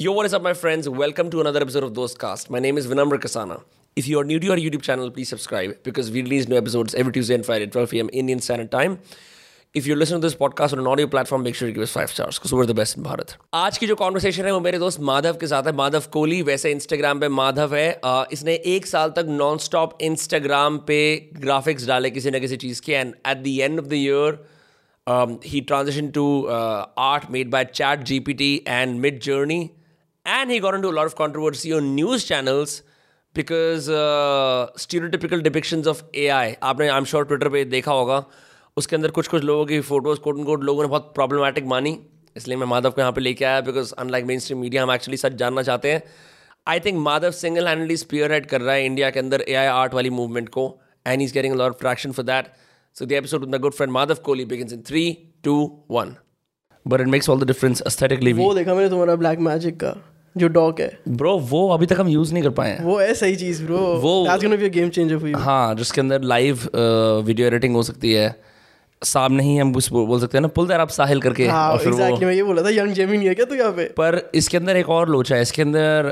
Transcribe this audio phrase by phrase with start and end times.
[0.00, 0.87] Yo, what is up, my friends?
[0.87, 2.49] Welcome to another episode of Dostcast.
[2.49, 3.61] My name is Vinamra Kasana.
[3.93, 6.95] If you are new to our YouTube channel, please subscribe because we release new episodes
[6.95, 8.09] every Tuesday and Friday at 12 p.m.
[8.13, 8.99] Indian Standard Time.
[9.73, 11.91] If you're listening to this podcast on an audio platform, make sure you give us
[11.91, 13.35] five stars because we're the best in Bharat.
[13.53, 16.71] आज की जो conversation है वो मेरे दोस्त माधव के साथ है माधव कोहली वैसे
[16.71, 21.01] इंस्टाग्राम पे माधव है uh, इसने एक साल तक नॉन स्टॉप इंस्टाग्राम पे
[21.41, 24.39] ग्राफिक्स डाले किसी ना किसी चीज़ के and at the end of the year
[25.07, 29.73] um, he transitioned to uh, art made by Chat GPT and Mid Journey,
[30.25, 32.83] and he got into a lot of controversy on news channels
[33.33, 36.55] because uh, stereotypical depictions of AI.
[36.63, 38.23] आपने I am sure Twitter पे देखा होगा।
[38.77, 41.97] उसके अंदर कुछ कुछ लोगों की फ़ोटोज़ कोट एंड कोट लोगों ने बहुत प्रॉब्लमेटिक मानी।
[42.37, 45.17] इसलिए मैं माधव को यहाँ पे लेके आया because unlike main stream media हम एक्चुअली
[45.17, 46.03] सच जानना चाहते हैं।
[46.67, 47.97] I think Madhav single handedly
[48.31, 50.67] spearhead कर रहा है इंडिया के अंदर ए आई आर्ट वाली मूवमेंट को
[51.07, 52.53] and is getting lot of traction for that
[52.95, 55.83] So the episode with my good friend Madhav Kohli begins in three, two,
[56.89, 58.33] But it makes all the difference aesthetically.
[58.33, 59.95] वो देखा मैंने तुम्हारा black magic का
[60.37, 63.13] जो dock है। Bro वो अभी तक हम यूज़ नहीं कर पाए हैं। वो है
[63.13, 66.21] सही चीज़ ब्रो वो- that's gonna be a game changer for you हाँ जिसके अंदर
[66.21, 66.69] लाइव
[67.25, 68.35] वीडियो एडिटिंग हो सकती है।
[69.03, 71.77] सामने ही हम कुछ बोल सकते हैं ना पुल दैट आप साहिल करके। हाँ और
[71.77, 73.83] फिर एग्जैक्टली वो मैं ये बोला था यंग जेमिनी है क्या तू यहाँ पे?
[73.85, 76.11] पर इसके अंदर एक और लोचा है। इसके अंदर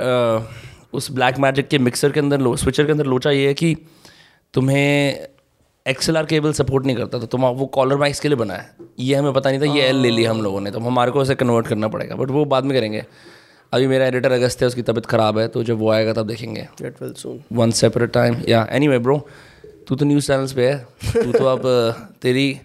[0.94, 3.78] उस ब्लैक मैजिक के मिक्सर के अंदर स्विचर के अंदर लोचा ये है कि
[4.54, 5.20] तुम्हें
[5.86, 9.16] एक्सएलआर केबल सपोर्ट नहीं करता तो तुम वो कॉलर माइक्स के लिए बना है। ये
[9.16, 11.36] हमें पता नहीं था ये एल ले लिया हम लोगों ने तो हमारे को उसे
[11.36, 13.04] कन्वर्ट करना पड़ेगा बट वो बाद में करेंगे।
[13.74, 16.62] अभी मेरा एडिटर अगस्त है उसकी तबीयत ख़राब है तो जब वो आएगा तब देखेंगे।
[16.82, 19.18] Get well soon one separate time या एनी वे ब्रो
[19.88, 20.78] तू तो न्यूज़ चैनल्स पे है
[21.14, 21.62] तू तो अब
[22.22, 22.60] तेरी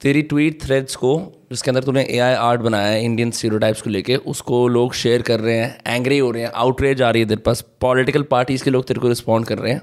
[0.00, 1.16] तेरी ट्वीट थ्रेड्स को
[1.50, 5.22] जिसके अंदर तूने ए आई आर्ट बनाया है इंडियन स्टीरियोटाइप्स को लेके उसको लोग शेयर
[5.22, 8.64] कर रहे हैं एंग्री हो रहे हैं आउटरेज आ रही है तेरे पास पॉलिटिकल पार्टीज़
[8.64, 9.82] के लोग तेरे को रिस्पॉन्ड कर रहे हैं।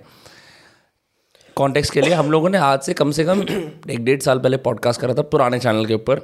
[1.59, 3.41] कॉन्टेक्स्ट के लिए हम लोगों ने आज से कम से कम
[3.89, 6.19] एक डेढ़ साल पहले पॉडकास्ट करा था पुराने चैनल के ऊपर।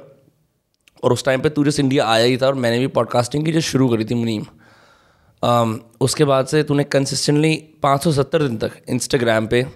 [1.04, 3.52] और उस टाइम पे तू जस्ट इंडिया आया ही था और मैंने भी पॉडकास्टिंग की
[3.52, 4.44] जो शुरू करी थी मुनीम।
[5.42, 9.66] um, उसके बाद से तूने कंसिस्टेंटली 570 दिन तक इंस्टाग्राम पे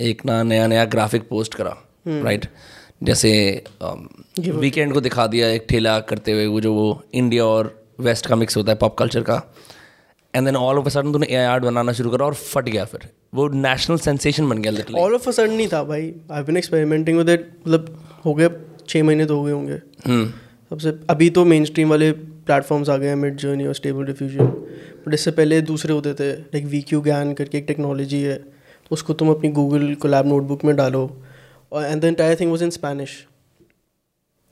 [0.00, 1.76] एक ना नया नया ग्राफिक पोस्ट करा
[2.08, 2.46] राइट
[3.02, 3.64] जैसे
[4.40, 8.36] वीकेंड को दिखा दिया एक ठेला करते हुए वो जो वो इंडिया और वेस्ट का
[8.36, 9.42] मिक्स होता है पॉप कल्चर का।
[10.34, 12.84] And then all of a sudden तूने ए आर्ट बनाना शुरू करा और फट गया
[12.84, 16.42] फिर। वो नेशनल सेंसेशन बन गया literally all of a sudden नहीं था भाई। I
[16.42, 18.48] been experimenting with it मतलब हो गए
[18.88, 19.78] छः महीने तो हो गए होंगे।
[20.70, 24.46] सबसे अभी तो मेन स्ट्रीम वाले प्लेटफॉर्म्स आ गए हैं मिड जर्नी और स्टेबल डिफ्यूजन
[25.06, 28.40] बट इससे पहले दूसरे होते थे लाइक वी क्यू ज्ञान करके एक टेक्नोलॉजी है।
[28.90, 31.10] उसको तुम अपनी गूगल कोलैब नोटबुक में डालो।
[31.72, 33.10] और and the entire thing was in Spanish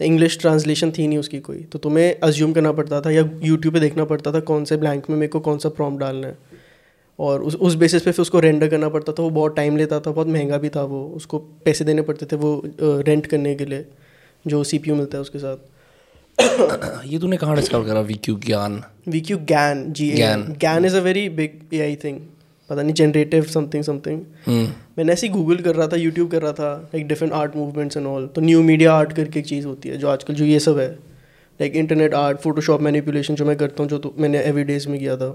[0.01, 3.81] English translation थी नहीं उसकी कोई। तो तुम्हें अज्यूम करना पड़ता था या यूट्यूब पे
[3.81, 6.37] देखना पड़ता था कौन से ब्लैंक में मेरे को कौन सा प्रॉम्प्ट डालना है।
[7.19, 10.01] और उस उस बेसिस पे फिर उसको रेंडर करना पड़ता था वो बहुत टाइम लेता
[10.01, 13.65] था बहुत महँगा भी था वो उसको पैसे देने पड़ते थे वो रेंट करने के
[13.65, 13.87] लिए
[14.47, 15.57] जो सीपीयू मिलता है उसके साथ।
[17.07, 18.83] ये तूने कहाँ डिस्कवर करा V Q GAN?
[19.09, 20.59] V Q GAN G GAN.
[20.59, 22.21] GAN is a very big A I thing
[22.71, 24.21] पता नहीं जनरेटिव समथिंग समथिंग
[24.99, 27.97] मैंने ऐसे ही गूगल कर रहा था यूट्यूब कर रहा था like different art movements
[27.97, 30.59] and all तो न्यू मीडिया आर्ट करके एक चीज़ होती है जो आजकल जो ये
[30.61, 30.91] सब है.
[31.61, 34.99] Like internet art Photoshop manipulation जो मैं करता हूँ जो तो मैंने एवरी डेज़ में
[35.01, 35.31] किया था.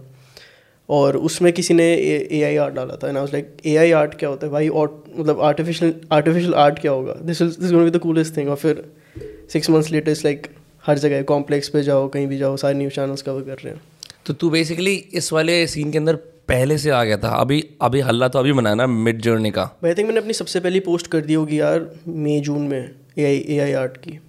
[0.90, 3.92] और उसमें किसी ने ए आई आर्ट डाला था and I was like A I
[3.92, 4.52] art क्या होता है?
[4.54, 7.14] भाई मतलब आर्टिफिशियल आर्टिफिशियल आर्ट क्या होगा?
[7.22, 8.84] This is this be the coolest thing और फिर
[9.54, 10.48] six months later is like
[10.86, 13.82] हर जगह कॉम्प्लेक्स पे जाओ कहीं भी जाओ सारे न्यूज़ चैनल्स कवर कर रहे हैं।
[14.26, 16.16] तो तू बेसिकली इस वाले सीन के अंदर
[16.48, 19.64] पहले से आ गया था। अभी अभी हल्ला तो अभी बनाया ना मिड जर्नी का।
[19.86, 22.80] आई थिंक मैंने अपनी सबसे पहली पोस्ट कर दी होगी यार मई जून में
[23.18, 24.20] ए आई ए आई आर्ट की।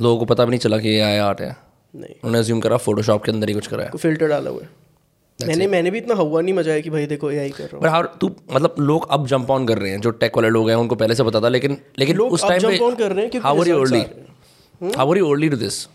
[0.00, 1.56] लोगों को पता भी नहीं चला कि ये आई आर्ट है।
[1.94, 4.68] नहीं। उन्होंने अज्यूम करा फोटोशॉप के अंदर ही कुछ करा है। फ़िल्टर डाला हुआ है।
[5.38, 7.88] मैंने मैंने भी इतना हवा नहीं मचाया कि भाई देखो ए आई कर रहा हूँ
[7.92, 10.76] हाउ तू मतलब लोग अब जंप ऑन कर रहे हैं जो टेक वाले लोग हैं
[10.76, 13.40] उनको पहले से पता था लेकिन लेकिन लोग उस टाइम पे on कर रहे हैं
[13.42, 15.86] हाउ आर यू अर्ली हैं। How are you early to this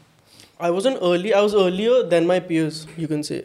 [0.68, 1.30] I wasn't early.
[1.36, 3.38] I was earlier than my peers, you can say.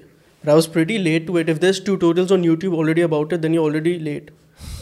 [0.45, 1.51] But I was pretty late to it.
[1.53, 4.33] If there's tutorials on YouTube already about it, then you're already late.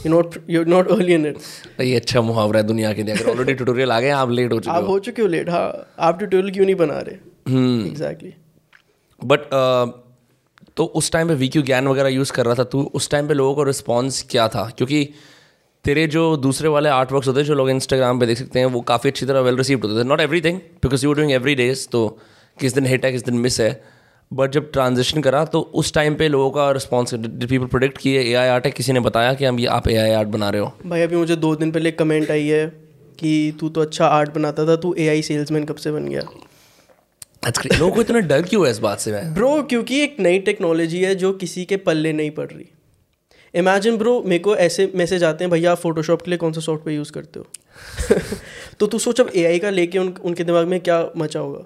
[0.05, 1.43] You're not you're not early in it.
[1.81, 4.59] ये अच्छा मुहावरा है दुनिया के लिए अगर already tutorial आ गए आप लेट हो
[4.61, 5.67] चुके आप हो हो चुके हो लेट हाँ
[6.09, 8.33] आप ट्यूटोरियल क्यों नहीं बना रहे हम्म एग्जैक्टली
[9.21, 9.47] बट
[10.77, 13.35] तो उस टाइम पे वीक्यू ज्ञान वगैरह यूज़ कर रहा था, तू उस टाइम पे
[13.35, 14.69] लोगों का रिस्पॉन्स क्या था?
[14.77, 15.09] क्योंकि
[15.85, 18.67] तेरे जो दूसरे वाले आर्ट वर्क्स होते हैं, जो लोग इंस्टाग्राम पे देख सकते हैं,
[18.67, 21.87] वो काफ़ी अच्छी तरह वेल रिसीव्ड होते थे। Not everything because you doing every days
[21.89, 22.07] तो
[22.59, 23.83] किस दिन हिट है, किस दिन मिस है।
[24.31, 28.33] बट जब ट्रांजेक्शन करा तो उस टाइम पे लोगों का रिस्पॉन्स पीपल प्रोडिक्ट किए ए
[28.35, 28.71] आई आर्ट है?
[28.73, 30.73] किसी ने बताया कि हम ये आप ए आई आर्ट बना रहे हो?
[30.87, 32.67] भाई, अभी मुझे दो दिन पहले कमेंट आई है
[33.19, 36.23] कि तू तो अच्छा आर्ट बनाता था, तू ए आई सेल्समैन कब से बन गया.
[37.49, 39.35] लोगों को इतना डर क्यों है इस बात से मैं?
[39.35, 42.67] ब्रो क्योंकि एक नई टेक्नोलॉजी है जो किसी के पल्ले नहीं पड़ रही।
[43.55, 46.61] इमेजिन ब्रो मेरे को ऐसे मैसेज आते हैं भैया आप फोटोशॉप के लिए कौन सा
[46.61, 47.47] सॉफ्टवेयर यूज़ करते हो?
[48.81, 51.65] तो तू सोच अब एआई का लेके उन उनके दिमाग में क्या मचा होगा?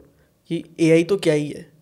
[0.49, 1.73] कि एआई तो क्या ही है?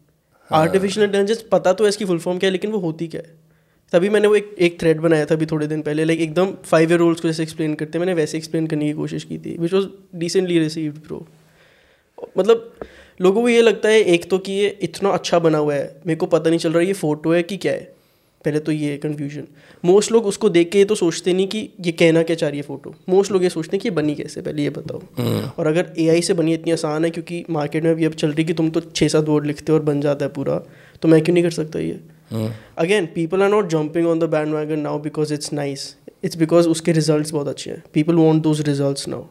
[0.52, 3.44] आर्टिफिशियल इंटेलिजेंस पता तो है इसकी फुल फॉर्म क्या है लेकिन वो होती क्या है?
[3.92, 6.90] तभी मैंने वो एक एक थ्रेड बनाया था अभी थोड़े दिन पहले लाइक एकदम फाइव
[6.90, 9.56] ईयर ओल्ड्स को जैसे एक्सप्लेन करते हैं मैंने वैसे एक्सप्लेन करने की कोशिश की थी
[9.58, 11.28] which was decently received pro
[12.38, 12.76] मतलब
[13.20, 16.16] लोगों को ये लगता है एक तो कि ये इतना अच्छा बना हुआ है मेरे
[16.16, 17.92] को पता नहीं चल रहा ये फ़ोटो है कि क्या है।
[18.44, 19.46] पहले तो ये कन्फ्यूज़न
[19.84, 22.58] मोस्ट लोग उसको देख के ये तो सोचते नहीं कि ये कहना क्या चाह रही
[22.58, 25.50] है फ़ोटो मोस्ट लोग ये सोचते हैं कि ये बनी कैसे पहले ये बताओ। हम्म।
[25.58, 28.44] और अगर एआई से बनी इतनी आसान है क्योंकि मार्केट में अभी अब चल रही
[28.44, 30.58] कि तुम तो छः सात वर्ड लिखते हो और बन जाता है पूरा
[31.02, 32.00] तो मैं क्यों नहीं कर सकता ये?
[32.78, 34.24] Again people are not jumping on the
[34.54, 35.94] bandwagon now because it's nice
[36.24, 39.24] it's because उसके रिज़ल्ट बहुत अच्छे हैं। People want those result now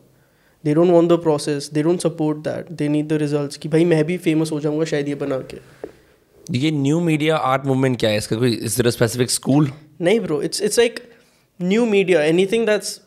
[0.64, 3.86] they don't want the process they don't support that they need the result कि भाई
[3.86, 5.58] मैं भी famous हो जाऊँगा शायद ये बना के।
[6.58, 8.18] ये न्यू मीडिया आर्ट मूवमेंट क्या है?
[8.18, 9.72] इसका कोई इज़ देयर स्पेसिफिक स्कूल
[10.02, 11.00] नहीं bro it's it's like
[11.60, 13.00] new media anything that's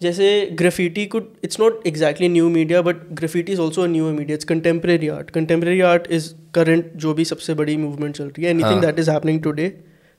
[0.00, 4.44] जैसे graffiti could it's not exactly new media but graffiti is also new media it's
[4.44, 8.50] contemporary art contemporary art is current जो भी सबसे बड़ी movement चल रही है.
[8.50, 9.68] Anything that is happening today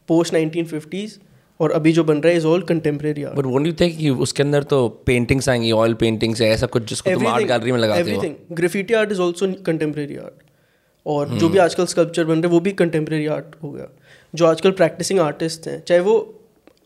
[0.10, 1.18] post nineteen fifties
[1.60, 4.10] और अभी जो बन रहा है is all contemporary art but won't you think कि
[4.10, 7.80] उसके अंदर तो पेंटिंग्स आएँगी ऑयल पेंटिंग्स है ऐसा कुछ जिसको तुम आर्ट गैलरी में
[7.80, 8.08] लगाते हो?
[8.08, 10.44] Everything graffiti art is also contemporary art
[11.06, 11.38] और hmm.
[11.38, 13.88] जो भी आजकल स्कल्पचर बन रहे वो भी कंटेम्प्रेरी आर्ट हो गया।
[14.36, 16.18] जो आजकल प्रैक्टिसिंग आर्टिस्ट हैं चाहे वो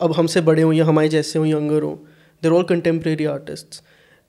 [0.02, 1.96] अब हमसे बड़े हों या हमारे जैसे हों यंगर हों
[2.44, 3.82] there all contemporary artist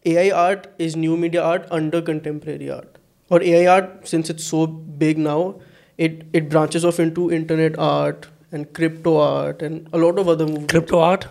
[0.06, 2.98] A I art is new media art under contemporary art
[3.30, 4.66] और A I art since it's so
[4.98, 5.52] big now
[5.98, 10.46] it it branches off into internet art and crypto art and a lot of other
[10.46, 10.70] movements.
[10.72, 11.26] Crypto art?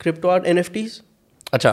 [0.00, 1.00] Crypto art, NFTs.
[1.52, 1.70] अच्छा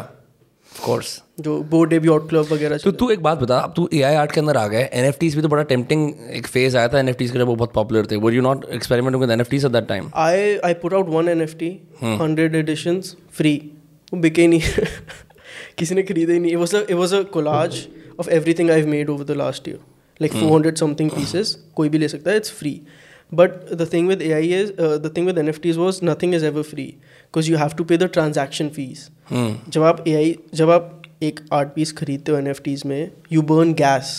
[0.72, 1.12] of course.
[1.40, 4.16] जो Bored Ape Yacht Club वगैरह तो तू एक बात बता अब तू ए आई
[4.16, 6.88] आर्ट के अंदर आ गए एन एफ़ टीज भी तो बड़ा टेम्पटिंग एक फ़ेज़ आया
[6.88, 9.42] था एन एफ़ टीज के वो बहुत पॉपुलर थे। Were you not experiment with N
[9.42, 11.70] F Ts at that time I I put out one N F T
[12.04, 13.02] hundred edition
[13.38, 13.56] free
[14.14, 14.62] वो बिके नहीं।
[15.78, 17.86] किसी ने खरीदे ही नहीं। It was a collage
[18.20, 19.80] of everything I made over the last year
[20.22, 22.80] like four hundred something pieces कोई भी ले सकता है it's free
[23.33, 26.63] But the thing with AI is, uh, the thing with NFTs was nothing is ever
[26.63, 29.11] free because you have to pay the transaction fees.
[29.33, 29.57] Hmm.
[29.69, 32.55] जब आप AI जब आप एक आर्ट पीस खरीदते हो एन
[32.87, 34.15] में you burn gas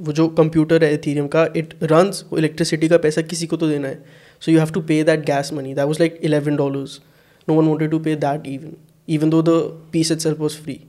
[0.00, 3.88] वो जो कंप्यूटर है एथीरियम का इट रन्स इलेक्ट्रिसिटी का पैसा किसी को तो देना
[3.88, 4.04] है
[4.40, 7.00] so you have to pay that gas money that was like eleven dollars
[7.48, 10.86] no one wanted to pay that even even though the piece itself was free.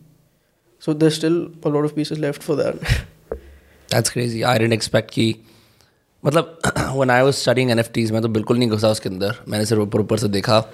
[0.79, 2.75] So there's still a lot of pieces left for that.
[3.89, 4.44] That's crazy.
[4.44, 5.35] I didn't expect कि
[6.26, 6.58] मतलब
[6.94, 9.67] when I was studying N F Ts में तो बिल्कुल नहीं घुसा उसके अंदर। मैंने
[9.67, 10.64] सिर्फ़ ऊपर ऊपर से देखा।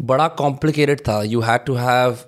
[0.00, 2.18] बड़ा कॉम्प्लिकेटेड था। यू हैड टू हैव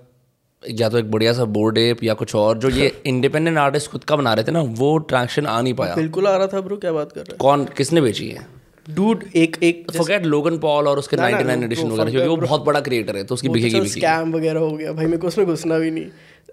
[0.70, 4.04] या तो एक बढ़िया सा बोर्ड एप या कुछ और जो ये इंडिपेंडेंट आर्टिस्ट खुद
[4.04, 6.76] का बना रहे थे ना वो ट्रैक्शन आ नहीं पाया। बिल्कुल आ रहा था ब्रो
[6.76, 7.38] क्या बात कर रहे हैं?
[7.38, 8.57] कौन किसने बेची है?
[8.88, 12.80] डूड एक एक फॉरगेट लोगन पॉल और उसके 99 एडिशन वगैरह क्योंकि वो बहुत बड़ा
[12.80, 15.78] क्रिएटर है तो उसकी बिकेगी बिकेगी स्कैम वगैरह हो गया। भाई मेरे को उसमें घुसना
[15.78, 16.04] भी नहीं।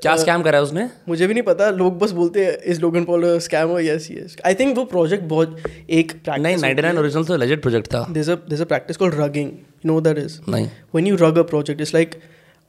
[0.01, 0.87] क्या स्कैम करा है उसने?
[1.07, 4.35] मुझे भी नहीं पता लोग बस बोलते हैं इस लोगन पॉल स्कैम हो यस यस
[4.45, 5.57] आई थिंक वो प्रोजेक्ट बहुत
[5.89, 8.97] एक नहीं 99 ओरिजिनल तो लेजेंड प्रोजेक्ट था। There is a there is a practice
[8.97, 12.19] called rugging you know that is नहीं। When you rug a project it's like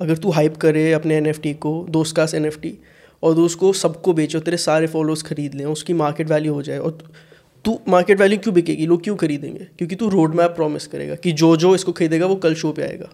[0.01, 2.73] अगर तू हाइप करे अपने एनएफटी को दोस्त का एनएफटी
[3.23, 6.79] और दोस्त को सबको बेचो तेरे सारे फॉलोअर्स खरीद लें उसकी मार्केट वैल्यू हो जाए
[6.79, 6.99] और
[7.67, 8.87] तू मार्केट वैल्यू क्यों बिकेगी?
[8.87, 9.67] लोग क्यों खरीदेंगे?
[9.79, 12.83] क्योंकि तू रोड मैप प्रॉमिस करेगा कि जो जो इसको खरीदेगा वो कल शो पे
[12.83, 13.09] आएगा।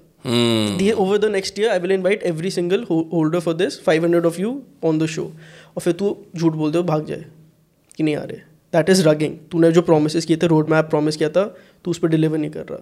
[0.94, 4.40] Over the next year I will will every single holder for this this 500 of
[4.40, 7.25] you on the show और फिर तू झूठ बोल दे हो भाग जाए
[7.96, 8.37] कि नहीं आ रहे।
[8.72, 11.44] दैट इज़ रगिंग तूने जो प्रोमिस किए थे रोड मैप प्रॉमिस किया था
[11.84, 12.78] तू उस पर डिलीवर नहीं कर रहा।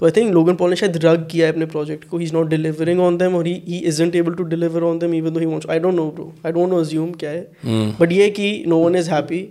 [0.00, 2.32] तो आई थिंक लोगन पॉल ने शायद रग किया है अपने प्रोजेक्ट को। He is
[2.34, 5.46] not delivering on them और he isn't able to deliver on them even though he
[5.46, 8.12] wants I don't know bro I don't know assume क्या है। But hmm.
[8.12, 9.42] ये कि no one is happy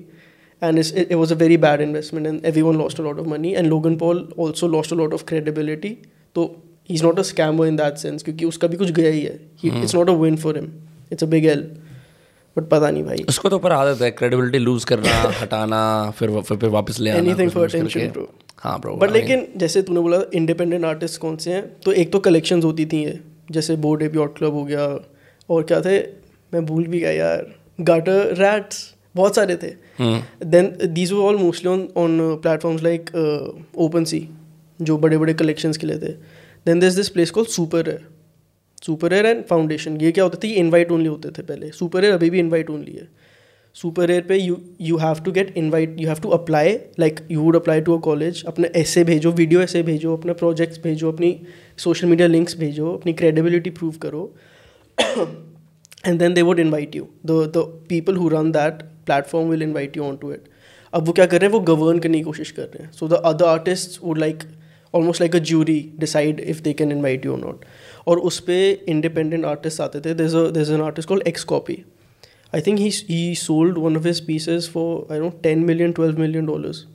[0.61, 3.55] and it, it, was a very bad investment and everyone lost a lot of money.
[3.55, 5.95] And Logan Paul also lost a lot of credibility.
[6.89, 9.39] He is not a scammer in that sense क्योंकि उसका भी कुछ गया ही है।
[9.65, 10.67] It's not a win for him
[11.11, 11.61] it's a big L
[12.57, 15.79] but पता नहीं भाई। उसको तो ऊपर आदत है क्रेडिबिलिटी लूज करना हटाना
[16.17, 18.27] फिर फिर, वापस ले आना एनीथिंग फॉर अटेंशन ब्रो
[18.57, 21.63] हाँ ब्रो बट लेकिन जैसे तूने बोला इंडिपेंडेंट आर्टिस्ट कौन से हैं?
[21.85, 23.19] तो एक तो कलेक्शंस होती थी ये
[23.51, 24.87] जैसे बोर्ड एप यॉट क्लब हो गया।
[25.49, 25.99] और क्या थे?
[26.53, 27.45] मैं भूल भी गया यार।
[27.81, 28.83] गाटर रैट्स
[29.15, 29.73] बहुत सारे थे।
[30.45, 33.09] Then these all mostly on on platforms like
[34.03, 34.27] OpenSea
[34.79, 36.11] जो बड़े बड़े कलेक्शंस के लिए थे।
[36.65, 37.45] Then this this place call
[37.89, 38.07] SuperRare
[39.13, 40.47] SuperRare and Foundation ये क्या होता था?
[40.47, 43.07] ये इन्वाइट ओनली होते थे पहले। सुपर एयर अभी भी इन्वाइट ओनली है।
[43.75, 47.41] सुपर एयर पे you you have to get invite you have to apply like you
[47.41, 51.35] would apply to a college अपने ऐसे भेजो वीडियो ऐसे भेजो अपने प्रोजेक्ट्स भेजो अपनी
[51.77, 54.23] सोशल मीडिया लिंक्स भेजो अपनी क्रेडिबिलिटी प्रूव करो।
[56.05, 59.97] And then they would invite you the the people who run that platform will invite
[59.97, 60.49] you onto it
[60.93, 61.53] अब वो क्या कर रहे हैं?
[61.53, 64.43] वो गवर्न करने की कोशिश कर रहे हैं। So the other artist would like
[64.93, 67.65] almost like a jury decide if they can invite you not
[68.07, 71.83] और उस पर इंडिपेंडेंट आर्टिस्ट आते थे। There is an artist called X Copy
[72.55, 76.45] I think he sold one of his pieces for I know ten million twelve million
[76.45, 76.85] dollars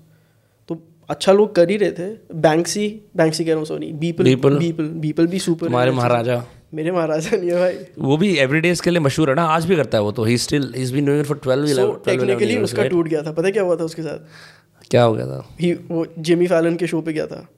[0.69, 2.11] तो अच्छा लोग कर ही रहे थे।
[2.41, 6.45] बैंक्सी बैंक्सी कह रहा हूँ सॉरी बीपल बीपल बीपल भी सुपर तुम्हारे महाराजा।
[6.75, 9.77] मेरे महाराजा नहीं है भाई। वो भी एवरीडे के लिए मशहूर है ना आज भी
[9.77, 12.05] करता है वो तो। He still he is been doing it for 12 so 11
[12.05, 14.19] technically उसका टूट गया था। पता है क्या हुआ था उसके साथ?
[14.91, 15.57] क्या हो गया था?
[15.61, 17.49] ही वो जिमी फैलन के शो पे गया था।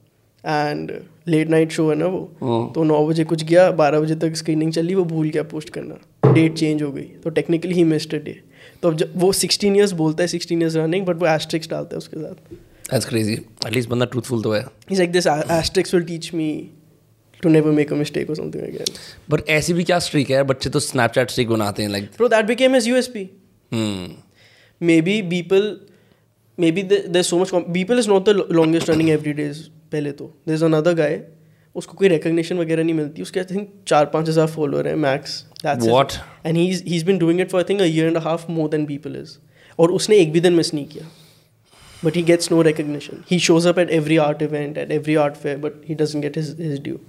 [0.45, 0.91] एंड
[1.27, 4.35] लेट नाइट शो है ना वो। हम्म। तो नौ बजे कुछ गया बारह बजे तक
[4.35, 5.95] स्क्रीनिंग चली वो भूल गया पोस्ट करना।
[6.33, 8.41] डेट चेंज हो गई। तो टेक्निकली ही मिस्ड डे
[8.83, 11.95] तो अब जब वो सिक्सटीन ईयर्स बोलता है सिक्सटीन ईयर्स रनिंग बट वो एस्ट्रिक्स डालता
[11.95, 12.53] है उसके साथ।
[12.91, 16.61] दैट्स क्रेजी एटलीस्ट बंदा ट्रूथफुल तो है। He's like, this a- asterisk will teach me
[17.43, 18.95] to never make a mistake और समथिंग अगेन
[19.29, 22.45] बट ऐसी भी क्या स्ट्रीक है बच्चे तो स्नैपचैट स्ट्रीक बनाते हैं like bro that
[22.45, 23.29] became as USP
[23.71, 24.09] hmm
[25.01, 25.75] maybe people
[26.71, 29.59] maybe there so much people is not the longest running every days
[29.91, 30.25] पहले तो.
[30.47, 31.21] देयर इज़ अनदर गाय
[31.75, 33.21] उसको कोई रिकॉग्निशन वगैरह नहीं मिलती.
[33.21, 36.13] उसके आई थिंक चार पाँच हज़ार फॉलोअर है max that's what
[36.45, 38.21] and he is he is been doing it for I think a year and a
[38.21, 39.37] half more than people is
[39.79, 41.05] और उसने एक भी दिन मिस नहीं किया.
[42.03, 45.35] But he gets no recognition he shows up at every art event at every art
[45.35, 46.99] fair but he doesn't get his his due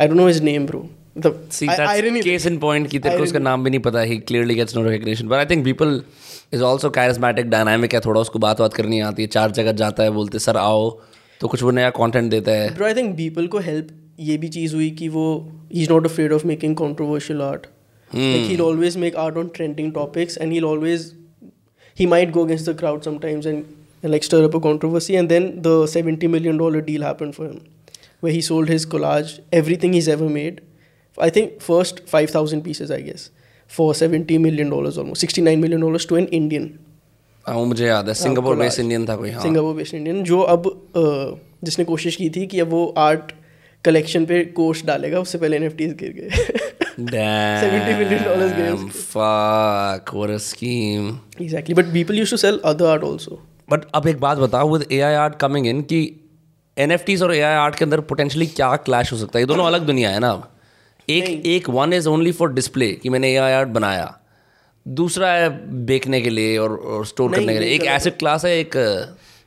[0.00, 3.22] I don't know his name bro मतलब see that's case in point की तेरे को
[3.22, 6.02] उसका नाम भी नहीं पता ही clearly gets no recognition but I think people
[6.52, 10.02] is also charismatic dynamic है थोड़ा उसको बात बात करनी आती है चार जगह जाता
[10.02, 11.00] है बोलते सर आओ।
[11.40, 13.88] तो कुछ वो नया कॉन्टेंट देता है। ब्रो आई थिंक पीपल को हेल्प
[14.20, 17.66] ये भी चीज़ हुई कि वो he is not afraid of making controversial art
[18.14, 21.12] he always make art on trending topics and he always
[21.98, 23.64] he might go against the crowd sometimes and
[24.04, 27.60] like stir up a controversy and then the seventy million dollar deal happen for him
[28.22, 30.60] where he sold his collage everything he's ever made
[31.18, 33.24] I think first 5000 pieces I guess
[33.70, 36.68] for 70 million dollars almost 69 million dollars to an Indian
[37.46, 38.56] हाँ वो मुझे याद है Singapore.
[38.56, 41.02] Based Indian था कोई हाँ Singapore based Indian जो अब अ,
[41.64, 43.32] जिसने कोशिश की थी कि अब वो आर्ट
[43.84, 46.28] कलेक्शन पे कोर्स डालेगा उससे पहले एन गिर गए
[46.98, 48.96] $70 million dollars Damn, games.
[49.14, 51.08] fuck, what a scheme.
[51.42, 54.86] Exactly but people use to sell other art also but अब एक बात बताओ with
[54.92, 56.00] A I art coming in कि
[56.76, 59.42] एन एफ़ टीज और ए आई आर्ट के अंदर पोटेंशली क्या clash हो सकता है?
[59.42, 60.48] ये दोनों अलग दुनिया है ना अब।
[61.08, 64.18] एक एक one is only for display कि मैंने ए आई आर्ट बनाया।
[64.86, 65.48] दूसरा है
[65.86, 68.76] बेचने के लिए और, और स्टोर करने के लिए। एक एसिड क्लास है एक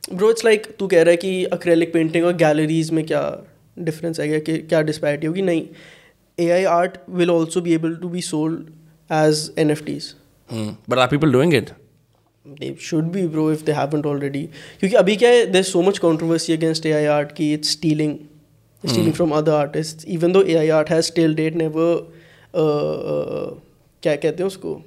[0.04, 3.22] ब्रो इट्स लाइक तू कह रहा है कि अक्रेलिक पेंटिंग और गैलरीज में क्या
[3.78, 5.42] डिफरेंस आएगा कि क्या डिस्पैरिटी होगी?
[5.42, 5.66] नहीं।
[6.38, 8.68] A I art will also be able to be sold
[9.10, 10.14] as N F Ts
[10.50, 11.70] but are people doing it
[12.60, 14.46] they should be bro if they haven't already
[14.80, 18.14] क्योंकि अभी क्या है there's so much controversy against AI art कि it's stealing
[18.82, 21.88] it's stealing from other artists even though AI art has till date never
[22.54, 23.50] uh, uh,
[24.02, 24.80] क्या कहते हैं उसको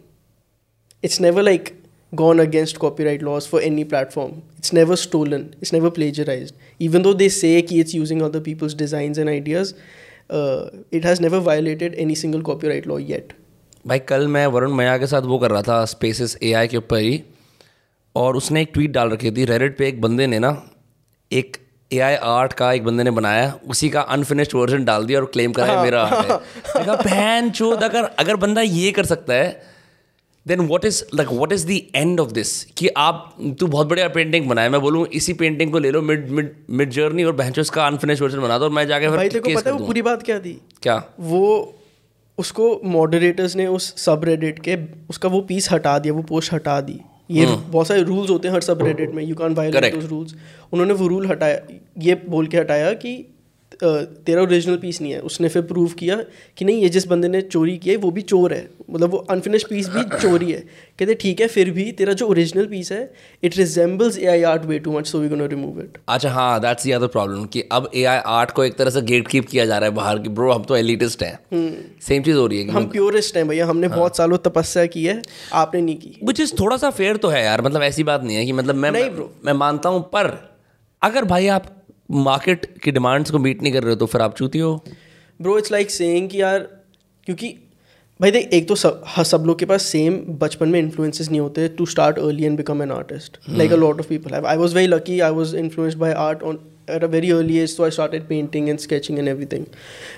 [1.04, 1.74] it's never like
[2.22, 6.56] gone against copyright laws for any platform it's never stolen it's never plagiarized
[6.88, 9.74] even though they say कि it's using other people's designs and ideas
[10.30, 13.36] uh, it has never violated any single copyright law yet
[13.88, 16.98] भाई कल मैं वरुण मया के साथ वो कर रहा था स्पेसिस ए के ऊपर
[17.00, 17.22] ही
[18.16, 20.70] और उसने एक ट्वीट डाल रखी थी रेडिट पे एक बंदे ने ना
[21.32, 21.58] एक
[21.94, 25.26] ए आई आर्ट का एक बंदे ने बनाया उसी का अनफिनिश्ड वर्जन डाल दिया और
[25.26, 26.32] क्लेम करा है। मेरा आर्ट
[26.78, 29.80] है। बहन चोद अगर अगर बंदा ये कर सकता है
[30.48, 34.08] then what is like what is the end of this कि आप तू बहुत बढ़िया
[34.10, 37.54] पेंटिंग बनाए मैं बोलूँ इसी पेंटिंग को ले लो मिड मिड मिड जर्नी और बहन
[37.60, 40.24] उसका अनफिनिश्ड वर्जन बना दो और मैं जाके भाई तेरे पता है वो पूरी बात
[40.24, 40.62] क्या थी?
[40.82, 41.04] क्या?
[41.20, 41.76] वो
[42.38, 44.78] उसको मॉडरेटर्स ने उस सब रेडिट के
[45.10, 48.56] उसका वो पीस हटा दिया वो पोस्ट हटा दी। ये बहुत सारे रूल्स होते हैं
[48.56, 50.36] हर सब रेडिट में you can violate those rules
[50.74, 51.60] उन्होंने वो रूल हटाया
[51.98, 53.14] ये बोल के हटाया कि
[53.84, 56.16] तेरा ओरिजिनल पीस नहीं है। उसने फिर प्रूव किया
[56.58, 59.18] कि नहीं ये जिस बंदे ने चोरी की है वो भी चोर है। मतलब वो
[59.30, 60.60] अनफिनिश पीस भी चोरी है।
[61.00, 63.02] कहते ठीक है फिर भी तेरा जो ओरिजिनल पीस है
[63.44, 66.60] it resembles A I art way too much so we gonna remove it अच्छा हाँ
[66.62, 69.48] दैट्स द अदर प्रॉब्लम कि अब ए आई आर्ट को एक तरह से गेट कीप
[69.50, 71.38] किया जा रहा है बाहर की ब्रो हम तो एलिटिस्ट हैं।
[72.02, 75.06] सेम चीज़ हो रही है कि हम प्योरिस्ट हैं भैया हमने बहुत सालों तपस्या की
[75.06, 75.22] है
[75.54, 78.38] आपने नहीं की। विच इज़ थोड़ा सा फेयर तो है यार मतलब ऐसी बात नहीं
[78.38, 79.28] है कि मतलब मैं नहीं bro.
[79.46, 80.38] मैं मानता हूँ पर
[81.02, 81.76] अगर भाई आप
[82.12, 84.84] मार्केट की डिमांड्स को मीट नहीं कर रहे हो तो फिर आप चूती हो?
[85.42, 86.60] ब्रो इट्स लाइक सेइंग कि यार
[87.26, 87.56] क्योंकि
[88.22, 91.40] भाई देख एक तो सब हाँ, सब लोग के पास सेम बचपन में इन्फ्लुएंसेस नहीं
[91.40, 94.58] होते to start early and become an artist like a lot of people have I
[94.58, 97.84] was very lucky I was influenced by art on at a very early age so
[97.84, 99.66] I started painting and sketching and everything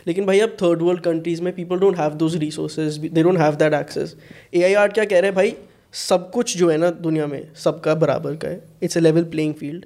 [0.08, 3.56] लेकिन भाई अब third world countries में people don't have those resources they don't have
[3.56, 4.16] that access
[4.54, 5.54] A I art क्या कह रहे हैं भाई?
[5.94, 8.64] सब कुछ जो है ना दुनिया में सबका बराबर का है.
[8.84, 9.86] It's a level playing field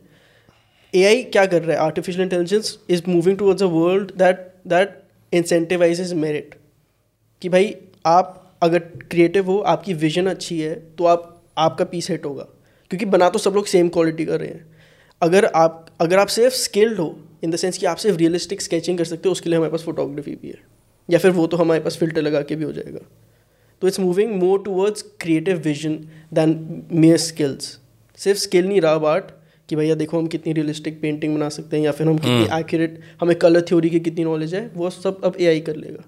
[0.95, 1.83] AI क्या कर रहा है?
[1.83, 6.55] Artificial intelligence is moving towards a world that that incentivizes merit
[7.41, 7.75] कि भाई,
[8.05, 12.43] आप अगर क्रिएटिव हो, आपकी विजन अच्छी है तो आप, आपका पीस हिट होगा।
[12.89, 14.75] क्योंकि बना तो सब लोग सेम क्वालिटी कर रहे हैं।
[15.21, 18.97] अगर आप अगर आप सिर्फ़ स्किल्ड हो इन द सेंस कि आप सिर्फ़ रियलिस्टिक स्केचिंग
[18.97, 20.57] कर सकते हो, उसके लिए हमारे पास फोटोग्राफी भी है।
[21.09, 22.99] या फिर वो तो हमारे पास फ़िल्टर लगा के भी हो जाएगा।
[23.81, 25.93] तो it's moving more towards creative vision
[26.33, 27.79] than mere skills
[28.15, 29.25] सिर्फ़ स्किल नहीं रहा आर्ट
[29.69, 32.99] कि भैया देखो हम कितनी रियलिस्टिक पेंटिंग बना सकते हैं या फिर हम कितनी एक्यूरेट
[33.21, 36.03] हमें कलर थ्योरी की कितनी नॉलेज है वो सब अब एआई कर लेगा।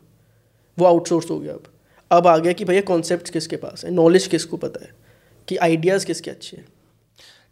[0.77, 1.63] वो आउटसोर्स हो गया अब।
[2.11, 4.91] अब आ गया कि भैया कॉन्सेप्ट किसके पास है नॉलेज किसको पता है
[5.47, 6.65] कि आइडियाज़ किसके अच्छे हैं।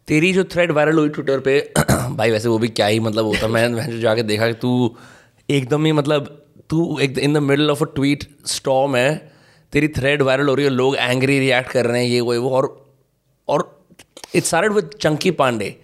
[0.08, 1.72] तेरी जो थ्रेड वायरल हुई ट्विटर पे
[2.10, 4.96] भाई वैसे वो भी क्या ही मतलब होता मैं मैं जो जाके देखा कि तू
[5.50, 9.32] एकदम ही मतलब तू एक in the middle of a tweet storm है
[9.72, 12.50] तेरी थ्रेड वायरल हो रही है लोग एंग्री रिएक्ट कर रहे हैं ये वो वो
[12.50, 12.86] और
[13.48, 13.85] और
[14.34, 15.76] it's started with Chunky Pandey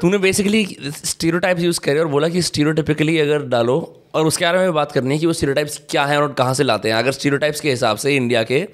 [0.00, 3.76] तूने बेसिकली स्टीरियोटाइप्स यूज़ करे और बोला कि स्टीरियोटिपिकली अगर डालो
[4.14, 6.64] और उसके बारे में बात करनी है कि वो स्टीरियोटाइप्स क्या हैं और कहाँ से
[6.64, 8.66] लाते हैं। अगर स्टीरियोटाइप्स के हिसाब से इंडिया के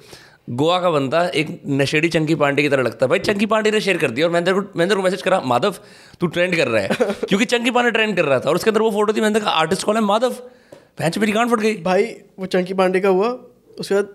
[0.49, 3.81] गोवा का बंदा एक नशेड़ी चंकी पांडे की तरह लगता है। भाई चंकी पांडे ने
[3.81, 5.75] शेयर कर दिया और मैंने को मैंने को मैसेज करा माधव
[6.19, 6.87] तू ट्रेंड कर रहा है।
[7.29, 9.51] क्योंकि चंकी पांडे ट्रेंड कर रहा था और उसके अंदर वो फ़ोटो थी मैंने कहा
[9.51, 10.01] आर्टिस्ट कौन है?
[10.01, 10.33] माधव।
[10.99, 12.03] भैंस मेरी गांड फट गई। भाई
[12.39, 13.29] वो चंकी पांडे का हुआ
[13.79, 14.13] उसके बाद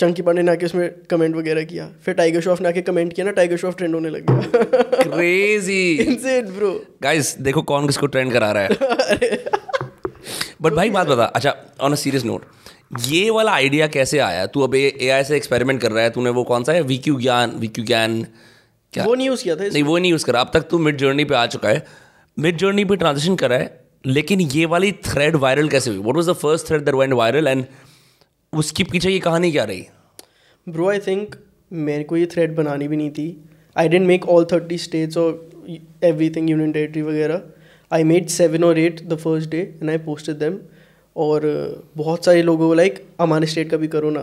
[0.00, 3.24] चंकी पांडे ने आके उसमें कमेंट वगैरह किया। फिर टाइगर श्रॉफ ने आके कमेंट किया
[3.26, 6.70] ना टाइगर श्रॉफ ट्रेंड होने लग गया। क्रेजी इनसेन ब्रो
[7.02, 8.68] गाइस देखो कौन किसको ट्रेंड करा रहा है।
[10.62, 12.44] बट भाई बात बता। अच्छा ऑन अ सीरियस नोट
[13.08, 14.46] ये वाला आइडिया कैसे आया?
[14.46, 16.82] तू अब ए आई से एक्सपेरिमेंट कर रहा है तूने वो कौन सा है?
[16.82, 18.22] वीक्यू ज्ञान वीक्यू ज्ञान
[18.92, 19.04] क्या?
[19.04, 21.24] वो नहीं यूज़ किया था नहीं वो नहीं यूज़ करा। अब तक तू मिड जर्नी
[21.24, 21.86] पे आ चुका है।
[22.38, 25.98] मिड जर्नी पे ट्रांजिशन करा है लेकिन ये वाली थ्रेड वायरल कैसे हुई?
[25.98, 27.64] What was the first thread that went viral and
[28.52, 29.86] उसकी पीछे ये कहानी क्या रही?
[30.66, 31.36] ब्रो आई थिंक
[31.70, 33.44] मेरे को ये थ्रेड बनानी भी नहीं थी।
[33.76, 35.48] I didn't make all thirty states or
[36.04, 37.42] every thing union territory वगैरह।
[37.90, 40.58] I made seven or eight the first day and I posted them
[41.16, 41.42] और
[41.96, 44.20] बहुत सारे लोगों को लाइक हमारे स्टेट का भी करो ना।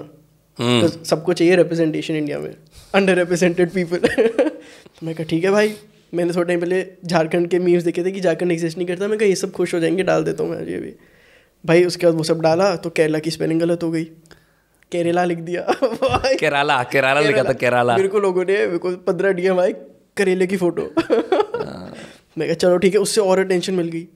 [0.60, 2.54] तो सबको चाहिए रिप्रेजेंटेशन इंडिया में।
[2.96, 5.74] अंडर रिप्रेजेंटेड पीपल तो मैं कहा ठीक है भाई।
[6.14, 9.18] मैंने थोड़ा टाइम पहले झारखंड के मीम्स देखे थे कि झारखंड एग्जिस्ट नहीं करता। मैं
[9.20, 10.94] कहा ये सब खुश हो जाएँगे डाल देता हूँ मैं ये भी।
[11.68, 14.04] भाई उसके बाद वो सब डाला तो केरला की स्पेलिंग गलत हो गई।
[14.92, 19.32] केरला लिख दिया। केरला केरला लिखा था केरला। मेरे को लोगों ने मेरे को पंद्रह
[19.32, 19.62] डी एम
[20.18, 20.84] करेले की फ़ोटो
[22.38, 24.08] मैं कहा चलो ठीक है उससे और टेंशन मिल गई।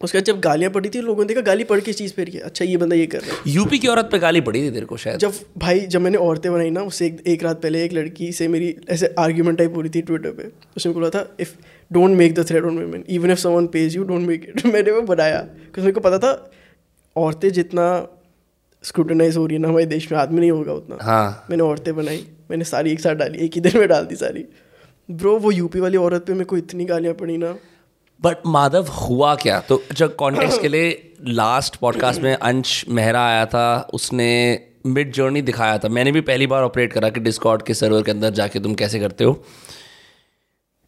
[0.00, 2.38] उसके बाद जब गालियाँ पड़ी थी लोगों ने देखा गाली पढ़ के चीज़ पे रही
[2.40, 4.86] अच्छा ये बंदा ये कर रहा है। यूपी की औरत पे गाली पड़ी थी तेरे
[4.86, 5.18] को शायद?
[5.18, 8.48] जब भाई जब मैंने औरतें बनाई ना उससे एक, एक रात पहले एक लड़की से
[8.48, 11.54] मेरी ऐसे आर्ग्यूमेंट टाइप हो रही थी ट्विटर पे। उसने बोला था if
[11.90, 14.90] don't make the thread on women even if someone pays you don't make it मैंने
[14.90, 16.32] वो बनाया क्योंकि मेरे को पता था
[17.16, 17.86] औरतें जितना
[18.84, 21.96] स्क्रूटनाइज हो रही है ना हमारे देश में आदमी नहीं होगा उतना। हाँ। मैंने औरतें
[21.96, 24.44] बनाई मैंने सारी एक साथ डाली एक ही दिन में डाल दी सारी।
[25.10, 27.56] ब्रो वो यूपी वाली औरत पे मेरे को इतनी गालियाँ पड़ी ना।
[28.22, 29.60] बट माधव हुआ क्या?
[29.60, 34.28] तो जब कॉन्टेक्स्ट के लिए लास्ट पॉडकास्ट में अंश मेहरा आया था उसने
[34.86, 38.10] मिड जर्नी दिखाया था। मैंने भी पहली बार ऑपरेट करा कि डिस्कॉर्ड के सर्वर के
[38.10, 39.44] अंदर जाके तुम कैसे करते हो।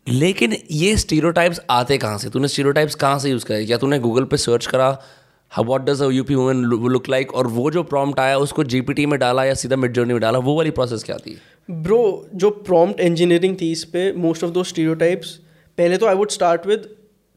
[0.09, 2.31] लेकिन ये स्टीरियोटाइप्स आते कहाँ से?
[2.31, 5.03] तूने स्टीरियोटाइप्स कहाँ से यूज़ करे क्या तूने गूगल पे सर्च करा?
[5.53, 9.45] What does UP woman look like और वो जो प्रॉम्प्ट आया उसको जीपीटी में डाला
[9.45, 11.39] या सीधा मिड जर्नी में डाला वो वाली प्रोसेस क्या थी?
[11.71, 15.31] ब्रो जो प्रॉम्प्ट इंजीनियरिंग थी इस पे मोस्ट ऑफ़ दो स्टीरियोटाइप्स
[15.79, 16.89] पहले तो I would start with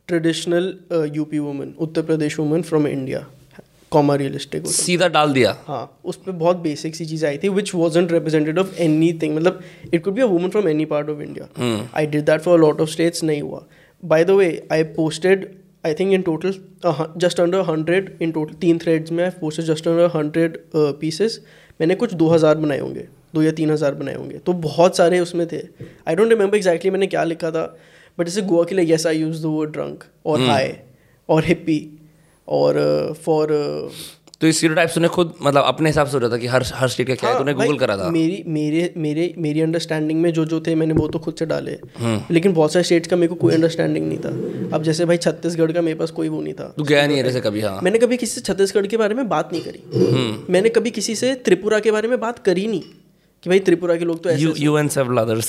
[0.07, 0.77] traditional
[1.15, 3.25] UP woman Uttar Pradesh woman from India
[3.91, 5.57] comma realistic सीधा डाल दिया?
[5.67, 8.75] हाँ उस पर बहुत बेसिक सी चीज़ आई थी which wasn't represented of
[9.13, 9.61] anything मतलब
[9.93, 12.81] it could be a woman from any part of India I did that for lot
[12.81, 13.65] of states नहीं हुआ.
[14.05, 16.53] By the way I posted I think in total
[17.17, 21.39] just under hundred in total तीन threads में I posted just under hundred pieces
[21.79, 25.19] मैंने कुछ दो हज़ार बनाए होंगे दो या तीन हज़ार बनाए होंगे तो बहुत सारे
[25.19, 25.61] उसमें थे।
[26.07, 27.63] आई डोंट रिमेंबर एग्जैक्टली मैंने क्या लिखा था
[28.17, 30.73] बट जैसे गोवा के लिए yes I use the word drunk और हाई
[31.29, 31.79] और हिप्पी
[32.47, 32.79] और
[33.25, 33.47] फॉर
[34.41, 36.87] तो इस स्टीरियोटाइप्स तूने खुद मतलब अपने हिसाब से हो रहा था कि हर हर
[36.89, 40.45] स्टेट का क्या है तूने गूगल करा था। मेरी मेरे मेरे मेरी अंडरस्टैंडिंग में जो
[40.45, 41.77] जो थे मैंने वो तो खुद से डाले।
[42.31, 44.29] लेकिन बहुत सारे स्टेट्स का मेरे को कोई अंडरस्टैंडिंग नहीं था।
[44.75, 47.23] अब जैसे भाई छत्तीसगढ़ का मेरे पास कोई वो नहीं था। तू गया नहीं है
[47.23, 50.69] जैसे कभी हाँ। मैंने कभी किसी से छत्तीसगढ़ के बारे में बात नहीं करी। मैंने
[50.69, 52.81] कभी किसी से त्रिपुरा के बारे में बात करी नहीं
[53.43, 55.47] कि भाई त्रिपुरा के लोग तो ऐसे you you and several others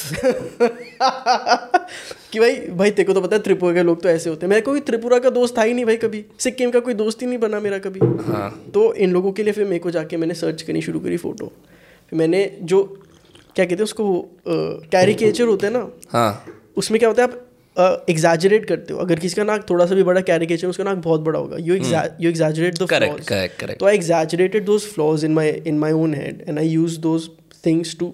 [2.33, 4.51] कि भाई भाई तेरे को तो पता है त्रिपुरा के लोग तो ऐसे होते हैं।
[4.51, 7.27] मेरे कोई त्रिपुरा का दोस्त था ही नहीं भाई कभी। सिक्किम का कोई दोस्त ही
[7.27, 10.35] नहीं बना मेरा कभी। हाँ। तो इन लोगों के लिए फिर मेरे को जाके मैंने
[10.37, 11.47] सर्च करनी शुरू करी फ़ोटो
[12.13, 12.83] फिर मैंने जो
[13.57, 14.07] क्या कहते हैं उसको
[14.49, 16.45] कैरिकेचर होते हैं ना हाँ।
[16.77, 20.03] उसमें क्या होता है आप एग्जैजरेट करते हो। अगर किसी का नाक थोड़ा सा भी
[20.05, 23.87] बड़ा कैरिकेचर उसका नाक बहुत बड़ा होगा। You you exaggerate the correct correct correct तो
[23.87, 27.29] I exaggerated those flaws in my in my own head and I use those
[27.67, 28.13] things to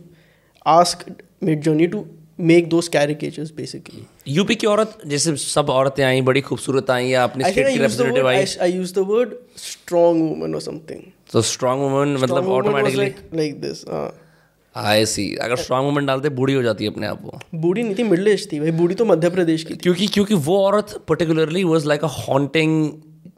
[0.67, 1.05] ask
[1.63, 2.07] Midjourney to
[2.41, 7.25] make those caricatures basically UP की औरत जैसे सब औरतें आई बड़ी खूबसूरत आई या
[7.25, 11.01] अपने स्टेट की रिप्रेजेंटेटिव आई। I used the word strong woman or something.
[11.33, 13.89] तो स्ट्रांग वुमन मतलब Strong woman was automatically this.
[13.89, 14.11] Uh,
[14.77, 17.95] I see अगर स्ट्रांग वुमन डालते बूढ़ी हो जाती है अपने आप वो। बूढ़ी नहीं
[17.99, 21.65] थी मिडिल एज थी भाई। बूढ़ी तो मध्य प्रदेश की क्योंकि क्योंकि वो औरत particularly
[21.65, 22.93] was like a haunting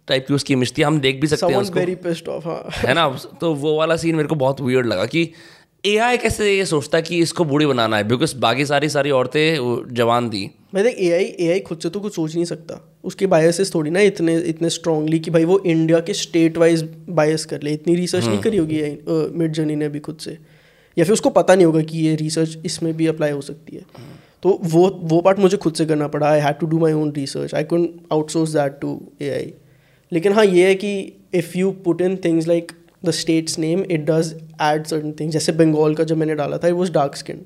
[0.09, 2.45] type की उसकी इमेज थी। हम देख भी सकते हैं उसको। pissed off.
[2.45, 3.19] हाँ। है ना?
[3.41, 5.33] तो वो वाला सीन मेरे को बहुत वियर्ड लगा कि
[5.85, 8.05] एआई कैसे ये सोचता है कि इसको बूढ़ी बनाना है?
[8.09, 11.91] बिकॉज़ बाकी सारी सारी औरतें जवान थी। मैं देख ए आई ए आई खुद से
[11.91, 15.59] तो कुछ सोच नहीं सकता। उसके बायसेस थोड़ी ना इतने इतने स्ट्रांगली कि भाई वो
[15.67, 18.83] इंडिया के स्टेट वाइज बायस कर ले। इतनी रिसर्च नहीं करी होगी
[19.39, 20.37] मिड जर्नी ने अभी खुद से।
[20.97, 23.83] या फिर उसको पता नहीं होगा कि ये रिसर्च इसमें भी अप्लाई हो सकती है।
[24.43, 27.13] तो वो वो पार्ट मुझे खुद से करना पड़ा। I had to do my own
[27.17, 29.53] research I couldn't outsource that to A I
[30.13, 30.93] लेकिन हाँ ये है कि
[31.35, 32.73] if you put in things like
[33.05, 34.33] the states name it does
[34.63, 37.45] add certain things जैसे बंगाल का जब मैंने डाला था it was dark skin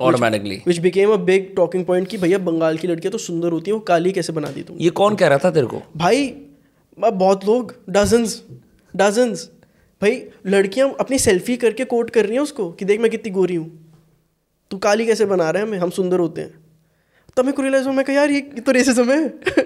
[0.00, 3.70] automatically which became a big talking point कि भैया बंगाल की लड़कियाँ तो सुंदर होती
[3.70, 5.82] है वो काली कैसे बना दी तुम ये कौन कह रहा था तेरे को?
[5.96, 6.28] भाई
[7.04, 8.42] अब बहुत लोग डजन्स
[8.96, 9.44] डजन्स
[10.02, 13.54] भाई लड़कियाँ अपनी सेल्फी करके कोट कर रही हैं उसको कि देख मैं कितनी गोरी
[13.54, 13.86] हूँ।
[14.70, 15.78] तू काली कैसे बना रहे हैं हमें?
[15.78, 16.54] हम सुंदर होते हैं।
[17.36, 19.24] तब मेरे को रियलाइज़ हुआ मैं कहा यार ये ये तो रेसिज्म है।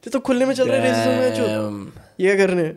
[0.00, 1.44] ये तो खुलने में चल रहा है रेसिज्म है जो
[2.20, 2.76] ये क्या कर रहे हैं?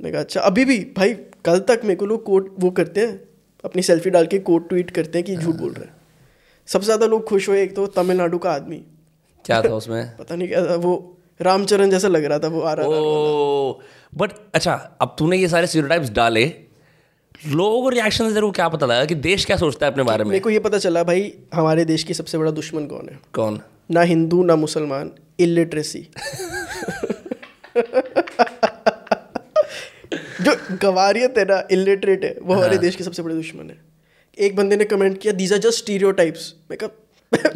[0.00, 3.20] मैं कहा अच्छा अभी भी भाई कल तक मेरे को लोग कोट वो करते हैं
[3.64, 5.94] अपनी सेल्फी डाल के कोट ट्वीट करते हैं कि झूठ बोल रहे हैं।
[6.66, 8.76] सबसे ज़्यादा लोग खुश हुए एक तो तमिलनाडु का आदमी।
[9.44, 10.16] क्या था उसमें?
[10.18, 13.84] पता नहीं क्या था वो रामचरण जैसा लग रहा था वो आ रहा था।
[14.18, 16.44] बट अच्छा अब तूने ये सारे स्टीरियोटाइप्स डाले
[17.46, 20.24] लोगों को रिएक्शन से ज़रूर क्या पता लगा कि देश क्या सोचता है अपने बारे
[20.24, 20.30] में?
[20.30, 23.18] मेरे को ये पता चला भाई हमारे देश की सबसे बड़ा दुश्मन कौन है?
[23.34, 23.60] कौन?
[23.90, 26.08] ना हिंदू ना मुसलमान इलिटरेसी
[30.12, 33.76] जो गवारियत है ना इलिटरेट है वो हमारे देश के सबसे बड़े दुश्मन है।
[34.38, 36.90] एक बंदे ने कमेंट किया दीज आर जस्ट स्टीरियोटाइप्स मैं कहा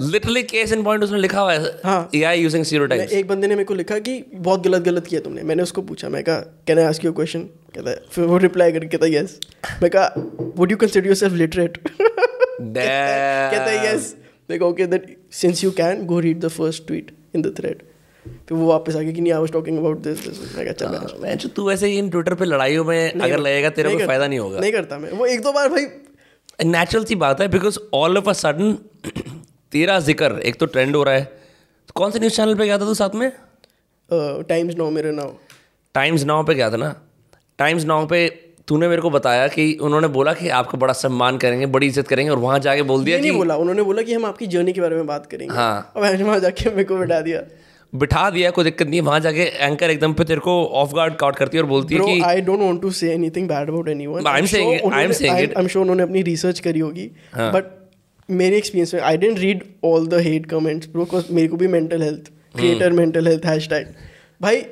[0.01, 3.55] लिटरली केस इन पॉइंट उसने लिखा हुआ है। हाँ। एआई यूजिंग स्टीरियोटाइप्स एक बंदे ने
[3.55, 6.37] मेरे को लिखा कि बहुत गलत गलत किया तुमने। मैंने उसको पूछा मैं कहा
[6.67, 7.41] can I ask you question
[7.75, 9.39] कहता है फिर वो रिप्लाई करके कहता यस
[9.83, 14.15] मैं कहा would you consider yourself literate कहता है यस
[14.51, 17.83] मैं कहा okay that since you can go read the first tweet in the thread
[18.49, 21.19] फिर वो वापस आ गया कि नहीं I was talking about this this मैं चल
[21.21, 24.39] मैं तू ऐसे ही इन ट्विटर पे लड़ाइयों में अगर लगेगा तेरे को फ़ायदा नहीं
[24.39, 25.87] होगा। नहीं करता मैं। वो एक दो बार भाई
[26.65, 28.73] नेचुरल सी बात है because all of a sudden
[29.73, 32.79] तेरा ज़िक्र एक तो ट्रेंड हो रहा है। तो कौन से न्यूज़ चैनल पे गया
[32.79, 33.31] था तू साथ में?
[34.49, 35.33] टाइम्स नो मेरे नाउ
[35.95, 36.95] टाइम्स नाउ पे गया था ना?
[37.59, 38.29] टाइम्स नाउ पे
[38.69, 42.31] तूने मेरे को बताया कि उन्होंने बोला कि आपका बड़ा सम्मान करेंगे बड़ी इज़्ज़त करेंगे
[42.31, 44.73] और वहाँ जाके बोल दिया ये कि नहीं बोला उन्होंने बोला कि हम आपकी जर्नी
[44.73, 47.41] के बारे में बात करेंगे। हाँ। और मैंने वहाँ जाके मेरे को बिठा दिया।
[47.95, 51.37] बिठा दिया कोई दिक्कत नहीं वहाँ जाके एंकर एकदम पे तेरे को ऑफ़ गार्ड काउट
[51.37, 53.91] करती है और बोलती Bro, है कि I don't want to say anything bad about
[53.93, 54.27] anyone.
[54.27, 55.57] I'm saying it- I'm saying it.
[55.59, 57.73] I'm sure उन्होंने अपनी रिसर्च करी होगी हाँ। बट
[58.29, 61.69] मेरे एक्सपीरियंस में I didn't read all the hate comments bro because मेरे को भी
[61.69, 63.69] mental health creator mental health hash
[64.41, 64.63] भाई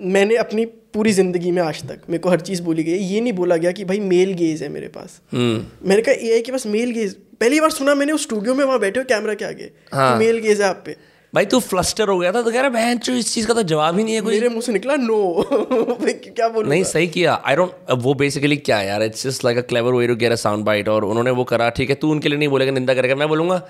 [0.00, 3.32] मैंने अपनी पूरी ज़िंदगी में आज तक मेरे को हर चीज़ बोली गई ये नहीं
[3.32, 6.66] बोला गया कि भाई मेल गेज है मेरे पास हम्म मैंने कहा ए के पास
[6.66, 9.70] मेल गेज पहली बार सुना मैंने उस स्टूडियो में वहाँ बैठे हो कैमरा के आगे
[9.92, 10.96] हाँ। मेल गेज है आप पे
[11.34, 13.62] भाई तू फ्लस्टर हो गया था तो कह रहा बहन चो इस चीज़ का तो
[13.62, 14.34] जवाब ही नहीं है कोई.
[14.34, 16.68] मेरे मुँह से निकला नो क्या बोल?
[16.68, 19.02] नहीं सही किया। आई डोंट वो बेसिकली क्या यार?
[19.02, 21.68] It's just like a clever way to get a sound bite और उन्होंने वो करा
[21.70, 21.94] ठीक है?
[21.94, 23.60] तू उनके लिए नहीं बोलेगा निंदा करेगा। मैं बोलूँगा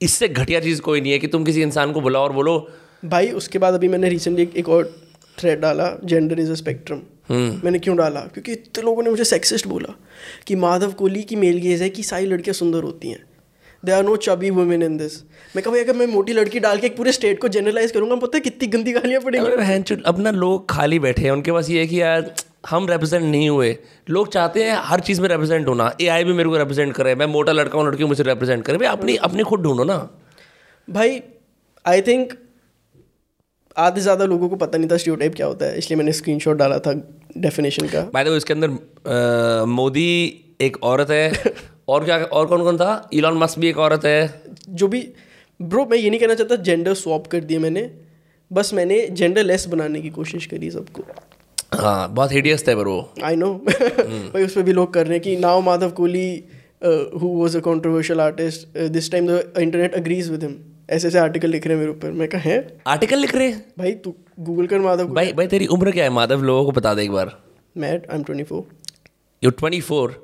[0.00, 2.58] इससे घटिया चीज़ कोई नहीं है कि तुम किसी इंसान को बुलाओ और बोलो।
[3.04, 4.94] भाई उसके बाद अभी मैंने रिसेंटली एक, और
[5.38, 7.00] थ्रेड डाला जेंडर इज़ अ स्पेक्ट्रम
[7.64, 8.20] मैंने क्यों डाला?
[8.20, 9.94] क्योंकि इतने लोगों ने मुझे सेक्सिस्ट बोला
[10.46, 13.24] कि माधव कोहली की मेल गेज है कि सारी लड़कियाँ सुंदर होती हैं।
[13.82, 15.22] They are no chubby women in this
[15.56, 18.36] मैं कभी अगर मैं मोटी लड़की डाल के एक पूरे स्टेट को जनरलाइज करूँगा पता
[18.36, 21.86] है कितनी गंदी गालियाँ पड़ेंगी। चो अपना लोग खाली बैठे हैं। उनके पास ये है
[21.86, 22.34] कि यार
[22.68, 23.76] हम रिप्रेजेंट नहीं हुए।
[24.10, 27.26] लोग चाहते हैं हर चीज़ में रिप्रेजेंट होना। एआई भी मेरे को रिप्रेजेंट करे। मैं
[27.28, 29.96] मोटा लड़का हूँ लड़की मुझे रिप्रेजेंट करे। भाई अपनी अपनी खुद ढूंढो ना।
[30.88, 31.22] भाई
[31.84, 32.32] आई थिंक
[33.76, 36.78] आधे ज़्यादा लोगों को पता नहीं था स्टीरियोटाइप क्या होता है। इसलिए मैंने स्क्रीनशॉट डाला
[36.78, 36.92] था
[37.38, 40.10] डेफिनेशन का। बाय द वे इसके अंदर मोदी
[40.60, 41.32] एक औरत है।
[41.88, 43.08] और क्या और कौन कौन था?
[43.12, 45.00] इलॉन मस्क भी एक औरत है। जो भी
[45.60, 47.90] ब्रो मैं ये नहीं कहना चाहता जेंडर स्वैप कर दिया मैंने।
[48.50, 51.02] बस मैंने जेंडर लेस बनाने की कोशिश करी सबको।
[51.74, 55.22] हाँ बहुत हिडियस थे वो आई नो भाई उस पर भी लोग कर रहे हैं
[55.22, 56.28] कि now Madhav Kohli
[57.22, 60.54] who was a controversial artist this time the internet agrees with him
[60.90, 62.78] ऐसे ऐसे आर्टिकल लिख रहे हैं मेरे ऊपर। मैं कहा है?
[62.86, 63.64] आर्टिकल लिख रहे हैं?
[63.78, 66.10] भाई तू गूगल कर माधव भाई भाई तेरी उम्र क्या है?
[66.10, 67.36] माधव लोगों को बता दे एक बार।
[67.76, 68.66] Mate I am twenty four
[69.42, 70.16] you twenty four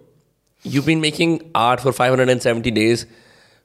[0.66, 3.04] art for five hundred and seventy days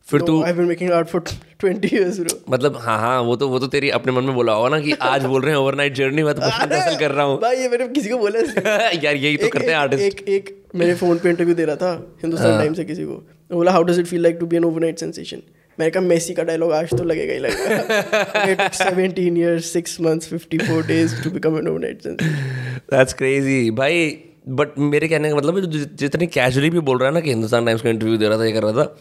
[0.07, 1.21] फिर तू I been making art for
[1.59, 4.53] twenty years bro मतलब हाँ हाँ वो तो वो तो तेरी अपने मन में बोला
[4.53, 7.25] होगा ना कि आज बोल रहे हैं ओवरनाइट जर्नी मैं तो बचपन हासिल कर रहा
[7.25, 8.39] हूँ। भाई ये मैंने किसी को बोला
[9.03, 12.17] यार यही तो करते हैं आर्टिस्ट एक एक मेरे फ़ोन पे इंटरव्यू दे रहा था
[12.23, 14.99] हिंदुस्तान टाइम्स से किसी को। बोला how does it feel like to be an overnight
[14.99, 15.41] sensation
[15.79, 18.67] मैंने कहा मेसी का डायलॉग आज तो लगेगा ही लगेगा.
[18.67, 24.09] Seventeen years six months fifty four days to become an overnight sensation that's crazy भाई
[24.49, 27.65] बट मेरे कहने का मतलब है, जितनी कैजुअली भी बोल रहा है ना कि हिंदुस्तान
[27.65, 28.95] टाइम्स का इंटरव्यू दे रहा था ये कर रहा था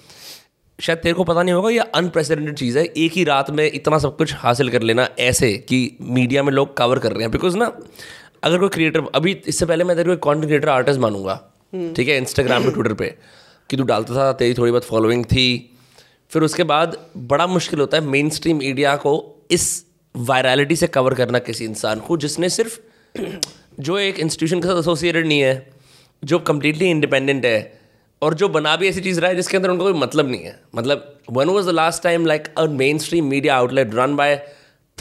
[0.79, 3.99] शायद तेरे को पता नहीं होगा ये अनप्रेसिडेंटेड चीज़ है। एक ही रात में इतना
[3.99, 7.57] सब कुछ हासिल कर लेना ऐसे कि मीडिया में लोग कवर कर रहे हैं। बिकॉज़
[7.57, 7.73] ना
[8.45, 11.35] अगर कोई क्रिएटर अभी इससे पहले मैं तेरे को एक कॉन्टेंट क्रिएटर आर्टिस्ट मानूँगा
[11.97, 13.15] ठीक है इंस्टाग्राम पे ट्विटर पे
[13.71, 15.49] कि तू डालता था तेरी थोड़ी बहुत फॉलोइंग थी।
[16.31, 19.13] फिर उसके बाद बड़ा मुश्किल होता है मेन स्ट्रीम मीडिया को
[19.51, 19.85] इस
[20.17, 22.79] वायरलिटी से कवर करना किसी इंसान को जिसने सिर्फ़
[23.81, 25.71] जो एक इंस्टीट्यूशन के साथ एसोसिएटेड नहीं है
[26.25, 27.81] जो कम्प्लीटली इंडिपेंडेंट है
[28.23, 30.61] और जो बना भी ऐसी चीज़ रहा है जिसके अंदर उनको कोई मतलब नहीं है।
[30.75, 32.65] मतलब one was the last time like a
[32.99, 34.37] mainstream media outlet run by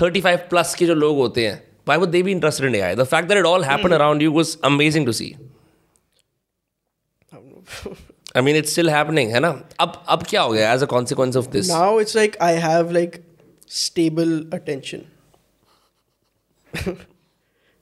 [0.01, 2.95] thirty five plus के जो लोग होते हैं why would they be interested in I
[2.95, 5.35] the fact that it all happen around you was amazing to see
[8.37, 9.49] I mean it's still happening है ना?
[9.79, 12.91] अब अब क्या हो गया as a consequence of this Now it's like I have
[12.99, 13.19] like
[13.81, 15.05] stable attention.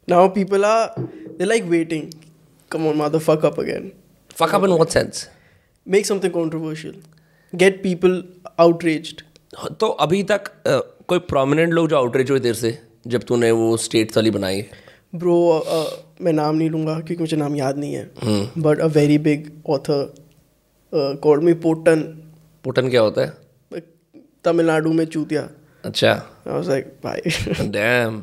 [0.07, 0.89] Now people are
[1.37, 2.05] they're like waiting.
[2.71, 3.91] Come on, motherfuck up again.
[4.39, 5.27] Fuck up in what sense
[5.87, 6.93] Make something controversial.
[7.53, 8.15] Get people
[8.63, 9.21] outraged.
[9.79, 12.77] तो अभी तक अ, कोई prominent लोग जो outreach हुए तेरे से
[13.13, 14.63] जब तूने वो स्टेट वाली बनाई
[15.23, 15.35] Bro,
[15.75, 15.85] uh,
[16.21, 20.13] मैं नाम नहीं लूँगा क्योंकि मुझे नाम याद नहीं है but a very big author
[21.23, 22.01] called me पोटन
[22.63, 23.81] पुटन क्या होता है
[24.45, 25.47] तमिलनाडु में चूतिया
[25.85, 26.11] अच्छा
[26.47, 27.61] I was like, bye.
[27.77, 28.21] Damn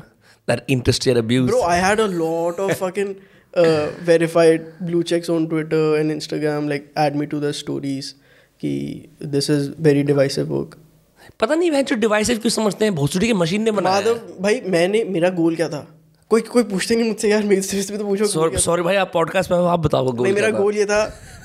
[0.49, 3.15] that interested abuse Bro, I had a lot of fucking
[3.53, 8.13] uh, verified blue checks on Twitter and Instagram, like add me to the stories.
[8.63, 10.77] कि this is very divisive work.
[11.39, 14.61] पता नहीं वह जो devices क्यों समझते हैं भोसड़ी की मशीन ने बनाया। माधव भाई
[14.67, 15.87] मैंने मेरा गोल क्या था
[16.29, 19.57] कोई कोई पूछते नहीं मुझसे यार मेरे से तो पूछो सॉरी भाई आप पॉडकास्ट में
[19.57, 21.01] आप बताओ गोल नहीं मेरा गोल ये था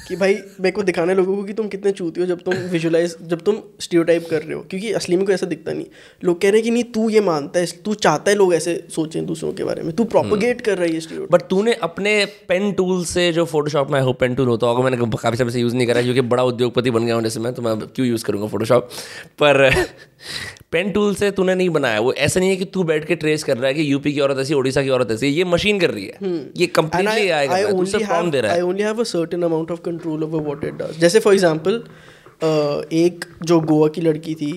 [0.08, 3.16] कि भाई मेरे को दिखाने लोगों को कि तुम कितने चूती हो जब तुम विजुलाइज
[3.22, 5.86] जब तुम स्टीरियोटाइप कर रहे हो। क्योंकि असली में कोई ऐसा दिखता नहीं।
[6.24, 8.86] लोग कह रहे हैं कि नहीं तू ये मानता है तू चाहता है लोग ऐसे
[8.94, 12.72] सोचें दूसरों के बारे में। तू प्रोपोगेट कर रहा है ये बट तूने अपने पेन
[12.72, 15.76] टूल से जो फोटोशॉप में हो पेन टूल होता होगा मैंने काफ़ी समय से यूज़
[15.76, 18.46] नहीं करा क्योंकि बड़ा उद्योगपति बन गया हूँ जैसे मैं तो मैं क्यों यूज़ करूँगा
[18.46, 18.88] फोटोशॉप
[19.42, 19.86] पर
[20.72, 23.44] पेन टूल से तूने नहीं बनाया। वो ऐसा नहीं है कि तू बैठ के ट्रेस
[23.44, 25.90] कर रहा है कि यूपी की औरत ऐसी ओडिशा की औरत ऐसी ये मशीन कर
[25.90, 26.16] रही है।
[26.56, 28.12] ये and कंप्लीटली आएगा only सिर्फ़
[28.78, 30.98] have control over what it does.
[30.98, 31.82] जैसे फॉर एग्जांपल
[32.92, 34.50] एक जो गोवा की लड़की थी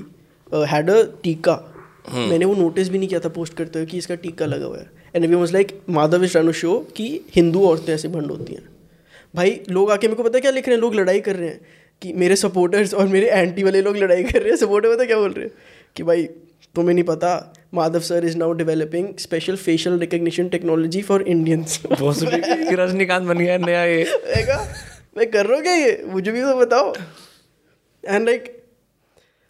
[0.53, 1.73] हैड अ टीका।
[2.09, 4.65] हम्म। मैंने वो नोटिस भी नहीं किया था पोस्ट करते हुए कि इसका टीका लगा
[4.65, 8.31] हुआ है। And we was like Madhav is to show कि हिंदू औरतें ऐसे भंड
[8.31, 8.63] होती हैं।
[9.35, 10.81] भाई लोग आके मेरे को पता है क्या लिख रहे हैं?
[10.81, 11.61] लोग लड़ाई कर रहे हैं
[12.01, 15.17] कि मेरे सपोर्टर्स और मेरे एंटी वाले लोग लड़ाई कर रहे हैं। सपोर्टर पता क्या
[15.17, 15.51] बोल रहे हैं?
[15.95, 16.23] कि भाई
[16.75, 23.23] तुम्हें नहीं पता Madhav sir is now developing special facial recognition technology for Indians Rajinikanth
[23.23, 24.05] बन गया नया ये।
[25.17, 26.03] मैं कर रहा हूँ क्या ये?
[26.07, 26.95] मुझे भी तो बताओ।
[28.05, 28.63] एंड लाइक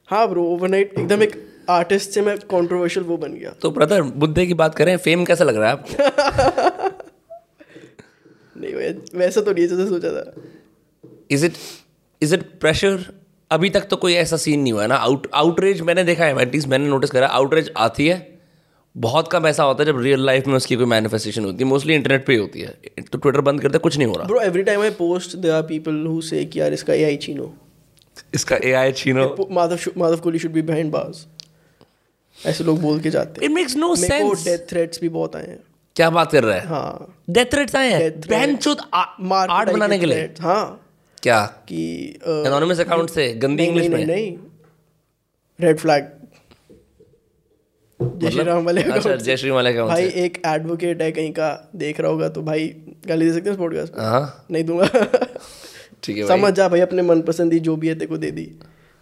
[0.07, 4.45] हाँ ब्रो ओवरनाइट एकदम एक आर्टिस्ट से मैं कंट्रोवर्शियल वो बन गया। तो ब्रदर बुद्धे
[4.45, 5.93] की बात करें फेम कैसा लग रहा है आपको?
[8.61, 10.33] नहीं वै- वैसा तो नहीं जैसे सोचा था।
[11.31, 11.53] Is it
[12.21, 13.13] is it pressure
[13.51, 16.41] अभी तक तो कोई ऐसा सीन नहीं हुआ है ना। आउट आउटरेज मैंने देखा है
[16.41, 18.30] एटलीस्ट मैंने नोटिस करा आउटरेज आती है।
[18.95, 21.95] बहुत कम ऐसा होता है जब रियल लाइफ में उसकी कोई मैनिफेस्टेशन होती है। मोस्टली
[21.95, 22.69] इंटरनेट पे ही होती है।
[23.11, 25.61] तो ट्विटर बंद करते कुछ नहीं हो रहा। Bro every time I post there are
[25.63, 27.53] people who say कि यार इसका एआई छीनो।
[28.33, 31.25] इसका A I छीनो। Madhav Madhav Kohli should be behind bars
[32.37, 35.09] ऐसे लोग बोल के जाते हैं। इट मेक्स नो मेरे को सेंस डेथ थ्रेट्स भी
[35.09, 35.59] बहुत आए हैं।
[35.95, 36.67] क्या बात कर रहा है?
[36.67, 38.19] हाँ। डेथ थ्रेट्स आए हैं?
[38.21, 38.81] बहन चोद
[39.21, 40.87] मार आर्ट बनाने के लिए। हाँ।
[41.23, 41.45] क्या?
[41.67, 41.83] कि
[42.27, 44.37] एनोनिमस अकाउंट से गंदी इंग्लिश में। नहीं
[45.59, 46.09] रेड फ्लैग
[48.01, 51.71] जय श्री राम वाले अच्छा जय श्री वाले का भाई एक एडवोकेट है कहीं का
[51.75, 52.75] देख रहा होगा तो भाई
[53.07, 54.85] गाली दे सकते हैं पॉडकास्ट हाँ। नहीं दूँगा।
[56.03, 58.31] ठीक है भाई। समझ जा भाई अपने मनपसंद ही जो भी है तेको को दे
[58.31, 58.51] दी।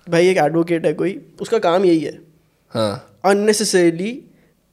[0.10, 2.20] भाई एक एडवोकेट है कोई उसका काम यही है।
[2.70, 4.24] हाँ। अननेसेसरीली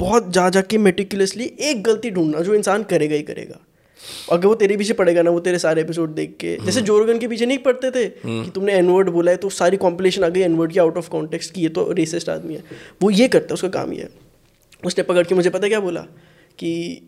[0.01, 3.61] बहुत जा जा के मेटिकुलसली एक गलती ढूंढना जो इंसान करेगा ही करेगा।
[4.33, 7.29] अगर वो तेरे पीछे पड़ेगा ना वो तेरे सारे एपिसोड देख के। जैसे जोरगन के
[7.29, 10.73] पीछे नहीं पड़ते थे कि तुमने एनवर्ड बोला है तो सारी कॉम्पिलेशन आ गई एनवर्ड
[10.73, 12.65] की आउट ऑफ़ कॉन्टेक्स्ट की ये तो रेसिस्ट आदमी है।
[13.03, 14.09] वो ये करता है उसका काम ये है।
[14.85, 16.01] उसने पकड़ के मुझे पता क्या बोला?
[16.59, 17.03] कि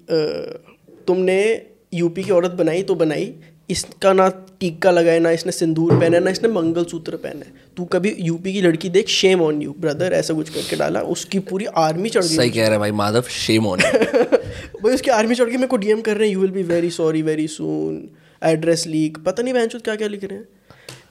[1.06, 3.34] तुमने यूपी की औरत बनाई तो बनाई।
[3.68, 4.28] इसका ना
[4.60, 8.52] टीका लगाए ना इसने सिंदूर पहना है, ना इसने मंगलसूत्र पहना है। तू कभी यूपी
[8.52, 12.22] की लड़की देख शेम ऑन यू ब्रदर ऐसा कुछ करके डाला। उसकी पूरी आर्मी चढ़
[12.22, 13.78] गई। सही कह रहा है भाई माधव शेम ऑन
[14.82, 16.90] भाई उसकी आर्मी चढ़ के मेरे को डीएम कर रहे हैं you will be very
[16.90, 18.02] sorry very soon
[18.42, 20.48] address leak पता नहीं बहन क्या क्या लिख रहे हैं।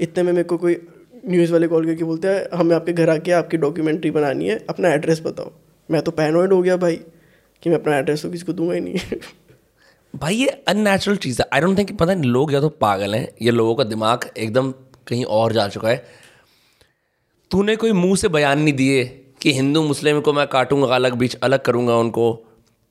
[0.02, 0.78] इतने में मेरे को कोई
[1.26, 4.94] न्यूज़ वाले कॉल करके बोलते हैं हमें आपके घर आके आपकी डॉक्यूमेंट्री बनानी है अपना
[4.94, 5.52] एड्रेस बताओ।
[5.90, 6.96] मैं तो पैनोइड हो गया भाई
[7.64, 8.96] कि मैं अपना एड्रेस तो किसी को दूँगा ही नहीं।
[10.14, 13.28] भाई ये अननेचुरल चीज़ है। आई डोंट थिंक पता नहीं लोग या तो पागल हैं
[13.42, 14.72] या लोगों का दिमाग एकदम
[15.08, 16.06] कहीं और जा चुका है।
[17.52, 19.04] तूने कोई मुँह से बयान नहीं दिए
[19.42, 22.32] कि हिंदू मुस्लिम को मैं काटूँगा अलग बीच अलग करूँगा उनको।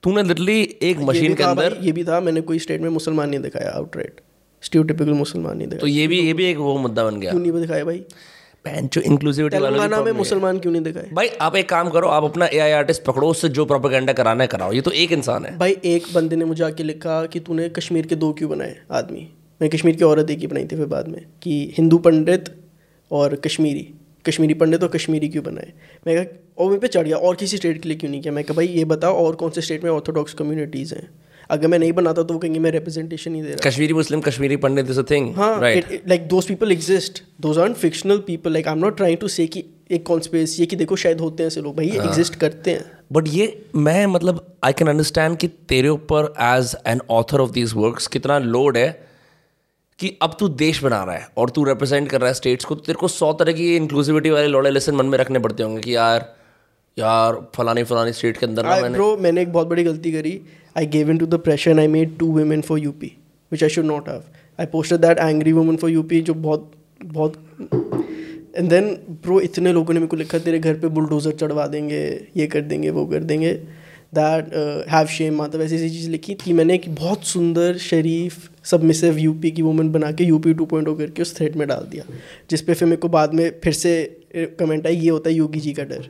[0.03, 3.41] तूने लिटरली एक मशीन के अंदर ये भी था मैंने कोई स्टेट में मुसलमान नहीं
[3.41, 4.21] दिखाया आउटराइट
[4.63, 7.43] स्टीरियोटिपिकल मुसलमान नहीं दिखाया। तो ये भी ये भी एक वो मुद्दा बन गया। क्यों
[7.43, 8.05] नहीं दिखाया भाई?
[8.67, 11.11] तेलंगाना में मुसलमान क्यों नहीं दिखाए?
[11.13, 14.47] भाई आप एक काम करो आप अपना एआई आर्टिस्ट पकड़ो उससे जो प्रोपेगेंडा कराना है
[14.47, 17.69] कराओ। ये तो एक इंसान है। भाई एक बंदे ने मुझे आके लिखा कि तूने
[17.69, 18.77] कश्मीर के दो क्यों बनाए?
[18.93, 19.29] आदमी।
[19.63, 22.45] मैं कश्मीर की औरत एक ही बनाई थी फिर बाद में कि हिंदू पंडित
[23.13, 23.95] और कश्मीरी।
[24.27, 25.73] कश्मीरी पंडित और कश्मीरी क्यों बनाए?
[26.07, 28.33] मैं कहा और मेरे पे चढ़ गया और किसी स्टेट के लिए क्यों नहीं किया?
[28.33, 31.09] मैं कहा भाई ये बताओ और कौन से स्टेट में ऑर्थोडॉक्स कम्युनिटीज़ हैं?
[31.51, 33.71] अगर मैं नहीं बनाता तो वो कहेंगे मैं रिप्रेजेंटेशन नहीं दे रहा.
[33.71, 37.73] Kashmiri Muslim Kashmiri Pandit is a thing हाँ right like those people exist those are
[37.73, 40.97] fictional people like I am not trying to say कि एक कॉन्स्पेरेसी है कि देखो
[40.97, 44.73] शायद होते हैं ऐसे लोग। भाई ये एग्जिस्ट करते हैं। बट ये मैं मतलब आई
[44.73, 49.07] कैन अंडरस्टैंड कि तेरे ऊपर as an author of these works कितना लोड है
[49.99, 52.75] कि अब तू देश बना रहा है और तू रिप्रेजेंट कर रहा है स्टेट्स को
[52.75, 55.81] तो तेरे को सौ तरह की इंक्लूसिविटी वाले लौड़े लेसन मन में रखने पड़ते होंगे
[55.81, 56.36] कि यार
[56.99, 60.13] यार फलानी फलानी स्टेट के अंदर ना I, मैंने bro, मैंने एक बहुत बड़ी गलती
[60.13, 60.41] करी।
[60.77, 63.13] I gave in to the pressure and I made two women for UP
[63.53, 64.23] which I should not have
[64.59, 66.71] I posted that angry woman for UP जो बहुत
[67.05, 67.35] बहुत
[68.57, 68.89] एंड देन
[69.23, 72.03] ब्रो इतने लोगों ने मेरे को लिखा तेरे घर पे बुलडोजर चढ़वा देंगे
[72.37, 73.53] ये कर देंगे वो कर देंगे।
[74.15, 74.53] दैट
[74.91, 79.51] हैव शेम मतलब ऐसी ऐसी चीज़ लिखी कि मैंने एक बहुत सुंदर शरीफ सबमिसिव यूपी
[79.51, 82.05] की वुमन बना के यूपी टू पॉइंट करके उस थ्रेड में डाल दिया
[82.51, 83.99] जिस पे फिर मेरे को बाद में फिर से
[84.35, 86.09] कमेंट आई ये होता है योगी जी का डर।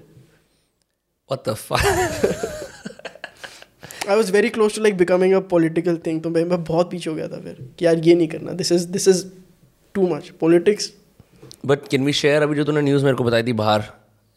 [1.30, 1.80] What the fuck
[4.08, 7.10] I was very close to like becoming a political thing तो मैं मैं बहुत पीछे
[7.10, 9.24] हो गया था फिर कि यार ये नहीं करना। This is this is
[9.94, 10.92] too much politics
[11.66, 13.84] but can we share अभी जो तूने न्यूज़ मेरे को बताई थी बाहर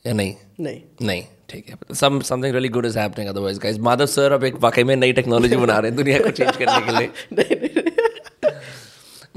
[0.05, 0.33] या नहीं?
[0.59, 4.43] नहीं। नहीं ठीक है। Some something really good is happening otherwise guys Madhav sir अब
[4.43, 7.55] एक वाकई में नई टेक्नोलॉजी बना रहे हैं दुनिया को चेंज करने के लिए। नहीं
[7.61, 8.51] नहीं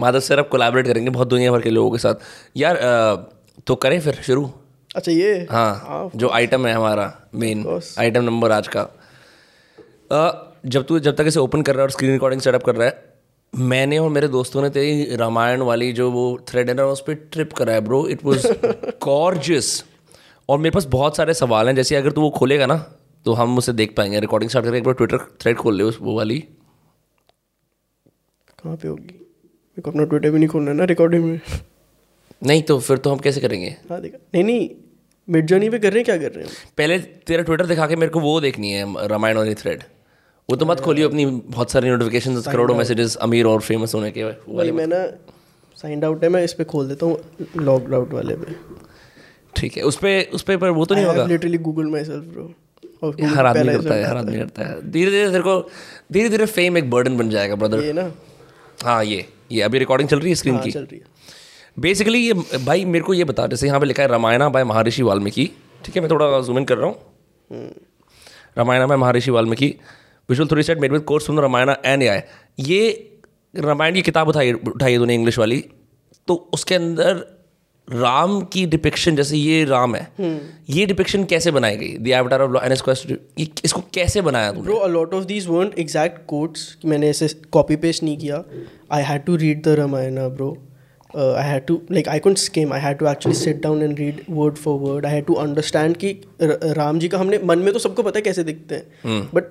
[0.01, 2.15] माधव सर अब कोलैबोरेट करेंगे बहुत दुनिया भर के लोगों के साथ।
[2.57, 2.77] यार
[3.67, 4.51] तो करें फिर शुरू।
[4.95, 5.47] अच्छा ये?
[5.51, 7.65] हाँ जो आइटम है हमारा मेन
[7.99, 8.89] आइटम नंबर आज का।
[10.67, 12.89] जब तू जब तक इसे ओपन कर रहा है और स्क्रीन रिकॉर्डिंग सेटअप कर रहा
[12.89, 13.11] है
[13.53, 17.15] मैंने और मेरे दोस्तों ने तेरी रामायण वाली जो वो थ्रेड है ना उस पर
[17.33, 18.47] ट्रिप करा है ब्रो इट वाज
[19.03, 19.85] गॉर्जियस
[20.49, 22.77] और मेरे पास बहुत सारे सवाल हैं जैसे अगर तू वो खोलेगा ना
[23.27, 25.99] तो हम उसे देख पाएँगे। रिकॉर्डिंग स्टार्ट करके एक बार ट्विटर थ्रेड खोल ले उस
[26.03, 26.39] वो वाली।
[28.59, 29.03] कहाँ पे होगी?
[29.03, 31.41] मेरे को अपना ट्विटर भी नहीं खोलना है ना रिकॉर्डिंग में।
[32.43, 33.77] नहीं तो फिर तो हम कैसे करेंगे?
[33.91, 34.69] हाँ देखा। नहीं नहीं
[35.33, 36.53] मिड जर्नी पे कर रहे हैं क्या कर रहे हैं?
[36.79, 39.83] पहले तेरा ट्विटर दिखा के मेरे को वो देखनी है रामायण वाली थ्रेड
[40.49, 44.25] वो तो मत खोलियो अपनी बहुत सारी नोटिफिकेशन करोड़ों मैसेजेस अमीर और फ़ेमस होने के
[44.25, 45.05] वो वही मैं ना
[45.77, 48.55] साइंड आउट है मैं इस पे खोल देता हूँ लॉग आउट वाले पे।
[49.57, 51.25] ठीक है उस पे उस पर वो तो नहीं होगा?
[51.27, 52.53] Literally Google myself bro
[53.27, 55.59] हर आदमी करता है हर आदमी करता है। धीरे धीरे तेरे को
[56.13, 58.13] धीरे धीरे फेम एक बर्डन बन जाएगा ब्रदर ये ना?
[58.85, 60.71] हाँ ये ये अभी रिकॉर्डिंग चल रही है स्क्रीन हाँ की?
[60.71, 61.05] चल रही है।
[61.77, 65.03] बेसिकली ये भाई मेरे को ये बता जैसे यहाँ पे लिखा है रामायणा बाय महर्षि
[65.03, 65.51] वाल्मीकि।
[65.85, 67.71] ठीक है मैं थोड़ा जूम इन कर रहा हूँ।
[68.59, 69.75] Ramayana by Maharshi Valmiki.
[70.29, 72.21] Visual three set made with course from Ramayana and I
[72.61, 72.81] ये
[73.55, 75.65] रामायण की किताब उठाई उठाई है तूने इंग्लिश वाली।
[76.29, 77.25] तो उसके अंदर
[77.89, 80.07] राम की डिपिक्शन जैसे ये राम है
[80.71, 81.97] ये डिपिक्शन कैसे बनाई गई?
[81.99, 82.83] The avatar of N S
[83.65, 87.77] इसको कैसे बनाया bro a lot of these weren't exact quotes कि मैंने ऐसे कॉपी
[87.77, 88.43] पेस्ट नहीं किया।
[88.93, 90.57] I had to read the Ramayana bro
[91.17, 94.21] I had to like I couldn't skim I had to actually sit down and read
[94.31, 97.79] word for word I had to understand कि राम जी का हमने मन में तो
[97.79, 99.45] सबको पता है कैसे दिखते हैं। बट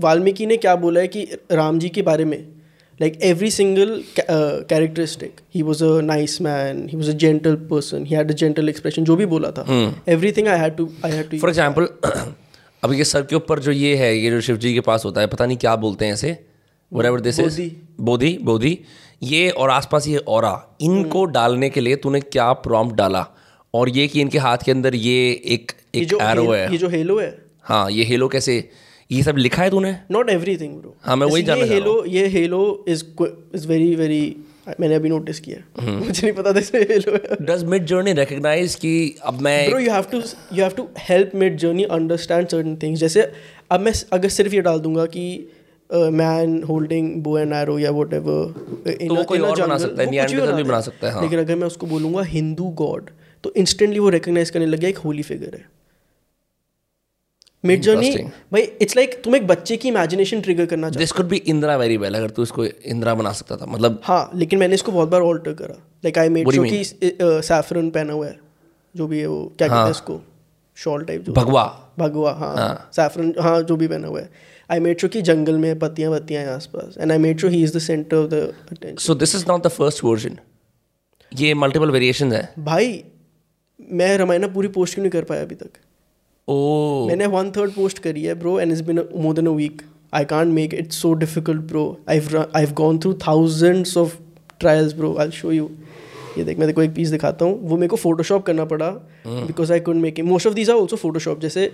[0.00, 2.38] वाल्मीकि ने क्या बोला है कि राम जी के बारे में?
[3.00, 8.14] Like every single characteristic he was a nice man he was a gentle person he
[8.14, 9.64] had a gentle expression जो भी बोला था।
[10.32, 11.88] Everything I had to I had to for example
[12.82, 15.20] अब ये सर के ऊपर जो ये है ये जो शिव जी के पास होता
[15.20, 16.36] है पता नहीं क्या बोलते हैं इसे
[16.92, 18.78] whatever इज़ बोधि। बोधि बोधि।
[19.22, 20.46] ये और आसपास ये और
[20.82, 23.26] इनको डालने के लिए तूने क्या प्रॉम्प्ट डाला?
[23.74, 26.88] और ये कि इनके हाथ के अंदर ये एक एक जो एरो है। ये जो
[26.88, 28.68] हेलो है। हाँ ये हेलो कैसे?
[29.10, 29.96] ये सब लिखा है तूने?
[30.10, 33.04] नॉट एवरीथिंग ब्रो हाँ, मैं वही ये जानना हेलो ये halo is
[33.54, 34.36] is very very
[34.80, 38.74] मैंने अभी नोटिस किया हम्म। मुझे नहीं पता था इसमें hello does Midjourney recognise
[38.74, 38.92] कि
[39.24, 43.30] अब मैं bro you have to you have to help Midjourney understand certain things जैसे
[43.70, 45.26] अब मैं अगर सिर्फ़ ये डाल दूँगा कि
[45.90, 48.52] man holding bow and arrow या वट एवर
[48.86, 51.66] तो कोई और बना सकता है, Neanderthal भी बना सकता है, हाँ। लेकिन अगर मैं
[51.66, 53.10] उसको बोलूँगा हिंदू गॉड
[53.44, 55.64] तो इंस्टेंटली वो रिकग्नाइज करने लग गया एक होली फिगर है।
[57.64, 58.10] मिड जर्नी
[58.52, 61.96] भाई इट्स लाइक तुम एक बच्चे की इमेजिनेशन ट्रिगर करना this could be Indira very
[61.96, 65.20] well अगर तू इसको इंदिरा बना सकता था मतलब हाँ लेकिन मैंने इसको बहुत बार
[65.22, 66.82] ऑल्टर करा। लाइक आई मेड कि
[67.42, 68.38] सैफरन पहना हुआ है
[68.94, 70.20] जो भी है वो क्या कहते हैं इसको?
[70.78, 71.64] शॉल टाइप जो भगवा।
[71.98, 74.30] भगवा हाँ सैफरन हाँ जो भी पहना हुआ है।
[74.70, 78.16] आई जंगल में पत्तियाँ पत्तियाँ हैं आसपास। And I made show he is the centre
[78.16, 78.34] of the
[78.72, 80.38] attention so this is not the first version
[81.32, 83.02] ये मल्टीपल वेरिएशन है। भाई
[83.92, 85.70] मैं रामायणा पूरी पोस्ट क्यों नहीं कर पाया अभी तक?
[86.48, 87.08] ओ। oh.
[87.08, 89.82] मैंने वन थर्ड पोस्ट करी है bro and is been more than a week
[90.14, 92.20] I can't make it so difficult bro I
[92.56, 94.16] I gone through thousands of
[94.60, 95.70] trials bro I show you
[96.38, 98.90] ये देख मैं देखो एक piece दिखाता हूँ। वो मेरे को फोटोशॉप करना पड़ा
[99.26, 101.72] because I could make most of these are also Photoshop जैसे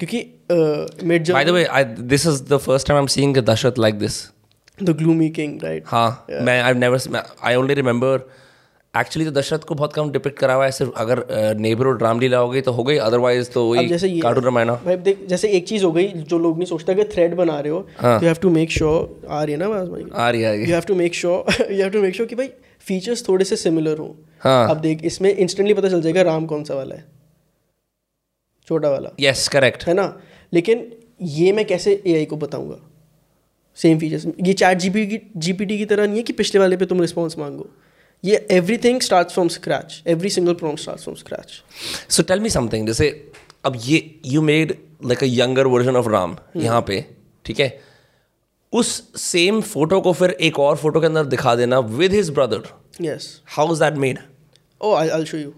[0.00, 1.84] क्योंकि mid By the way, I,
[2.14, 4.02] this is the first time I'm seeing a Dashrath like
[4.82, 6.98] the gloomy king right हाँ मैं I've never
[7.48, 8.18] I only remember
[8.94, 11.22] actually तो दशरथ को बहुत कम depict करा हुआ है सिर्फ़ अगर
[11.58, 14.96] नेबरहुड रामलीला हो गई तो हो गई अदरवाइज़ तो वही जैसे ये कार्टून रामायण। भाई
[15.08, 17.86] देख जैसे एक चीज़ हो गई जो लोग नहीं सोचता कि थ्रेड बना रहे हो
[17.98, 20.04] हाँ। You have to make sure आ रही है ना आवाज़ भाई?
[20.14, 22.50] आ रही है you have to make sure you have to make sure कि भाई
[22.86, 26.64] फीचर्स थोड़े से सिमिलर हो। हाँ। अब देख इसमें इंस्टेंटली पता चल जाएगा राम कौन
[26.64, 27.04] सा वाला है।
[28.68, 30.06] छोटा वाला। यस करेक्ट है ना?
[30.52, 30.92] लेकिन
[31.22, 32.78] ये मैं कैसे एआई को बताऊँगा?
[33.78, 36.86] सेम फीचर्स ये चैट जीपी की जीपीटी की तरह नहीं है कि पिछले वाले पे
[36.86, 37.68] तुम रिस्पॉन्स मांगो।
[38.24, 38.46] ये
[38.78, 41.62] everything start from scratch every single prompt start from scratch
[42.10, 43.10] so tell me something जैसे
[43.64, 47.04] अब ये you made like a younger version of Ram यहाँ पे
[47.44, 47.68] ठीक है?
[48.72, 48.88] उस
[49.22, 52.62] सेम फ़ोटो को फिर एक और फ़ोटो के अंदर दिखा देना with his brother
[53.00, 54.18] yes how is that made
[54.80, 55.54] oh I I show you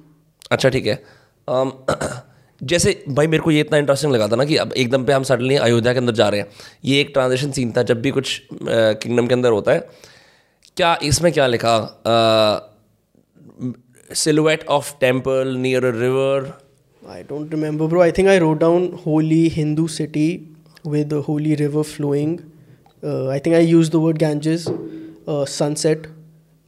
[0.51, 1.03] अच्छा ठीक है।
[1.49, 1.71] Um,
[2.63, 5.23] जैसे भाई मेरे को ये इतना इंटरेस्टिंग लगा था ना कि अब एकदम पे हम
[5.23, 6.49] सडनली अयोध्या के अंदर जा रहे हैं।
[6.85, 9.89] ये एक ट्रांजिशन सीन था जब भी कुछ किंगडम के अंदर होता है।
[10.77, 11.77] क्या इसमें क्या लिखा?
[14.15, 16.53] Silhouette of temple near a river
[17.09, 18.01] I don't remember, bro.
[18.03, 20.29] I think I wrote down holy Hindu city
[20.87, 21.85] with a holy river
[23.05, 26.09] I used the word Ganges, uh, sunset.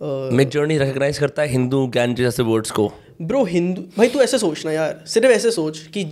[0.01, 4.39] Uh, Midjourney recognise करता है हिंदू ज्ञान जैसे words को। Bro Hindu भाई तू ऐसे
[4.39, 6.05] सोचना यार। सिर्फ़ ऐसे सोच कि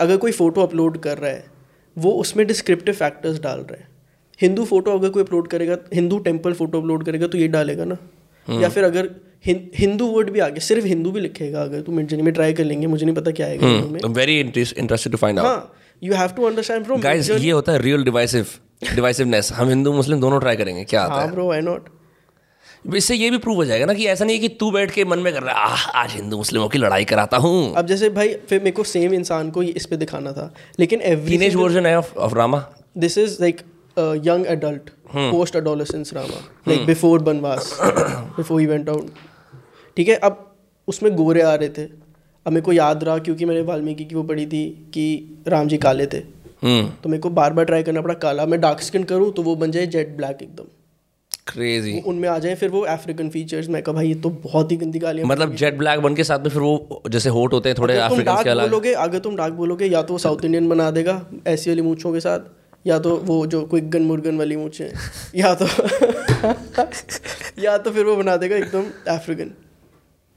[0.00, 1.44] अगर कोई फ़ोटो अपलोड कर रहा है
[1.96, 3.88] वो उसमें डिस्क्रिप्टिव फैक्टर्स डाल रहा है।
[4.40, 7.96] हिंदू फ़ोटो अगर कोई अपलोड करेगा हिंदू टेंपल फ़ोटो अपलोड करेगा तो ये डालेगा ना।
[8.48, 9.10] या फिर अगर
[9.46, 12.86] हिंदू वर्ड भी आगे सिर्फ़ हिंदू भी लिखेगा अगर तू मिड में ट्राई कर लेंगे
[12.86, 16.86] मुझे नहीं पता क्या आएगा very interested to find out हाँ you have to understand
[17.02, 18.46] guys ये होता है रियल डिवाइसिव
[18.94, 21.93] डिवाइसिवनेस हम हिंदू मुस्लिम दोनों ट्राई करेंगे क्या आता हाँ ब्रो आई नॉट है
[22.84, 25.04] इससे ये भी प्रूव हो जाएगा ना कि ऐसा नहीं है कि तू बैठ के
[25.04, 28.08] मन में कर रहा है आह आज हिंदू मुस्लिमों की लड़ाई कराता हूँ। अब जैसे
[28.10, 31.96] भाई फिर मेरे को सेम इंसान को इस पे दिखाना था लेकिन एवरी वर्जन है
[31.96, 32.64] of Rama
[32.98, 33.60] this is like
[34.26, 39.10] young adult post adolescence Rama like before banwas before he went out
[39.96, 40.44] ठीक है अब
[40.88, 41.82] उसमें गोरे आ रहे थे।
[42.46, 44.64] अब मेरे को याद रहा क्योंकि मैंने वाल्मीकि की वो पढ़ी थी
[44.94, 45.04] कि
[45.48, 46.18] राम जी काले थे।
[46.62, 49.42] हम्म तो मेरे को बार बार ट्राई करना पड़ा काला मैं डार्क स्किन करूँ तो
[49.42, 50.64] वो बन जाए जेट ब्लैक एकदम।
[51.46, 54.76] क्रेजी उनमें आ जाए फिर वो अफ्रीकन फीचर्स मैं कहा भाई ये तो बहुत ही
[54.76, 57.76] गंदी गालियाँ मतलब जेट ब्लैक बन के साथ में फिर वो जैसे होट होते हैं
[57.78, 60.90] थोड़े अफ्रीकन के अलग। बोलोगे अगर तुम डार्क बोलोगे या तो वो साउथ इंडियन बना
[60.90, 64.88] देगा ऐसी वाली मूछों के साथ या तो वो जो क्विक गन मुर्गन वाली मूछें
[65.36, 65.66] या तो
[67.62, 69.50] या तो फिर वो बना देगा एकदम अफ्रीकन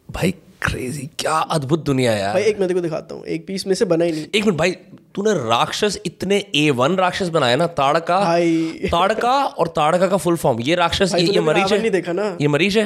[0.09, 0.31] भाई
[0.61, 3.73] क्रेजी क्या अद्भुत दुनिया है यार। भाई एक मैं तेको दिखाता हूँ एक पीस में
[3.75, 4.75] से बना ही नहीं। एक मिनट भाई
[5.17, 8.19] तूने राक्षस इतने ए वन राक्षस बनाया ना ताड़का
[8.91, 12.37] ताड़का और ताड़का का फुल फॉर्म ये राक्षस ये, ये मरीज़ रावण नहीं देखा ना?
[12.41, 12.85] ये मरीज़ है?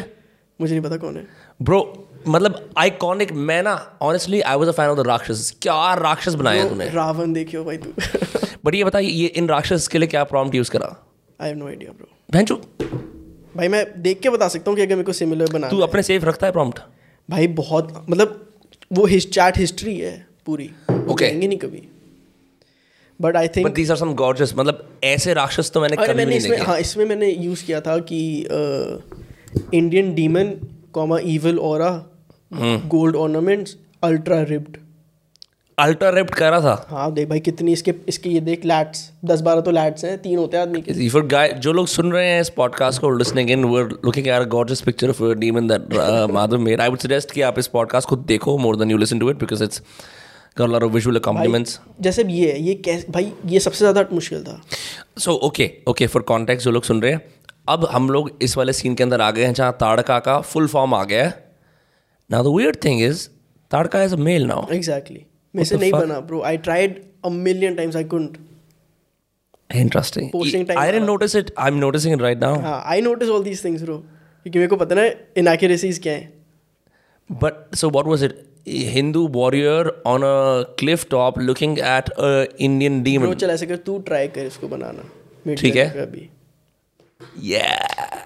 [0.60, 1.26] मुझे नहीं पता कौन है।
[1.60, 1.82] ब्रो
[2.28, 5.54] मतलब आइकॉनिक मैं ना honestly I was a fan of the rakshasa.
[5.62, 6.90] क्या राक्षस बनाया तूने?
[6.90, 7.94] रावण देखियो भाई तू।
[8.66, 10.96] बट ये बता ये इन राक्षस के लिए क्या प्रॉम्प्ट यूज़ करा?
[11.40, 12.56] I have no idea bro भैंचो
[13.58, 16.04] भाई मैं देख के बता सकता हूँ कि अगर मेरे को सिमिलर बना तू अपने
[16.04, 16.80] सेफ़ रखता है प्रॉम्प्ट
[17.30, 18.46] भाई बहुत मतलब
[18.92, 20.16] वो हिस चैट हिस्ट्री है
[20.46, 21.34] पूरी। Okay Okay.
[21.40, 21.82] नहीं कभी।
[23.22, 26.38] But I think these are some gorgeous मतलब ऐसे राक्षस तो मैंने कभी मैंने नहीं
[26.38, 28.22] इसमें देखे। हाँ इसमें मैंने यूज़ किया था कि
[29.74, 30.54] इंडियन डीमन
[30.94, 31.90] कॉमा इवल और।
[32.54, 34.78] Gold ornaments ultra ripped
[35.78, 39.42] ultra ripped कर रहा था। हाँ देख भाई कितनी इसके इसके ये देख लैट्स दस
[39.42, 42.28] बारह तो लैट्स हैं तीन होते हैं आदमी के। For guy, जो लोग सुन रहे
[42.28, 45.94] हैं इस पॉडकास्ट को listening in or looking at a gorgeous picture of demon that
[46.32, 49.20] Madhav made I would suggest कि आप इस पॉडकास्ट को देखो more than you listen
[49.20, 49.82] to it because it's
[50.58, 51.78] got lot of visual accompaniments.
[52.02, 54.62] जैसे भी ये है ये कैसे भाई ये सबसे ज़्यादा मुश्किल था।
[55.18, 57.22] So okay okay for context जो लोग सुन रहे हैं
[57.70, 60.68] अब हम लोग इस वाले सीन के अंदर आ गए हैं जहाँ ताड़का का फुल
[60.68, 61.34] फॉर्म आ गया है।
[62.30, 63.28] Now the weird thing is
[63.72, 65.26] Tadaka is a male now exactly
[65.56, 68.38] मेरे से नहीं बना bro I tried a million times I couldn't
[69.76, 73.02] interesting Posting time I didn't notice it I am noticing it right now हाँ I
[73.02, 75.06] notice all these things bro क्योंकि मेरे को पता ना
[75.38, 76.32] इनएक्यूरेसीज क्या है।
[77.30, 78.40] But so what was it?
[78.68, 83.36] Hindu warrior on a cliff top looking at a Indian bro demon.
[83.36, 86.30] चल ऐसे कर तू ट्राई कर इसको बनाना। ठीक है। अभी।
[87.50, 88.18] Yeah.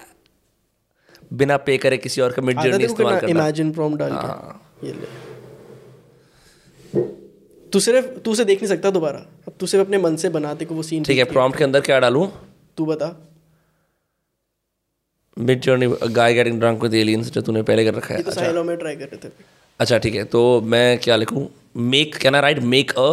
[1.32, 4.86] बिना पे करे किसी और का मिड जर्नी इस्तेमाल करना इमेजिन प्रॉम्प्ट डाल हाँ। के
[4.86, 5.06] ये ले।
[7.72, 9.18] तू सिर्फ़ तू उसे देख नहीं सकता दोबारा।
[9.48, 11.80] अब तू सिर्फ़ अपने मन से बनाते को वो सीन ठीक है प्रॉम्प्ट के अंदर
[11.80, 12.26] क्या डालूं?
[12.76, 13.08] तू बता।
[15.60, 18.64] Midjourney guy getting drunk with aliens जो तूने पहले कर रखा ये है तो साहिलों
[18.64, 19.32] में ट्राई कर रहे थे।
[19.80, 21.46] अच्छा ठीक है तो मैं क्या लिखूं?
[21.90, 23.08] Make can I write make a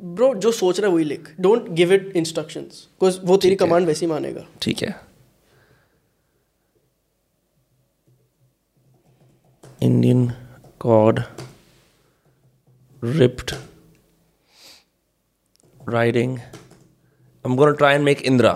[0.00, 3.86] bro जो सोच रहा है वही लिख। Don't give it instructions because वो तेरी कमांड
[3.86, 4.94] वैसे मानेगा। ठीक है।
[9.82, 10.28] Indian
[10.80, 11.20] god
[13.02, 13.52] ripped
[15.80, 16.34] riding
[17.44, 18.52] i'm going to try and make indra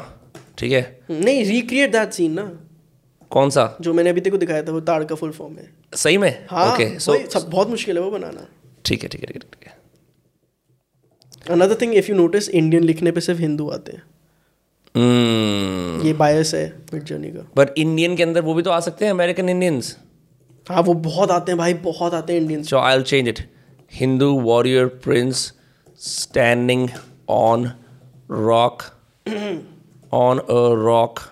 [0.59, 0.83] ठीक है?
[1.11, 2.45] नहीं रिक्रिएट दैट सीन ना।
[3.31, 5.69] कौन सा जो मैंने अभी तक को दिखाया था वो ताड़ का फुल फॉर्म है
[5.97, 8.47] सही में हाँ ओके सो सब बहुत मुश्किल है वो बनाना
[8.85, 9.75] ठीक है ठीक है ठीक है ठीक है
[11.55, 14.03] another thing if you notice Indian लिखने पे सिर्फ़ हिंदू आते हैं
[14.95, 16.05] Hmm.
[16.07, 19.05] ये बायस है मिड जर्नी का बट इंडियन के अंदर वो भी तो आ सकते
[19.05, 19.97] हैं अमेरिकन इंडियंस
[20.67, 23.43] हाँ वो बहुत आते हैं भाई बहुत आते हैं Indians So I'll change it.
[23.93, 25.43] Hindu warrior prince
[26.01, 26.87] standing
[27.29, 27.67] on
[28.47, 28.87] rock.
[30.13, 31.23] on a rock.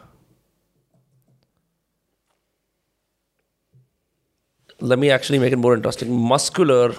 [4.90, 6.10] let me actually make it more interesting.
[6.12, 6.94] Muscular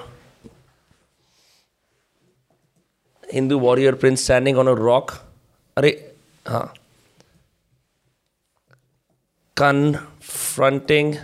[3.30, 5.24] Hindu warrior prince standing on a rock.
[5.78, 5.92] Are,
[6.48, 6.68] huh.
[9.56, 11.20] Confronting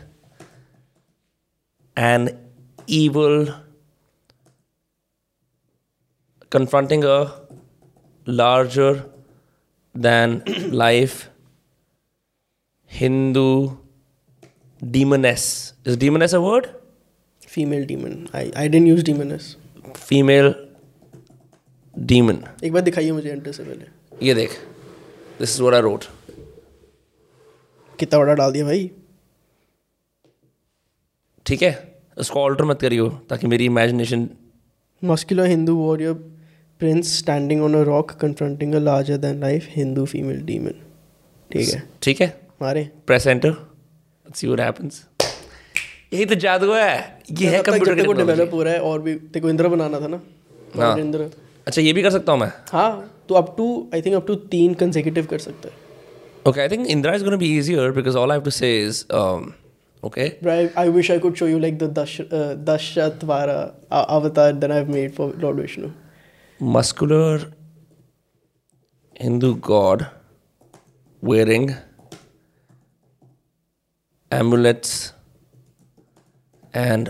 [1.97, 2.37] an
[2.85, 3.47] evil,
[6.49, 7.41] confronting a
[8.25, 9.05] larger
[9.95, 11.29] than life
[12.85, 13.77] Hindu
[14.81, 16.67] demoness is demoness a word?
[17.47, 19.55] Female demon I I didn't use demoness
[19.95, 20.53] female
[21.95, 22.37] demon.
[22.63, 24.51] एक बार दिखाइए मुझे enter से पहले। ये देख।
[25.41, 26.05] This is what i wrote.
[27.99, 28.91] कितना बड़ा डाल दिया भाई।
[31.45, 31.93] ठीक है?
[32.17, 34.29] उसको ऑल्टर मत करियो ताकि मेरी imagination
[35.03, 36.13] muscular Hindu warrior
[36.79, 40.73] prince standing on a rock confronting a larger than life Hindu female demon
[41.51, 41.83] ठीक है?
[42.03, 42.47] ठीक है?
[42.61, 43.70] मारे। Press enter
[44.35, 45.03] see what happens
[46.13, 46.93] यही तो जादू है
[47.39, 50.07] ये है कंप्यूटर की डेवलप हो रहा है और भी तेरे को इंद्र बनाना था
[50.07, 50.21] ना
[50.77, 51.29] हाँ। इंद्र
[51.67, 52.91] अच्छा ये भी कर सकता हूँ मैं हाँ
[53.29, 55.89] तो up to I think up to तीन कंसेक्यूटिव कर सकता है
[56.45, 58.69] Okay, I think Indra is going to be easier because all I have to say
[58.77, 59.53] is, um,
[60.03, 64.05] okay, But I, I wish I could show you like the Dash, uh, Dashatvara uh,
[64.09, 65.91] avatar that I've made for Lord Vishnu.
[66.59, 67.35] muscular
[69.19, 70.07] Hindu god
[71.23, 71.69] wearing
[74.31, 74.91] amulets
[76.73, 77.09] and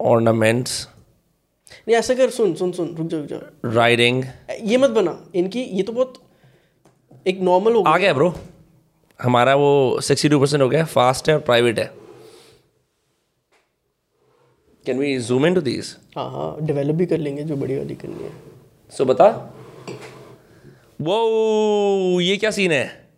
[0.00, 0.86] ornaments,
[1.88, 4.24] नहीं ऐसा कर सुन सुन सुन रुक जा रुक जा riding.
[4.62, 6.14] ये मत बना इनकी ये तो बहुत
[7.26, 8.34] एक नॉर्मल हो आ गया गया ब्रो
[9.22, 11.90] हमारा वो सिक्सटी टू परसेंट हो गया फास्ट है और प्राइवेट है।
[14.86, 17.94] Can we zoom in to these हाँ हाँ डेवलप भी कर लेंगे जो बड़ी वाली
[17.94, 18.32] करनी है।
[18.90, 19.28] सो so, बता।
[21.00, 23.08] वो ये क्या सीन है?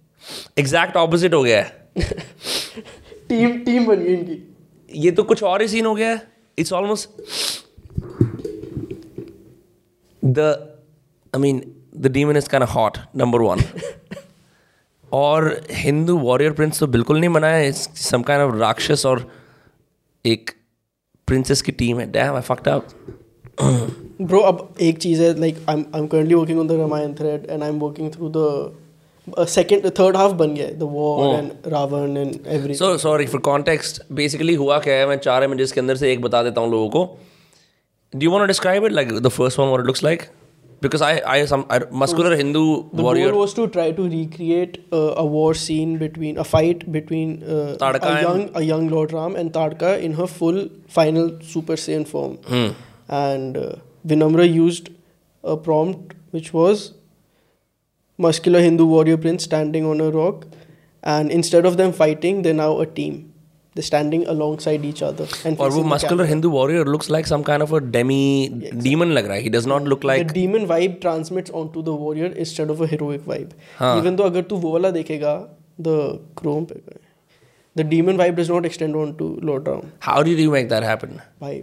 [0.59, 1.79] एग्जैक्ट ऑपोजिट हो गया है।
[3.31, 4.37] टीम टीम बन गई इनकी।
[4.91, 6.23] ये तो कुछ और ही सीन हो गया है।
[6.59, 7.09] It's almost
[10.23, 10.39] the
[11.35, 11.63] I mean
[11.97, 13.59] the demon is of hot number one
[15.13, 19.31] और हिंदू वॉरियर प्रिंस तो बिल्कुल नहीं बना है। सम काइंड ऑफ़ राक्षस और
[20.25, 20.51] एक
[21.29, 22.89] प्रिंसेस की टीम है। Damn I fucked up
[23.63, 27.63] bro अब एक चीज़ है like I am currently working on the Ramayana thread and
[27.63, 28.39] I am working through the
[29.39, 34.03] second third half बन गया the war and Ravana and every so sorry for context
[34.21, 36.89] basically हुआ क्या है मैं चार इमेजेस के अंदर से एक बता देता हूँ लोगों
[36.91, 37.05] को
[38.13, 40.23] do you want to describe it like the first one what it looks like
[40.83, 41.65] because I I some
[42.03, 42.63] muscular Hindu
[42.95, 46.87] The warrior goal was to try to recreate uh, a war scene between a fight
[46.93, 50.63] between uh, a young a young Lord Ram and Tadka in her full
[51.01, 52.39] final Super Saiyan form.
[52.49, 52.71] Hmm.
[53.19, 53.69] And uh,
[54.07, 54.91] Vinamra used
[55.45, 56.83] a prompt which was
[58.20, 60.44] muscular Hindu warrior prince standing on a rock,
[61.04, 63.24] and instead of them fighting, they're now a team.
[63.76, 65.26] They're standing alongside each other.
[65.48, 66.28] And और वो facing the muscular camera.
[66.30, 68.50] Hindu warrior looks like some kind of a demi
[68.84, 71.96] demon लग रहा है he does not look like the demon vibe transmits onto the
[72.04, 73.52] warrior instead of a heroic vibe.
[73.80, 73.98] हाँ.
[74.02, 75.36] Even though अगर तू वो वाला देखेगा
[75.88, 75.98] the
[76.42, 76.82] chrome पे
[77.76, 79.84] the demon vibe does not extend onto Lord Ram.
[80.02, 81.62] How do you make that happen भाई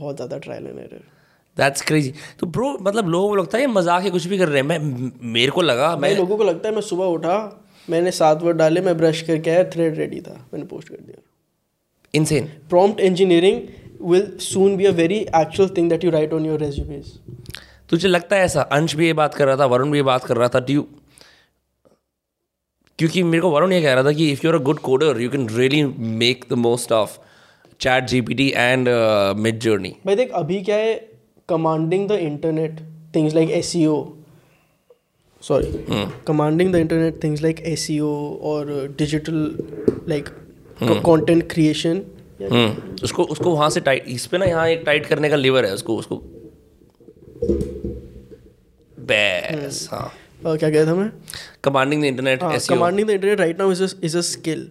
[0.00, 1.04] बहुत ज़्यादा trial and error
[1.57, 4.47] That's crazy तो ब्रो मतलब लोगों को लगता है ये मज़ाक है कुछ भी कर
[4.49, 7.37] रहे हैं। मैं मेरे को लगा मैं लोगों को लगता है मैं सुबह उठा
[7.89, 11.21] मैंने सात वर्ड डाले मैं ब्रश करके आया थ्रेड रेडी था मैंने पोस्ट कर दिया।
[12.13, 13.61] Insane prompt engineering
[14.11, 17.07] will soon be a very actual thing that you write on your resumes.
[17.89, 18.61] तुझे लगता है ऐसा?
[18.61, 20.87] अंश भी ये बात कर रहा था वरुण भी ये बात कर रहा था ड्यू
[22.99, 25.21] क्योंकि मेरे को वरुण ये कह रहा था कि if you are a good coder
[25.21, 25.83] you can really
[26.21, 27.17] make the most of
[28.33, 28.89] ChatGPT and
[29.59, 30.95] Midjourney भाई देख अभी क्या है
[31.49, 32.79] commanding the internet
[33.15, 33.71] things like as
[35.41, 35.85] sorry
[36.27, 37.87] commanding the internet things like as
[38.51, 39.35] और डिजिटल
[40.09, 40.29] लाइक
[40.83, 42.01] कंटेंट क्रिएशन
[43.03, 45.73] उसको उसको वहाँ से टाइट इस पे ना यहाँ एक टाइट करने का लीवर है
[45.73, 46.21] उसको उसको
[49.11, 50.11] बस हाँ
[50.45, 51.09] क्या कहता था मैं
[51.63, 54.67] कमांडिंग द इंटरनेट हाँ, commanding the internet right now is a, is a skill.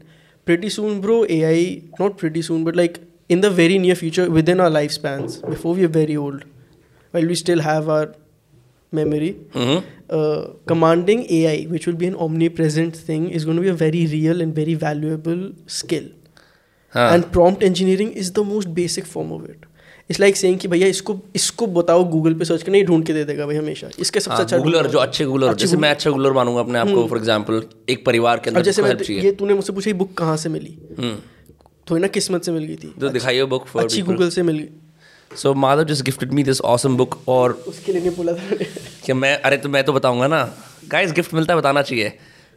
[0.46, 4.60] Pretty soon, bro, AI, not pretty soon, but like in the very near future, within
[4.60, 6.44] our lifespans, before we are very old,
[7.16, 8.06] while we still have our
[8.92, 9.30] memory.
[9.52, 9.92] Mm-hmm.
[10.08, 14.06] Uh, commanding AI, which will be an omnipresent thing, is going to be a very
[14.06, 15.46] real and very valuable
[15.78, 16.10] skill.
[16.94, 19.64] हाँ And prompt engineering is the most basic form of it.
[20.10, 23.12] It's like saying कि भैया इसको इसको बताओ Google पे search करने ये ढूंढ के
[23.12, 26.10] दे देगा भाई हमेशा इसके सबसे अच्छा गूगलर। जो अच्छे गूगलर अच्छे जैसे मैं अच्छा
[26.10, 29.54] गूगलर मानूँगा अपने आप को फॉर एग्जांपल एक परिवार के अंदर जैसे मैं ये तूने
[29.54, 31.16] मुझसे पूछा ये बुक कहाँ से मिली हम्म
[31.90, 34.68] थोड़ी ना किस्मत से मिल गई थी तो दिखाइए बुक अच्छी गूगल से मिल गई
[35.36, 38.56] so Madhav just gifted me this awesome book और उसके लिए नहीं बोला था।
[39.06, 40.42] कि मैं अरे तो मैं तो बताऊँगा ना।
[40.88, 42.12] गाइस गिफ्ट मिलता है बताना चाहिए।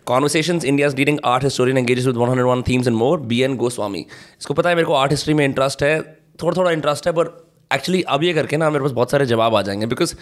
[0.05, 4.53] Conversations India's leading art historian engages with 101 themes and more B N Goswami इसको
[4.53, 6.01] पता है मेरे को आर्ट हिस्ट्री में इंटरेस्ट है
[6.43, 9.55] थोड़ा थोड़ा इंटरेस्ट है पर एक्चुअली अब ये करके ना मेरे पास बहुत सारे जवाब
[9.55, 10.15] आ जाएँगे बिकॉज़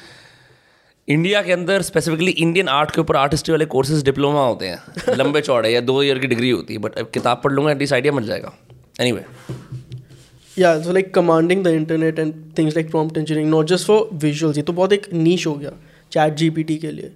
[1.07, 5.15] इंडिया के अंदर स्पेसिफिकली इंडियन आर्ट के ऊपर आर्ट हिस्ट्री वाले कोर्सेज डिप्लोमा होते हैं।
[5.15, 7.93] लंबे चौड़े या दो ईयर की डिग्री होती है बट अब किताब पढ़ लूँगा एटलीस्ट
[7.93, 8.53] आइडिया मिल जाएगा।
[9.01, 9.25] एनीवे
[10.59, 14.57] या so like commanding the internet and things like prompt engineering not just for visuals
[14.57, 15.71] ये तो बहुत एक नीच हो गया
[16.11, 17.11] चैट जीपीटी के लिए।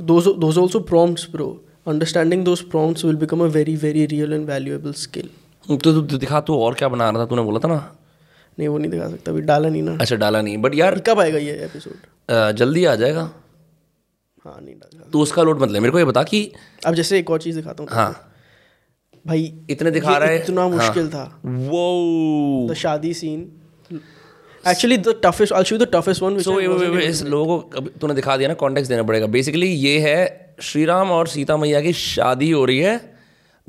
[0.00, 1.48] दो दो pro
[1.88, 5.28] understanding those prompts will become a very very real and valuable skill
[5.84, 7.26] तो दिखा तो और क्या बना रहा था?
[7.26, 7.76] तूने बोला था ना?
[8.58, 11.20] नहीं वो नहीं दिखा सकता अभी डाला नहीं ना। अच्छा डाला नहीं बट यार कब
[11.20, 13.22] आएगा ये एपिसोड जल्दी आ जाएगा।
[14.44, 16.50] हाँ नहीं डाला। तो उसका लोड मतलब मेरे को ये बता कि
[16.86, 18.29] अब जैसे एक और चीज़ दिखाता हूँ हाँ।
[19.26, 23.52] भाई इतने दिखा रहा है। इतना हाँ। मुश्किल था। वो the shaadi scene
[24.68, 26.60] actually the toughest I show the toughest one so
[26.98, 31.10] इस लोगों को तूने दिखा दिया ना कॉन्टेक्स्ट देना पड़ेगा। बेसिकली ये है श्री राम
[31.10, 33.20] और सीता मैया की शादी हो रही है।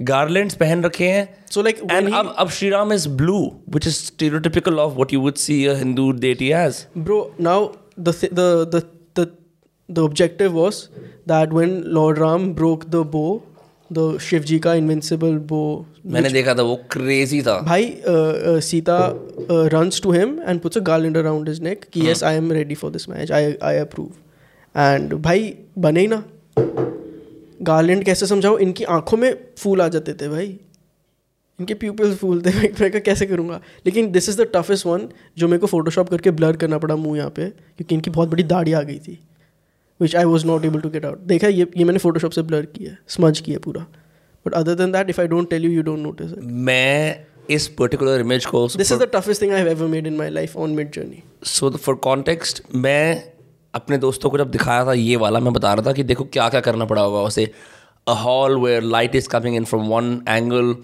[0.01, 3.39] गार्लैंड्स पहन रखे हैं। Like, when एंड अब अब Shri Ram is blue
[3.69, 7.67] which is stereotypical of what you would see a Hindu Bro, now
[7.99, 8.81] the th- the the
[9.19, 9.25] the
[9.91, 10.75] the objective was
[11.31, 13.39] that when Lord Ram broke the bow,
[13.93, 15.85] the ji का invincible bow.
[16.05, 17.85] मैंने देखा था वो crazy था। भाई
[18.67, 18.97] Sita
[19.45, 22.75] uh, runs to him and puts a garland around his कि yes, I am ready
[22.75, 24.09] for this match I I approve
[24.75, 26.23] and भाई बने ही ना।
[27.61, 30.47] गार्लैंड कैसे समझाओ इनकी आँखों में फूल आ जाते थे भाई।
[31.59, 33.59] इनके प्यूपल्स फूल थे। मैं कैसे करूँगा?
[33.85, 37.17] लेकिन this is the toughest one जो मेरे को फोटोशॉप करके ब्लर करना पड़ा मुँह
[37.17, 39.19] यहाँ पे क्योंकि इनकी बहुत बड़ी दाढ़ी आ गई थी।
[40.01, 42.65] Which I was not able to get out देखा ये ये मैंने फोटोशॉप से ब्लर
[42.67, 43.85] किया है स्मज किया पूरा।
[44.45, 48.19] But other than that if I don't tell you you don't notice मैं इस पर्टिकुलर
[48.19, 50.71] इमेज को this is the toughest thing I have ever made in my life on
[50.91, 53.23] Midjourney so for context मैं
[53.73, 56.47] अपने दोस्तों को जब दिखाया था ये वाला मैं बता रहा था कि देखो क्या
[56.49, 57.51] क्या करना पड़ा होगा। उसे
[58.07, 60.75] a hall where light is coming in from one angle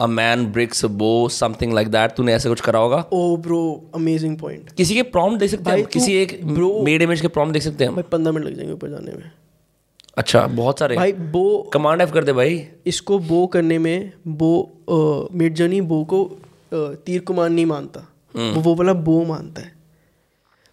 [0.00, 3.04] a man breaks bow something like that तूने ऐसे कुछ करा होगा?
[3.12, 5.84] ओ ब्रो अमेजिंग पॉइंट किसी के प्रॉम्प्ट देख सकते हैं?
[5.84, 7.94] किसी एक bro- मेड इमेज के प्रॉम्प्ट देख सकते हैं?
[7.94, 9.30] भाई पंद्रह मिनट लग जाएँगे ऊपर जाने में।
[10.18, 14.70] अच्छा बहुत सारे। भाई बो कमांड एफ़ कर दे भाई। इसको बो करने में बो
[15.34, 16.36] मिड जर्नी बो को
[16.74, 18.00] तीर कमान नहीं मानता।
[18.36, 19.72] वो वो वाला बो मानता है।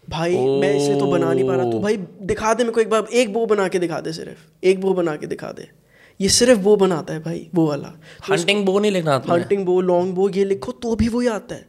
[0.10, 2.90] भाई मैं इसे तो बना नहीं पा रहा। तू भाई दिखा दे मेरे को एक
[2.90, 5.83] बार। एक बो बना के दिखा दे सिर्फ़। एक बो बना के दिखा दे।
[6.20, 7.94] ये सिर्फ़ वो बनाता है भाई वो वाला।
[8.30, 11.56] हंटिंग बो नहीं लिखना तुम्हें हंटिंग बो लॉन्ग बो ये लिखो तो भी वही आता
[11.56, 11.66] है।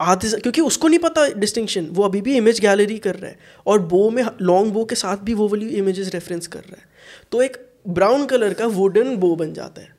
[0.00, 3.82] आधे क्योंकि उसको नहीं पता डिस्टिंक्शन वो अभी भी इमेज गैलरी कर रहा है और
[3.86, 6.84] बो में लॉन्ग बो के साथ भी वो वाली इमेजेस रेफरेंस कर रहा है।
[7.32, 7.56] तो एक
[7.88, 9.96] ब्राउन कलर का वुडन बो बन जाता है।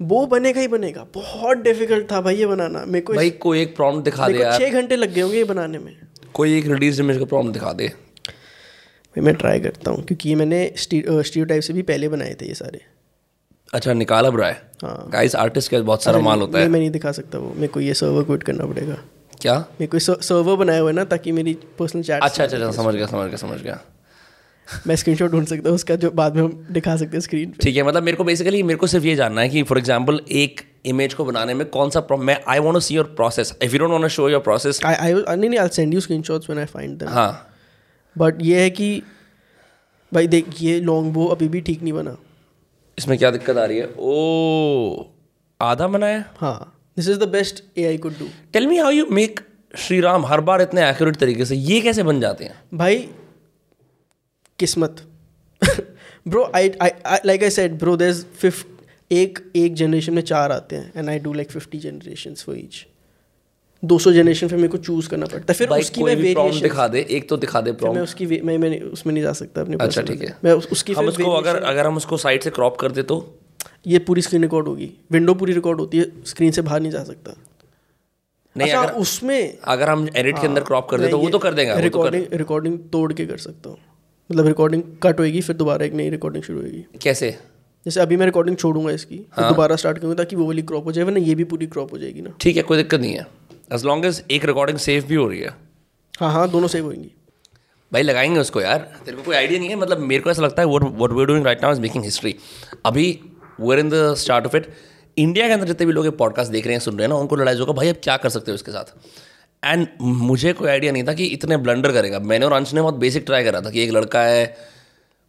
[0.00, 3.76] बो बनेगा ही बनेगा। बहुत डिफ़िकल्ट था भाई ये बनाना। मेरे को भाई कोई एक
[3.76, 5.96] प्रॉम्प्ट दिखा दे यार। छः घंटे लग गए होंगे ये बनाने में।
[6.34, 7.92] कोई एक रिलीज़ इमेज का प्रॉम्प्ट दिखा दे।
[9.16, 12.46] भाई मैं ट्राई करता हूँ क्योंकि ये मैंने स्टीरियो टाइप से भी पहले बनाए थे
[12.46, 12.80] ये सारे।
[13.68, 14.60] अच्छा निकाल अब रहा है?
[14.82, 17.68] हाँ। गाइस आर्टिस्ट के बहुत सारा माल होता है। मैं नहीं दिखा सकता वो मेरे
[17.68, 18.98] को ये सर्वर क्विट करना पड़ेगा।
[19.40, 19.58] क्या?
[19.80, 22.94] मेरे को सर्वर बनाया हुआ है ना ताकि मेरी पर्सनल चैट अच्छा अच्छा अच्छा समझ
[22.94, 23.80] गया समझ गया समझ गया।
[24.86, 27.58] मैं स्क्रीनशॉट ढूंढ सकता हूँ उसका जो बाद में हम दिखा सकते हैं स्क्रीन पे।
[27.62, 30.20] ठीक है मतलब मेरे को बेसिकली मेरे को सिर्फ़ ये जानना है कि फॉर एग्ज़ाम्पल
[30.32, 33.72] एक इमेज को बनाने में कौन सा मैं I want to see your process if
[33.72, 36.50] you don't want to show your process I I नहीं नहीं I send you screenshots
[36.50, 37.32] when I find them हाँ।
[38.16, 39.02] बट ये है कि
[40.12, 42.16] भाई देख ये लॉन्ग बो अभी भी ठीक नहीं बना।
[42.98, 43.86] इसमें क्या दिक्कत आ रही है?
[43.98, 45.04] ओ
[45.60, 46.24] आधा बनाया?
[46.38, 49.40] हाँ this is the best uh I could do tell me how you make
[49.76, 52.54] Shri Ram हर बार इतने एक्यूरेट तरीके से ये कैसे बन जाते हैं?
[52.74, 52.96] भाई
[54.58, 55.02] किस्मत।
[56.28, 56.68] Bro I
[57.26, 58.52] like I said bro there
[59.12, 62.86] एक एक जनरेशन में चार आते हैं and I do like fifty generation for each
[63.84, 66.88] दो सौ जनरेशन फिर मेरे को चूज़ करना पड़ता है। फिर उसकी मैं वेरिएशन दिखा
[66.88, 70.02] दे एक तो दिखा दे मैं उसकी मैं मैं उसमें नहीं जा सकता अपने अच्छा
[70.02, 72.92] ठीक है। मैं। उस- उसकी हम उसको अगर अगर हम उसको साइड से क्रॉप कर
[72.92, 73.38] दे तो?
[73.86, 77.04] ये पूरी स्क्रीन रिकॉर्ड होगी। विंडो पूरी रिकॉर्ड होती है स्क्रीन से बाहर नहीं जा
[77.04, 77.36] सकता।
[78.56, 81.38] नहीं अच्छा, अगर उसमें अगर हम एडिट के अंदर क्रॉप कर दे तो वो तो
[81.38, 83.78] कर देगा वो तो कर रिकॉर्डिंग रिकॉर्डिंग तोड़ के कर सकता हूँ।
[84.32, 87.38] मतलब रिकॉर्डिंग कट होएगी फिर दोबारा एक नई रिकॉर्डिंग शुरू होगी कैसे?
[87.84, 90.92] जैसे अभी मैं रिकॉर्डिंग छोड़ूँगा इसकी हाँ। दोबारा स्टार्ट करूँगा ताकि वो वाली क्रॉप हो
[90.92, 93.26] जाए वरना ये भी पूरी क्रॉप हो जाएगी ना। ठीक है कोई दिक्कत नहीं है।
[93.72, 95.50] एज लॉन्ग एज एक रिकॉर्डिंग सेफ़ भी हो रही है।
[96.20, 97.10] हाँ हाँ दोनों सेव होंगी।
[97.92, 99.76] भाई लगाएँगे उसको यार। तेरे को कोई आइडिया नहीं है?
[99.76, 102.34] मतलब मेरे को ऐसा लगता है what what we doing right now is making history
[102.86, 103.20] अभी
[103.60, 104.72] were in the start of it
[105.18, 107.36] India के अंदर जितने भी लोग पॉडकास्ट देख रहे हैं सुन रहे हैं ना उनको
[107.36, 108.94] लड़ाई होगा भाई अब क्या कर सकते हो इसके साथ।
[109.64, 112.94] एंड मुझे कोई आइडिया नहीं था कि इतने ब्लंडर करेगा। मैंने और अंश ने बहुत
[112.94, 114.56] बेसिक ट्राई करा था कि एक लड़का है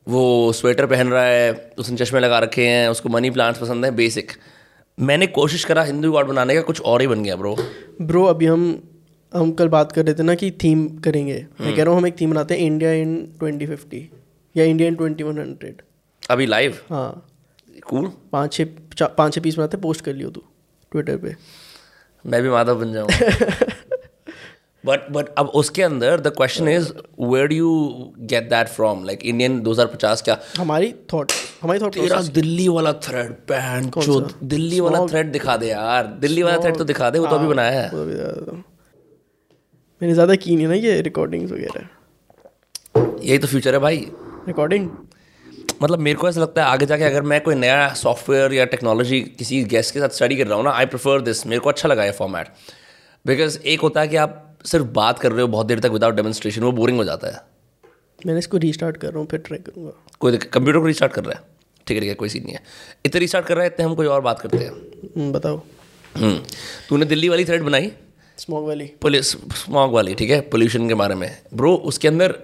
[0.08, 3.92] वो स्वेटर पहन रहा है उसने चश्मे लगा रखे हैं उसको मनी प्लांट्स पसंद है
[3.92, 4.32] बेसिक
[4.98, 7.56] मैंने कोशिश करा हिंदू गॉड बनाने का कुछ और ही बन गया ब्रो
[8.02, 8.62] ब्रो अभी हम
[9.34, 12.08] हम कल बात कर रहे थे ना कि थीम करेंगे। मैं कह रहा हूँ हम
[12.08, 14.10] एक थीम बनाते हैं इंडिया इन ट्वेंटी फिफ्टी
[14.56, 15.82] या India in twenty one hundred
[16.30, 17.28] अभी लाइव हाँ।
[17.88, 20.44] कूल पाँच छः पाँच छः पीस बनाते पोस्ट कर लियो तू
[20.92, 21.36] ट्विटर पे।
[22.26, 23.10] मैं भी माधव बन जाऊँ।
[24.86, 27.72] बट बट अब उसके अंदर the question is where do you
[28.32, 31.32] get that from like Indian 2050 क्या हमारी थॉट
[31.62, 36.44] हमारी थॉट तेरा दिल्ली वाला थ्रेड पैन जो दिल्ली वाला थ्रेड दिखा दे यार। दिल्ली
[36.44, 37.90] वाला थ्रेड तो दिखा दे वो तो अभी बनाया है।
[40.02, 41.88] मैंने ज़्यादा की नहीं ना ये रिकॉर्डिंग्स वगैरह।
[43.24, 43.98] यही तो फ्यूचर है भाई।
[44.48, 44.90] रिकॉर्डिंग
[45.82, 49.20] मतलब मेरे को ऐसा लगता है आगे जाके अगर मैं कोई नया सॉफ्टवेयर या टेक्नोलॉजी
[49.38, 51.90] किसी गेस्ट के साथ स्टडी कर रहा हूँ ना आई प्रेफर दिस मेरे को अच्छा
[51.90, 52.48] लगा ये फॉर्मेट
[53.26, 56.16] बिकॉज़ एक होता है कि आप सिर्फ़ बात कर रहे हो बहुत देर तक विदाउट
[56.16, 57.42] डेमोन्स्ट्रेशन वो बोरिंग हो जाता है।
[58.26, 61.38] मैंने इसको रीस्टार्ट कर रहा हूँ फिर ट्राई करूँगा। कोई कंप्यूटर को रिस्टार्ट कर रहा
[61.38, 61.44] है।
[61.88, 62.62] ठीक है ठीक है कोई सीन नहीं है।
[63.06, 65.62] इतने रिस्टार्ट कर रहा है इतने हम कोई और बात करते हैं। हम्म, बताओ।
[66.16, 66.38] हम्म,
[66.90, 67.92] तूने दिल्ली वाली थ्रेड बनाई?
[68.38, 72.36] स्मॉग वाली। पुलिस स्मॉग वाली ठीक है पोल्यूशन के बारे में। ब्रो उसके अंदर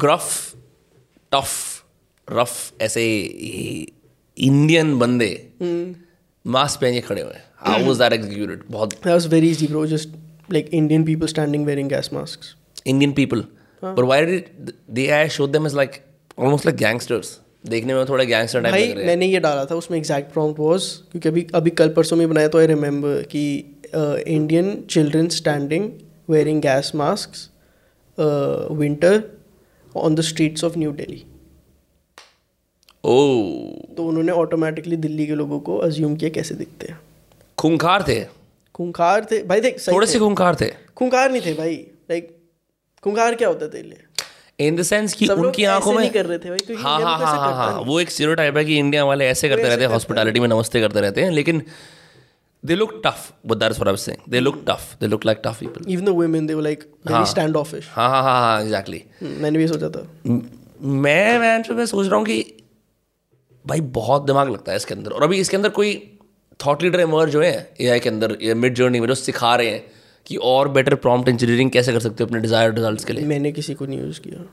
[0.00, 0.54] ग्रफ
[1.32, 1.84] टफ
[2.28, 3.04] रफ ऐसे
[4.36, 5.30] इंडियन बंदे
[6.44, 9.84] मास्क पहन के खड़े हुए हाउ वाज दैट एग्जीक्यूटेड बहुत That was very easy, bro.
[9.92, 10.16] Just
[10.56, 12.54] like Indian people standing wearing gas masks.
[12.86, 13.40] Indian people
[13.82, 16.00] पर why did they I show them as like
[16.38, 19.74] almost like gangsters देखने में थोड़ा gangster type लग रहे हैं। मैंने ये डाला था
[19.74, 20.82] उसमें एग्जैक्ट प्रॉम्प्ट वाज
[21.12, 23.42] क्योंकि अभी अभी कल परसों में बनाया तो आई रिमेंबर कि
[23.94, 25.90] Indian children standing
[26.30, 27.30] wearing gas mask
[28.78, 29.22] winter
[29.96, 31.22] on the streets of New Delhi
[33.04, 33.18] ओ
[33.96, 36.98] तो उन्होंने ऑटोमेटिकली दिल्ली के लोगों को अज्यूम किया कैसे दिखते हैं।
[37.58, 38.20] खूंखार थे।
[38.74, 41.74] खूंखार थे। भाई देख सही थोड़े से खूंखार थे। खूंखार नहीं थे भाई।
[42.10, 42.36] लाइक
[43.02, 44.04] खूंखार क्या होता है तेरे लिए?
[44.58, 47.54] इन द सेंस कि उनकी आँखों में कर रहे थे भाई, हाँ हाँ हाँ हाँ
[47.54, 50.80] हाँ वो एक स्टीरियोटाइप है कि इंडिया वाले ऐसे करते रहते हैं। हॉस्पिटैलिटी में नमस्ते
[50.80, 51.62] करते रहते हैं लेकिन
[52.64, 55.60] they look tough that's what I am saying they look tough they look like tough
[55.60, 57.24] people even the women they were like very
[57.56, 62.16] standoffish हाँ हाँ हाँ हाँ एग्जैक्टली मैंने भी सोचा था। मैं मैं मैं सोच रहा
[62.16, 62.40] हूँ कि
[63.64, 66.17] भाई बहुत दिमाग लगता है इसके अंदर और अभी इसके अंदर कोई
[66.66, 69.70] थॉट लीडर इमर्ज हुए हैं ए आई के अंदर मिड जर्नी में जो सिखा रहे
[69.70, 69.84] हैं
[70.26, 73.52] कि और बेटर प्रॉम्प्ट इंजीनियरिंग कैसे कर सकते हो अपने डिज़ायर रिजल्ट्स के लिए मैंने
[73.52, 74.46] किसी को नहीं यूज़ किया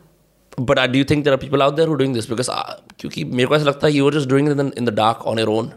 [0.60, 2.50] but I do think there are people out there who doing this because
[3.00, 5.50] क्योंकि मेरे को ऐसा लगता है you are just doing in the dark on your
[5.58, 5.72] own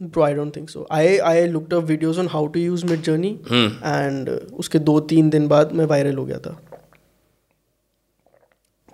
[0.00, 0.80] Bro, I don't think so.
[0.94, 3.68] I I looked up videos on how to use Mid Journey, Hmm.
[3.90, 6.50] and uh, उसके दो तीन दिन बाद मैं वायरल हो गया था.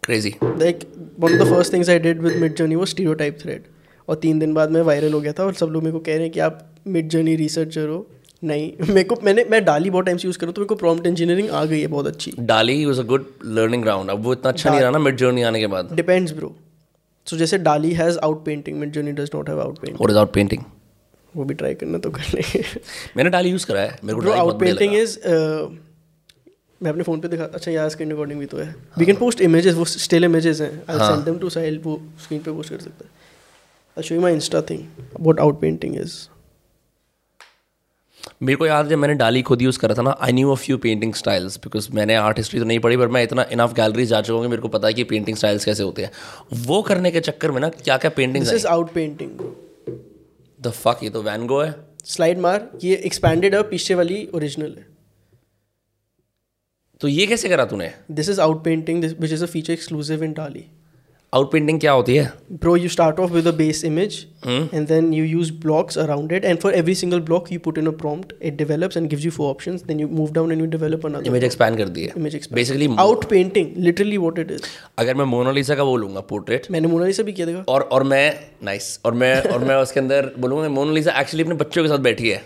[0.03, 0.85] Crazy Like
[1.25, 3.67] one of the first things I did with Mid Journey was stereotype thread.
[4.09, 6.15] और तीन दिन बाद मैं वायरल हो गया था और सब लोग मेरे को कह
[6.15, 8.07] रहे हैं कि आप मिड जर्नी रिसर्चर हो।
[8.43, 11.07] नहीं मेरे को मैंने मैं डाली बहुत टाइम से यूज़ करूँ तो मेरे को प्रॉम्प्ट
[11.07, 14.51] इंजीनियरिंग आ गई है बहुत अच्छी। Dalle was a good learning ground अब वो इतना
[14.51, 16.55] अच्छा नहीं रहा ना मिड जर्नी आने के बाद। डिपेंड्स ब्रो
[17.27, 20.63] सो जैसे Dalle has outpainting Midjourney does not have outpainting और इज़ आउट पेंटिंग
[21.35, 22.65] वो भी ट्राई करना तो कर लेंगे
[23.17, 25.19] मैंने डाली यूज़ करा है। मेरे को आउट पेंटिंग इज़
[26.81, 29.41] मैं अपने फ़ोन पे दिखा अच्छा यार स्क्रीन रिकॉर्डिंग भी तो है। वी कैन पोस्ट
[29.41, 30.99] इमेजेस वो स्टिल इमेजेस हैं। I.
[30.99, 33.11] Send them to Sahil वो स्क्रीन पे पोस्ट कर सकता है।
[33.97, 34.87] I show you my insta thing
[35.21, 36.15] what outpainting is
[38.43, 40.55] मेरे को याद है जब मैंने डाली खुद यूज़ करा था ना I knew a
[40.55, 44.09] few painting styles because मैंने आर्ट हिस्ट्री तो नहीं पढ़ी पर मैं इतना इनफ गैलरीज
[44.09, 46.11] जा चुका हूँ कि मेरे को पता है कि पेंटिंग स्टाइल्स कैसे होते हैं।
[46.67, 49.39] वो करने के चक्कर में ना क्या क्या paintings this is outpainting
[50.61, 51.75] the fuck ये तो वैन गो है।
[52.05, 54.87] स्लाइड मार ये एक्सपैंडेड है पीछे वाली ओरिजिनल है।
[57.01, 57.93] तो ये कैसे करा तूने?
[58.11, 60.65] This is outpainting which is a feature exclusive in Dalle
[61.53, 62.33] outpainting क्या होती है?
[62.53, 64.15] Bro you start off with base image
[64.47, 67.87] and then you use blocks around it and for every single block you put in
[67.87, 70.67] a prompt it develops and gives you four options then you move down and you
[70.71, 72.89] develop another image expand कर दी image expand basically
[73.31, 74.63] outpainting literally what it is
[74.99, 78.83] अगर मैं Mona Lisa का बोलूँगा portrait मैंने Mona Lisa भी किया देखा। और और मैं नाइस
[78.83, 82.29] nice, और मैं और मैं उसके अंदर बोलूँगा मोनालिसा एक्चुअली अपने बच्चों के साथ बैठी
[82.29, 82.43] है।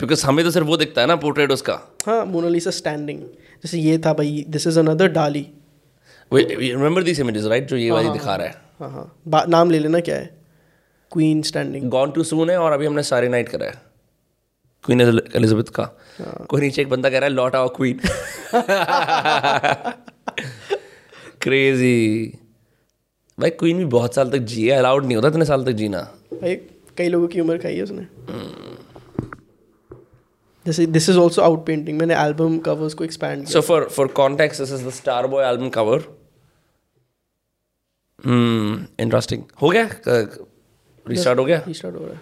[0.00, 3.98] बिकॉज़ हमें तो सिर्फ़ वो दिखता है ना पोर्ट्रेट उसका। हाँ मोनालिसा स्टैंडिंग जैसे ये
[3.98, 5.46] था भाई this is another Dalle
[6.32, 8.54] remember this images right जो ये वाली दिखा रहा है?
[8.80, 10.30] हाँ हाँ नाम ले लेना क्या है?
[11.12, 13.74] Queen standing gone too soon है और अभी हमने सारी नाइट करा है।
[14.84, 15.84] क्वीन एलिजाबेथ का।
[16.50, 18.00] कोई नीचे एक बंदा कह रहा है लॉट आओ क्वीन
[21.42, 22.32] क्रेजी
[23.40, 25.98] भाई क्वीन भी बहुत साल तक जी है अलाउड नहीं होता इतने साल तक जीना।
[26.32, 26.54] भाई
[26.98, 28.06] कई लोगों की उम्र खाई है उसने।
[30.66, 34.62] जैसे this is also out painting मैंने एल्बम कवर्स को expand So for for context,
[34.62, 35.98] this is the Starboy album cover.
[35.98, 36.15] Hmm,
[38.20, 39.42] interesting.
[39.62, 39.88] हो गया
[41.06, 42.20] रिस्टार्ट हो गया किया स्टार्ट हो रहा है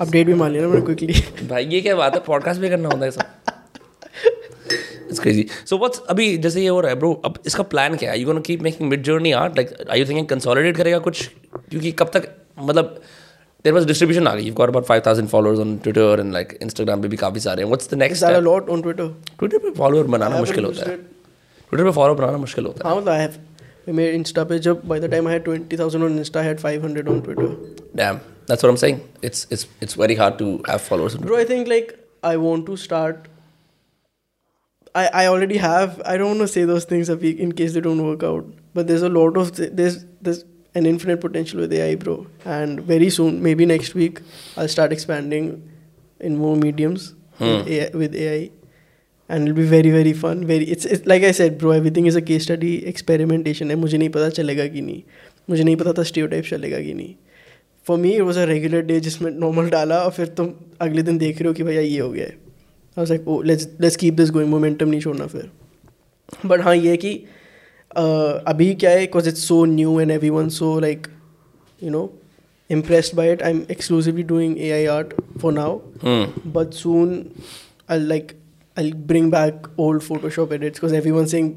[0.00, 2.20] अपडेट भी मान लिया मैंने क्विकली भाई ये क्या बात है?
[2.26, 3.22] पॉडकास्ट भी करना होता है सब।
[5.10, 5.44] It's crazy.
[5.68, 8.18] So what's अभी जैसे ये हो रहा है ब्रो अब इसका प्लान क्या है?
[8.20, 11.26] You gonna keep making Midjourney art like I you thinking consolidate करेगा कुछ?
[11.70, 13.00] क्योंकि कब तक मतलब
[13.64, 17.02] देयर वाज डिस्ट्रीब्यूशन आ गई। You got about 5000 followers on Twitter and like Instagram
[17.02, 20.06] पे भी काफ़ी सारे हैं। What's the next a lot on Twitter Twitter पे फॉलोअर
[20.06, 23.49] बनाना मुश्किल होता है। ट्विटर पे फॉलो बनाना मुश्किल होता है।
[23.86, 24.86] I made Insta page up.
[24.86, 27.56] By the time I had 20,000 on Insta, I had 500 on Twitter.
[27.94, 28.20] Damn.
[28.46, 29.00] That's what I'm saying.
[29.22, 31.16] It's it's it's very hard to have followers.
[31.16, 33.28] Bro, I think like I want to start.
[34.92, 36.02] I, I already have.
[36.04, 38.44] I don't want to say those things in case they don't work out.
[38.74, 42.26] But there's a lot of there's there's an infinite potential with AI, bro.
[42.44, 44.20] And very soon, maybe next week,
[44.56, 45.70] I'll start expanding
[46.18, 47.44] in more mediums hmm.
[47.44, 48.50] with, AI, with AI
[49.30, 50.40] and it'll be very very fun.
[50.50, 51.70] Very it's it's like I said, bro.
[51.80, 53.70] Everything is a case study experimentation.
[53.70, 55.02] है मुझे नहीं पता चलेगा कि नहीं।
[55.50, 57.14] मुझे नहीं पता था स्टीरियोटाइप चलेगा कि नहीं।
[57.86, 61.18] For me it was a regular day जिसमें नॉर्मल डाला और फिर तुम अगले दिन
[61.18, 62.36] देख रहे हो कि भैया ये हो गया है।
[62.98, 65.50] I like oh let's let's keep this going momentum नहीं छोड़ना फिर।
[66.46, 67.14] बट हाँ ये है कि
[67.98, 71.06] uh, अभी क्या है because it's so new and everyone so like
[71.82, 72.10] you know
[72.74, 73.40] impressed by it.
[73.46, 75.14] I'm exclusively doing ai art
[75.44, 75.70] for now.
[76.56, 77.16] But soon
[77.94, 78.28] i'll like
[78.76, 81.50] i'll bring back old photoshop edits because everyone's saying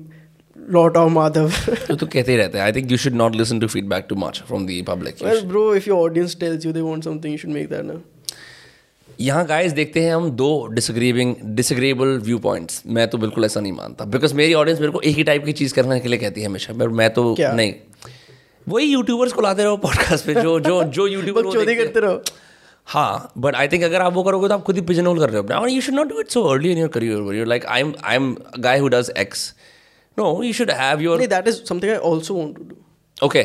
[0.78, 2.66] lot of madhav तो तो कहते ही रहते हैं.
[2.66, 5.22] I think you should not listen to feedback too much from the public.
[5.22, 7.70] You well should- bro if your audience tells you they want something you should make
[7.70, 8.00] that now
[9.22, 13.72] यहाँ guys देखते हैं हम दो डिसग्रीविंग डिसग्रेबल view points मैं तो बिल्कुल ऐसा नहीं
[13.72, 16.42] मानता बिकॉज़ मेरी ऑडियंस मेरे को एक ही टाइप की चीज़ करने के लिए कहती
[16.42, 17.54] है हमेशा मैं तो क्या?
[17.54, 17.74] नहीं
[18.70, 21.44] वही यूट्यूबर्स को लाते रहो पॉडकास्ट पे जो जो जो यूट्यूबर
[21.76, 22.24] करते रहो
[22.88, 25.30] हाँ बट आई थिंक अगर आप वो करोगे तो आप खुद ही पिजन होल कर
[25.30, 27.66] रहे हो। अपना you should not do it so early in your career you're like
[27.66, 29.54] I am I am guy who does X
[30.18, 32.78] no you should have your that is something I also want to do.
[33.24, 33.44] Okay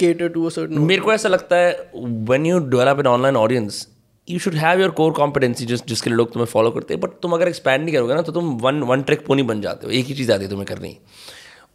[0.00, 0.78] Cater to a certain.
[0.78, 3.86] मेरे को ऐसा लगता है when you develop an online audience
[4.28, 7.10] you should have your core competency जिस जिसके लिए लोग तुम्हें फॉलो करते हैं। बट
[7.22, 9.92] तुम अगर एक्सपैंड नहीं करोगे ना तो तुम वन वन ट्रिक पोनी बन जाते हो।
[9.92, 10.96] एक ही चीज़ आती है तुम्हें करनी।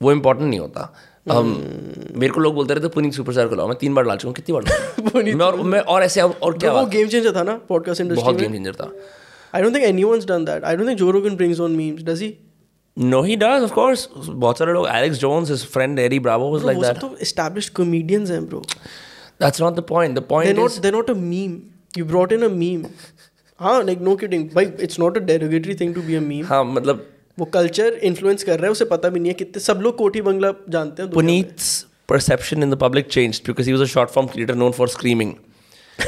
[0.02, 0.94] वो इंपॉर्टेंट नहीं होता।
[1.30, 1.54] Um,
[2.18, 4.36] मेरे को लोग बोलते रहते पुनीत सुपरस्टार को लाओ। मैं तीन बार डाल चुका हूँ
[4.36, 8.02] कितनी बार मैं और मैं और ऐसे और क्या वो गेम चेंजर था ना पॉडकास्ट
[8.02, 8.92] इंडस्ट्री बहुत गेम चेंजर था।
[9.56, 12.22] I don't think anyone's done that I don't think Joe Rogan brings on memes does
[12.22, 12.34] he
[12.98, 16.66] know he does of course बहुत सारे लोग Alex Jones his friend Ari bravo was
[16.66, 18.64] like that तो established comedians हैं bro
[19.42, 21.62] that's not the point the they point not is they not a meme
[21.98, 22.86] you brought in a meme
[23.60, 26.64] हाँ like no kidding भाई it's not a derogatory thing to be a meme हाँ
[26.66, 27.06] मतलब
[27.40, 30.22] वो culture influence कर रहा है उसे पता भी नहीं है कितने सब लोग कोठी
[30.30, 31.70] बंगला जानते हैं दुनिया में। Puneet's
[32.14, 35.38] perception in the public changed because he was a short form creator known for screaming.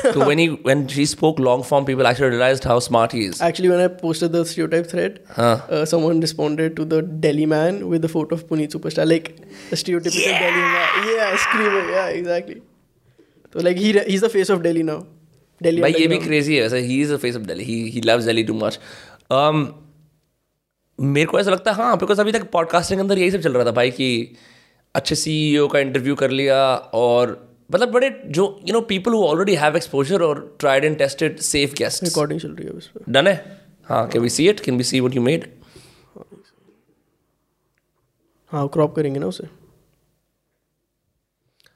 [0.02, 3.42] so when he when she spoke long form, people actually realized how smart he is.
[3.48, 5.48] Actually, when I posted the stereotype thread, Huh.
[5.78, 9.28] uh, someone responded to the Delhi man with the photo of Puneet Superstar, like
[9.72, 10.46] the stereotypical yeah!
[10.46, 11.10] Delhi man.
[11.16, 11.90] Yeah, screaming.
[11.98, 12.58] Yeah, exactly.
[13.54, 14.98] So like he he's the face of Delhi now.
[15.68, 15.82] Delhi.
[15.82, 16.28] ये भी underground.
[16.30, 17.68] crazy है वैसे he is the face of Delhi.
[17.72, 18.80] He he loves Delhi too much.
[19.40, 19.62] Um,
[21.02, 23.54] मेरे को ऐसा लगता है हाँ बिकॉज़ अभी तक पॉडकास्टिंग के अंदर यही सब चल
[23.54, 24.36] रहा था भाई कि
[24.96, 29.56] अच्छे सीईओ का इंटरव्यू कर लिया और मतलब बड़े जो you know people who already
[29.56, 33.04] have exposure और tried and tested safe guest Recording चल रही है पर.
[33.10, 35.48] डन है हाँ can we see it can we see what you made
[38.52, 39.48] हाँ क्रॉप करेंगे ना उसे.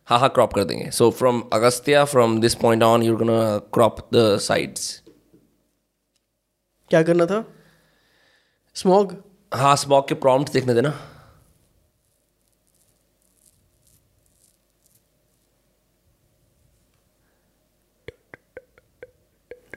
[0.08, 4.00] हाँ हाँ क्रॉप कर देंगे so from Agastya from this point on you're gonna crop
[4.14, 5.02] the sides
[6.90, 7.44] क्या करना था?
[8.76, 9.14] Smog.
[9.52, 10.90] हाँ स्मॉक के प्रॉम्प्ट देखने देना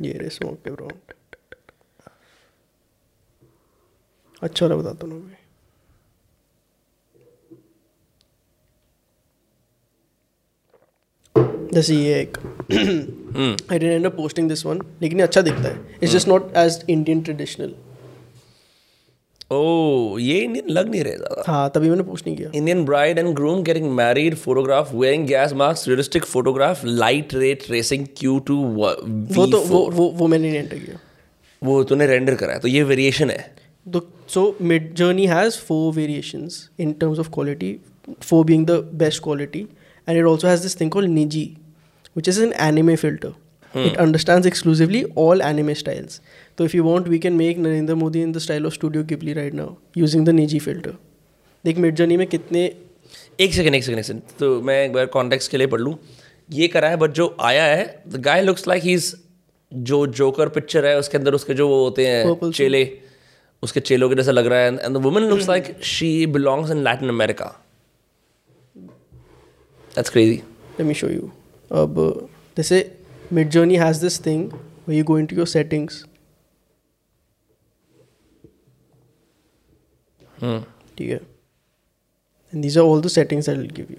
[0.03, 1.15] ये रे स्मॉग के prompt.
[4.43, 5.37] अच्छा वाला बताता हूँ मैं.
[11.75, 12.39] जैसे ये एक
[13.73, 17.75] I and posting this one लेकिन अच्छा दिखता है it's just not as Indian traditional
[19.51, 23.21] ओ ये इंडियन लग नहीं रहे ज़्यादा हाँ तभी मैंने पोस्ट नहीं किया Indian bride
[23.23, 29.37] and groom getting married, photograph, wearing gas masks, realistic photograph, light rate racing Q2 V4.
[29.37, 30.99] वो तो वो वो वो मैंने नहीं एंटर किया
[31.63, 33.39] वो तूने रेंडर करा है तो ये वेरिएशन है
[33.87, 34.45] तो so
[34.97, 37.73] Midjourney has four variations in terms of quality
[38.23, 39.67] four being the best quality
[40.09, 41.47] and it also has this thing called Niji
[42.17, 43.29] which is an anime filter.
[43.75, 46.21] It understands exclusively all anime styles.
[46.57, 49.37] So if you want, we can make Narendra Modi in the style of Studio Ghibli
[49.37, 50.95] right now using the Niji filter.
[51.65, 52.65] देख Midjourney में कितने
[53.41, 55.95] एक second एक second एक second तो मैं एक बार context के लिए पढ़ लूँ।
[56.51, 58.97] ये करा है बट जो आया है the guy looks like he
[59.73, 62.83] जो जोकर पिक्चर है उसके अंदर उसके जो वो होते हैं चेले
[63.63, 66.83] उसके चेलों के जैसा लग रहा है and the woman looks like she belongs in
[66.85, 67.55] Latin America
[69.95, 70.41] that's crazy
[70.79, 71.29] let me show you.
[71.73, 72.81] अब जैसे
[73.33, 76.05] Midjourney has this thing where you go into your settings.
[80.99, 81.17] ठीक है
[82.53, 83.97] and these are all the settings I will give you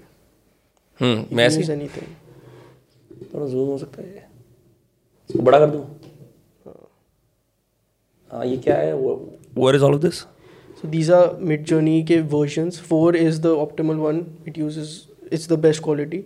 [15.32, 16.24] is the best quality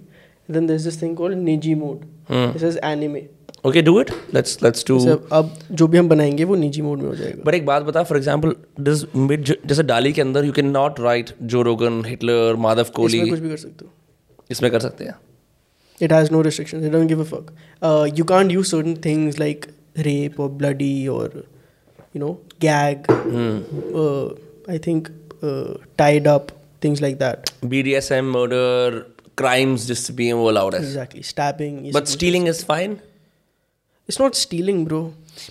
[0.49, 2.53] then there's this thing called Niji mode Hmm.
[2.53, 3.23] this is anime
[3.67, 4.99] okay do it let's let's do
[5.33, 8.03] अब जो भी हम बनाएँगे वो निजी mode में हो जाएगा पर एक बात बता
[8.03, 8.55] फॉर एग्जांपल
[8.89, 13.19] दिस मिड जैसे डाली के अंदर यू कैन नॉट राइट जो रोगन हिटलर माधव कोहली
[13.19, 13.91] इसमें कुछ भी कर सकते हो
[14.51, 15.15] इसमें कर सकते हैं
[16.01, 16.83] It has no restrictions.
[16.85, 17.51] They don't give a fuck.
[17.89, 19.67] Uh, you can't use certain things like
[20.07, 21.27] rape or bloody or,
[22.15, 22.31] you know,
[22.65, 23.07] gag.
[23.11, 24.25] Uh,
[24.75, 25.11] I think
[25.43, 26.51] uh, tied up
[26.87, 27.53] things like that.
[27.75, 29.05] BDSM murder
[29.37, 31.23] crimes just being वो allowed है Exactly.
[31.31, 31.93] Stabbing.
[31.93, 32.97] but stealing is fine.
[34.09, 35.11] It's not stealing, bro.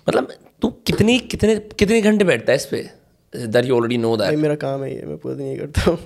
[0.09, 2.89] मतलब तू कितनी कितने कितने घंटे बैठता है इस पे?
[3.33, 5.97] That you already know भाई मेरा काम है ये मैं पूरा दिन ये करता हूँ।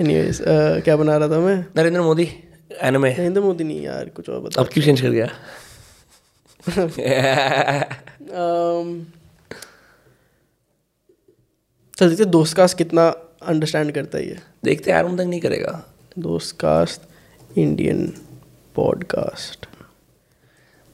[0.00, 1.66] Anyways, uh, क्या बना रहा था मैं?
[1.76, 2.26] नरेंद्र मोदी
[2.84, 3.18] anime.
[3.18, 5.26] नरेंद्र मोदी नहीं यार कुछ और बता। अब क्यों चेंज कर गया?
[8.20, 9.04] Um,
[11.98, 13.08] चल देखते दोस्त का कितना
[13.42, 17.02] अंडरस्टैंड करता है ये। देखते यार तक नहीं करेगा। दोस्त कास्ट
[17.58, 18.06] इंडियन
[18.74, 19.66] पॉडकास्ट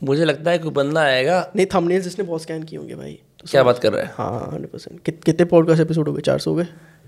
[0.02, 3.48] मुझे लगता है कोई बंदा आएगा। नहीं थंबनेल्स जिसने बहुत स्कैन किए होंगे भाई। तो
[3.50, 4.12] क्या बात कर रहा है?
[4.14, 6.20] हाँ हंड्रेड परसेंट कित, कितने पॉडकास्ट एपिसोड हो गए?
[6.20, 6.66] चार सौ हो गए?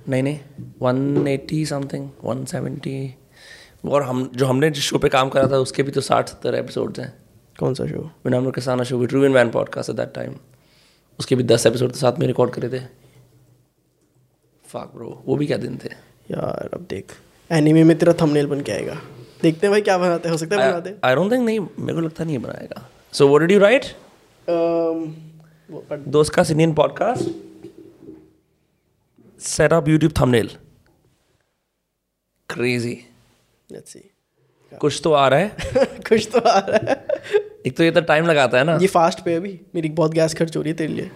[0.09, 0.39] नहीं नहीं
[0.83, 3.15] one eighty something one seventy
[3.85, 6.55] और हम जो हमने जिस शो पे काम करा था उसके भी तो साठ सत्तर
[6.55, 7.13] एपिसोड्स हैं।
[7.59, 10.37] कौन सा show Vinamra किसाना show true in man podcast that time
[11.19, 12.85] उसके भी दस एपिसोड तो साथ में रिकॉर्ड करे थे।
[14.67, 15.89] फाक ब्रो वो भी क्या दिन थे?
[16.31, 17.13] यार अब देख।
[17.53, 18.95] एनिमे में तेरा थंबनेल बन के आएगा।
[19.43, 21.95] देखते हैं भाई क्या बनाते हैं सकता है बना दे आई डोंट थिंक नहीं मेरे
[21.95, 23.85] को लगता नहीं बनाएगा। So what did you write
[24.51, 25.09] Um,
[26.09, 27.31] दोस्त का Indian podcast
[29.41, 30.51] set up YouTube thumbnail
[32.49, 33.05] crazy
[33.73, 34.05] let's see.
[34.81, 35.57] कुछ तो आ रहा है।
[36.09, 37.07] कुछ तो आ रहा है।
[37.67, 40.35] एक तो ये तो टाइम लगाता है ना। ये फास्ट पे अभी। मेरी बहुत गैस
[40.35, 41.11] खर्च हो रही है तेरे लिए।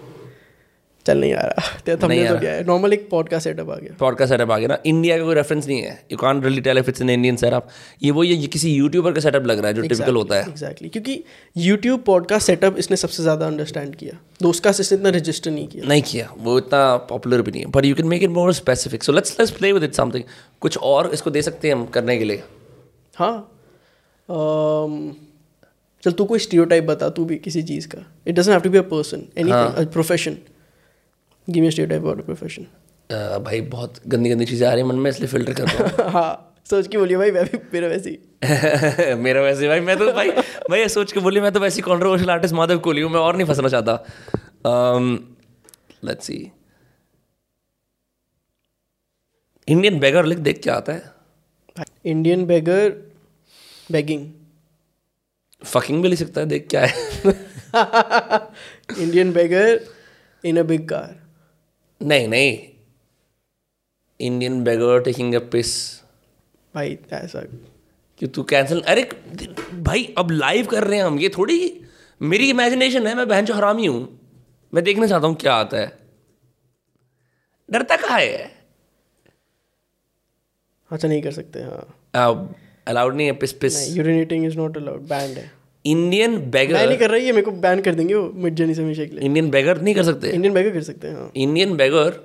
[1.06, 3.76] चल नहीं आ रहा। तेरा थंबनेल तो रहा। क्या है नॉर्मल एक पॉडकास्ट सेटअप आ
[3.76, 6.60] गया। पॉडकास्ट सेटअप आ गया ना। इंडिया का कोई रेफरेंस नहीं है। You can really
[6.60, 7.68] tell if it's an Indian setup
[8.02, 10.42] ये वो ये, ये किसी यूट्यूबर का सेटअप लग रहा है जो टिपिकल होता है।
[10.42, 11.22] एग्जैक्टली क्योंकि
[11.56, 15.88] यूट्यूब पॉडकास्ट सेटअप इसने सबसे ज़्यादा अंडरस्टैंड किया। दोस्त का इसने इतना रजिस्टर नहीं किया।
[15.88, 19.04] नहीं किया। वो इतना पॉपुलर भी नहीं है। But you can make it more specific
[19.04, 20.24] so let's let's play with it something
[20.60, 22.42] कुछ और इसको दे सकते हैं हम करने के लिए?
[23.14, 23.34] हाँ।
[24.28, 25.12] um,
[26.02, 28.78] चल तू कोई स्टीरियोटाइप बता तू भी किसी चीज़ का। It doesn't have to be
[28.78, 30.36] a person anything profession
[31.48, 32.66] give me stereotype about profession
[33.44, 36.48] भाई बहुत गंदी गंदी चीज़ें आ रही हैं मन में इसलिए फ़िल्टर कर रहा हाँ।
[36.70, 40.30] सोच के बोलिए भाई मैं भी मेरा वैसे ही। मेरा वैसे भाई मैं तो भाई
[40.70, 43.36] भाई ये सोच के बोलिए मैं तो वैसी कॉन्ट्रोवर्शियल आर्टिस्ट माधव कोहली हूँ मैं और
[43.36, 43.94] नहीं फंसना चाहता।
[46.04, 46.36] लेट्स सी
[49.68, 51.10] इंडियन बेगर लिख देख क्या आता है?
[52.06, 52.88] इंडियन बेगर
[53.92, 54.26] बेगिंग
[55.62, 56.94] फकिंग भी लिख सकता है देख क्या है।
[59.02, 59.80] Indian beggar
[60.44, 61.20] in a big car
[62.02, 62.58] नहीं नहीं।
[64.20, 65.74] Indian beggar taking a piss
[66.74, 67.40] भाई ऐसा।
[68.20, 69.02] कि तू कैंसिल अरे
[69.74, 71.80] भाई अब लाइव कर रहे हैं हम। ये थोड़ी
[72.20, 74.02] मेरी इमेजिनेशन है मैं बहन जो हरामी हूँ।
[74.72, 75.90] मैं देखना चाहता हूँ क्या आता है।
[77.68, 78.50] डरता कहाँ है?
[80.90, 82.54] अच्छा नहीं कर सकते हाँ।
[82.88, 87.10] अलाउड नहीं है piss piss urinating is not allowed banned है। इंडियन मैं नहीं कर
[87.10, 89.50] रही है मेरे को बैन कर देंगे वो मिड जर्नी से हमेशा के लिए। इंडियन
[89.50, 92.20] बेगर नहीं कर सकते। इंडियन बेगर कर सकते हैं Indian beggar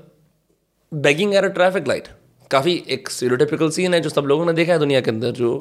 [0.92, 2.08] begging at a traffic light
[2.52, 5.54] काफ़ी एक स्टीरियोटिपिकल सीन है जो सब लोगों ने देखा है दुनिया के अंदर जो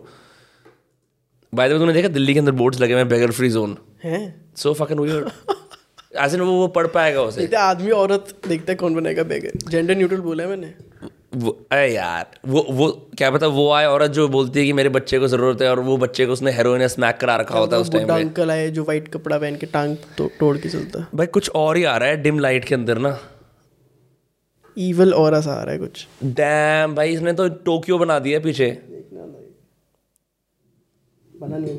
[1.53, 3.77] बाय द वे तूने देखा दिल्ली के अंदर बोर्ड्स लगे हुए हैं बेगर फ्री जोन
[4.03, 4.25] हैं
[4.57, 5.55] सो फकिंग वियर्ड
[6.17, 10.21] एज वो वो पढ़ पाएगा उसे। आदमी औरत देखते हैं कौन बनेगा बेगर जेंडर न्यूट्रल
[10.21, 10.73] बोला है मैंने।
[11.37, 14.89] वो अरे यार वो वो क्या पता वो आए औरत जो बोलती है कि मेरे
[14.89, 17.83] बच्चे को ज़रूरत है और वो बच्चे को उसने हेरोइन स्मैक करा रखा होता है
[17.83, 21.07] उस टाइम अंकल आए जो वाइट कपड़ा पहन के टांग तो, तोड़ के चलता। है
[21.15, 23.19] भाई कुछ और ही आ रहा है डिम लाइट के अंदर ना।
[24.77, 26.07] ईवल और सा आ रहा है कुछ।
[26.41, 28.71] डैम भाई इसने तो टोक्यो बना दिया पीछे।
[31.31, 31.79] बना नहीं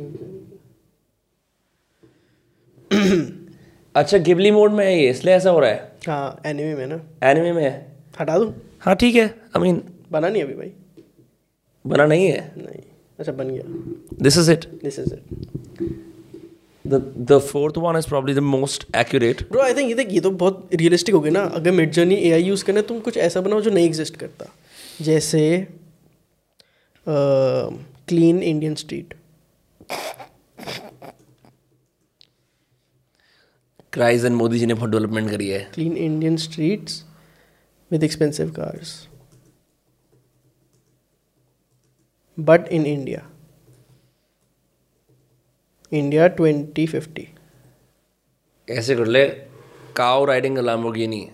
[3.96, 7.00] अच्छा गिबली मोड में है ये इसलिए ऐसा हो रहा है। हाँ एनिमे में ना।
[7.30, 7.72] एनिमे में है।
[8.20, 8.54] हटा दूँ?
[8.88, 9.82] हाँ ठीक है। आई मीन
[10.12, 10.72] बना नहीं अभी भाई।
[11.86, 12.54] बना नहीं है?
[12.58, 12.82] नहीं।
[13.20, 13.64] अच्छा बन गया।
[14.24, 15.22] This is it this is it
[16.86, 20.20] the the fourth one is probably the most accurate bro I think ये देख ये
[20.20, 23.18] तो बहुत रियलिस्टिक हो गई ना। अगर मिड जर्नी ए आई यूज़ करना तुम कुछ
[23.26, 24.46] ऐसा बनाओ जो नहीं एग्जिस्ट करता।
[25.02, 25.42] जैसे
[27.06, 29.14] clean Indian street
[33.94, 37.04] cries and Modi ji ने बहुत डेवलपमेंट करी है। Clean Indian streets
[37.94, 39.08] expensive cars
[42.40, 43.30] but in India
[45.94, 47.28] India twenty fifty
[48.70, 49.26] ऐसे कर ले
[49.96, 51.30] काउ राइडिंग लैम्बोर्गिनी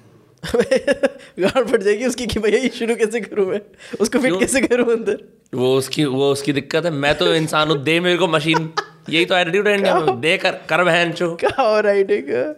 [1.40, 3.62] गाड़ पड़ जाएगी उसकी कि भैया ये शुरू कैसे करूँ मैं?
[4.02, 4.40] उसको फिट?
[4.40, 5.24] कैसे करूँ अंदर?
[5.54, 8.74] वो उसकी वो उसकी दिक्कत है। मैं तो इंसान हूँ दे मेरे को मशीन
[9.10, 12.56] यही तो एटीट्यूड है इंडिया में। दे कर कर बहन चो। क्या राइडिंग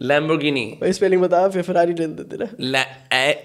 [0.00, 2.84] लैम्बोर्गिनी भाई स्पेलिंग बता फिर फरारी ले देते ना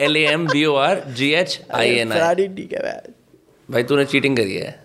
[0.06, 3.14] L A M B O R G H I N Ferrari ठीक है भाई।
[3.70, 4.80] भाई तूने चीटिंग करी है।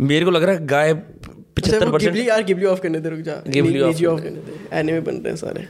[0.00, 3.20] मेरे को लग रहा है गाय पिछहत्तर परसेंट गिबली यार गिबली ऑफ़ करने दे रुक
[3.20, 5.66] जा। Off ऑफ़ करने दे। एनिमे बन रहे हैं सारे।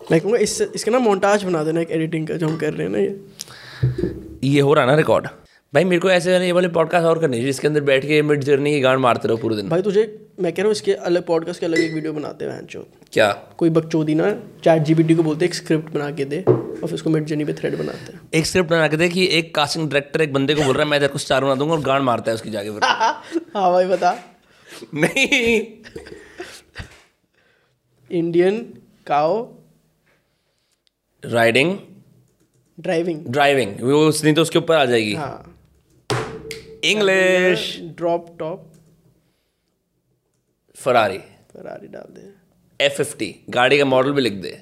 [0.00, 2.86] मैं कहूँगा इससे इसका ना मोन्टाज बना देना एक एडिटिंग का जो हम कर रहे
[2.86, 5.28] हैं ना ये। ये हो रहा ना रिकॉर्ड
[5.74, 8.44] भाई मेरे को ऐसे वाले ये वाले पॉडकास्ट और करने जिसके अंदर बैठ के मिड
[8.44, 11.26] जर्नी की गांड मारते रहो पूरे दिन। भाई तुझे मैं कह रहा हूँ इसके अलग
[11.26, 12.66] पॉडकास्ट के अलग एक वीडियो बनाते हैं
[13.12, 13.32] क्या?
[13.32, 14.30] कोई बकचोदी ना
[14.64, 17.52] चैट जीपीटी को बोलते एक स्क्रिप्ट बना के दे और फिर उसको मिड जर्नी पे
[17.52, 20.62] थ्रेड बनाते हैं। एक स्क्रिप्ट बना के दे कि एक कास्टिंग डायरेक्टर एक बंदे को
[20.62, 22.70] बोल रहा है मैं तेरे को स्टार बना दूँगा और गांड मारता है उसकी जाके
[22.70, 22.80] फिर।
[23.56, 24.16] हाँ भाई बता।
[24.94, 25.60] नहीं।
[28.10, 28.58] Indian
[29.06, 29.42] cow
[31.24, 31.78] riding
[32.80, 35.52] driving driving वो उस नहीं तो उसके ऊपर आ जाएगी। हाँ।
[36.84, 38.72] English drop top
[40.76, 41.18] Ferrari
[41.52, 44.60] Ferrari डाल दे। एफ़ फिफ्टी गाड़ी का मॉडल भी लिख दे।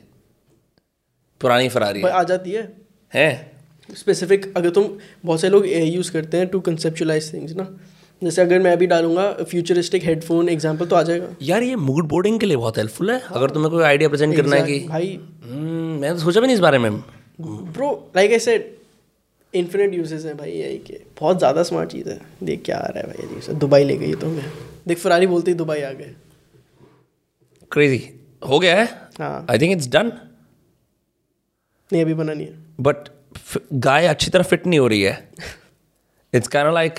[1.40, 2.72] पुरानी फरारी है। आ जाती है।
[3.14, 3.52] हैं?
[3.94, 7.76] स्पेसिफिक अगर तुम बहुत से लोग यूज़ करते हैं टू कंसेप्चुलाइज थिंग्स ना?
[8.22, 12.40] जैसे अगर मैं अभी डालूँगा फ्यूचरिस्टिक हेडफोन एग्जांपल तो आ जाएगा। यार ये मूड बोर्डिंग
[12.40, 16.00] के लिए बहुत हेल्पफुल है। अगर तुम्हें कोई आइडिया प्रेजेंट करना है कि भाई। हम्म,
[16.00, 17.00] मैंने तो सोचा भी नहीं इस बारे में।
[17.40, 18.83] Bro like I said
[19.54, 23.00] infinite uses हैं भाई यही के बहुत ज़्यादा स्मार्ट चीज़ है। देख क्या आ रहा
[23.00, 24.44] है भाई अजीब दुबई ले गई तो मैं।
[24.88, 26.14] देख फरारी बोलते ही दुबई आ गए।
[27.70, 28.02] क्रेजी
[28.42, 28.86] हो गया है?
[29.18, 30.12] हाँ। आई थिंक इट्स डन
[31.90, 33.08] नहीं अभी बना नहीं है। बट
[33.84, 35.28] गाय अच्छी तरह फिट नहीं हो रही है।
[36.32, 36.98] इट्स कैन लाइक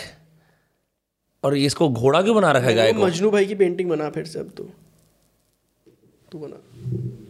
[1.43, 3.05] और इसको घोड़ा क्यों बना रखा है गाय को?
[3.05, 4.63] मजनू भाई की पेंटिंग बना फिर से अब तो।
[6.31, 6.57] तू बना।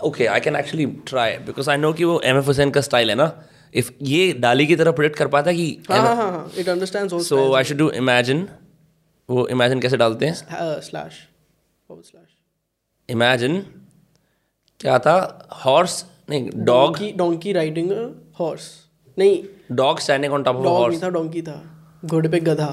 [0.03, 3.09] Okay I can actually try because I know कि वो एम एफ़ हुसैन का स्टाइल
[3.09, 3.27] है ना।
[3.75, 7.89] इफ़ ये डाली की तरह प्रोजेक्ट कर पाता कि it understands so I should do
[8.01, 8.47] imagine
[9.29, 10.33] वो इमेजिन कैसे डालते हैं?
[10.33, 11.13] स्लैश
[11.89, 12.27] स्लैश
[13.09, 13.61] इमेजिन
[14.79, 15.15] क्या था?
[15.65, 17.91] हॉर्स नहीं dog doggy donkey riding
[18.39, 18.69] horse
[19.17, 19.43] नहीं.
[19.71, 21.61] Dog standing on top of horse नहीं था डोंकी था.
[22.05, 22.71] घोड़े पे गधा.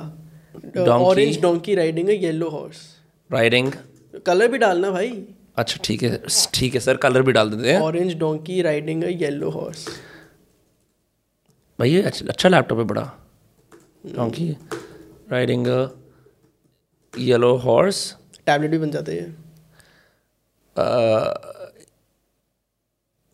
[0.78, 2.78] Orange donkey riding yellow horse
[3.30, 3.72] riding
[4.26, 5.10] colour भी डालना भाई.
[5.56, 6.22] अच्छा ठीक है
[6.54, 9.86] ठीक है सर कलर भी डाल देते हैं। Orange donkey riding yellow horse
[11.78, 13.02] भाई ये अच्छा लैपटॉप है बड़ा।
[14.06, 14.50] Donkey
[15.30, 15.66] riding
[17.14, 17.98] yellow horse
[18.46, 19.26] tablet भी बन जाते हैं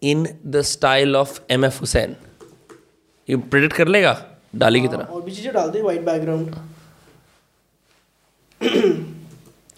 [0.03, 2.17] in the style of M F Husain
[3.29, 4.17] ये प्रिडिक्ट कर लेगा?
[4.57, 6.55] डाली की तरह। और भी चीज़ें डाल दे white background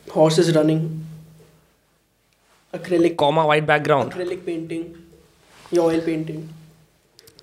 [0.08, 0.88] horse is running
[2.74, 4.84] acrylic comma white background acrylic painting
[5.74, 6.48] या ऑयल पेंटिंग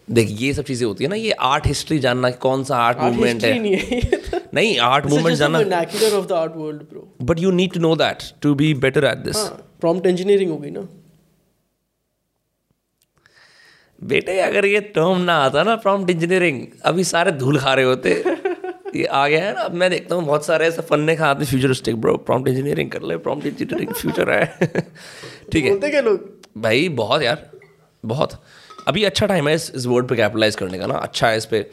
[0.07, 2.99] देख ये सब चीज़ें होती है ना ये आर्ट हिस्ट्री जानना कि कौन सा आर्ट
[2.99, 7.51] मूवमेंट है। नहीं है नहीं आर्ट मूवमेंट जानना of the art world bro but you
[7.53, 9.37] need to know that to be better at this
[9.81, 10.87] prompt engineering हो गई ना।
[14.01, 18.11] बेटे अगर ये टर्म ना आता ना प्रॉम्प्ट इंजीनियरिंग अभी सारे धूल खा रहे होते।
[18.95, 21.95] ये आ गया है ना अब मैं देखता हूँ बहुत सारे ऐसे फन्ने खाते फ्यूचरिस्टिक
[22.01, 24.45] ब्रो प्रॉम्प्ट इंजीनियरिंग कर ले प्रॉम्प्ट इंजीनियरिंग फ्यूचर है।
[25.51, 26.29] ठीक है। बोलते क्या लोग?
[26.57, 27.49] भाई बहुत यार
[28.03, 28.39] बहुत।
[28.87, 31.45] अभी अच्छा टाइम है इस इस वर्ड पे कैपिटलाइज करने का ना अच्छा है इस
[31.45, 31.65] पे।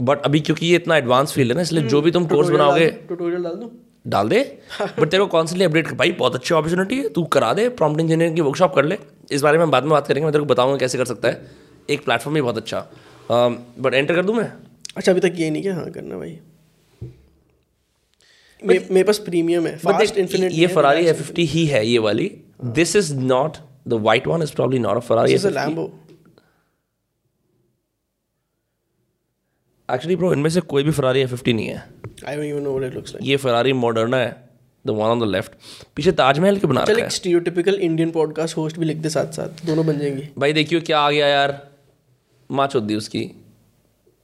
[0.00, 2.86] बट अभी क्योंकि ये इतना एडवांस फ़ील्ड है ना इसलिए जो भी तुम कोर्स बनाओगे
[2.86, 3.70] ट्यूटोरियल डाल दूँ?
[4.06, 4.40] डाल दे।
[4.80, 8.00] बट तेरे को कॉन्स्टली अपडेट कर भाई बहुत अच्छी अपॉर्चुनिटी है तू करा दे प्रॉम्प्ट
[8.00, 8.98] इंजीनियरिंग की वर्कशॉप कर ले।
[9.32, 11.46] इस बारे में बाद में बात करेंगे मैं तेरे को बताऊँगा कैसे कर सकता है।
[11.90, 12.86] एक प्लेटफॉर्म भी बहुत अच्छा।
[13.30, 14.50] बट एंटर कर दूँ मैं?
[14.96, 16.38] अच्छा अभी तक ये नहीं क्या। हाँ करना भाई।
[18.62, 22.30] मेरे पास प्रीमियम है। फास्ट इन्फिनिट ये फरारी एफ़ फिफ्टी ही है ये वाली।
[22.76, 23.56] This is not
[23.88, 25.84] the white one is probably not a Ferrari is a Lambo
[29.88, 31.84] actually bro इनमें से कोई भी फरारी एफ़ फिफ्टी नहीं है।
[32.26, 34.30] I don't even know what it looks like ये फरारी मॉडर्ना है
[34.84, 35.52] the one on the left
[35.96, 39.64] पीछे ताजमहल के बना रखा है। स्टीरियोटिपिकल इंडियन पॉडकास्ट होस्ट भी लिख दे साथ साथ
[39.66, 41.58] दोनों बन जाएँगे। भाई देखियो क्या आ गया यार।
[42.50, 43.24] माँ चौथ दी उसकी।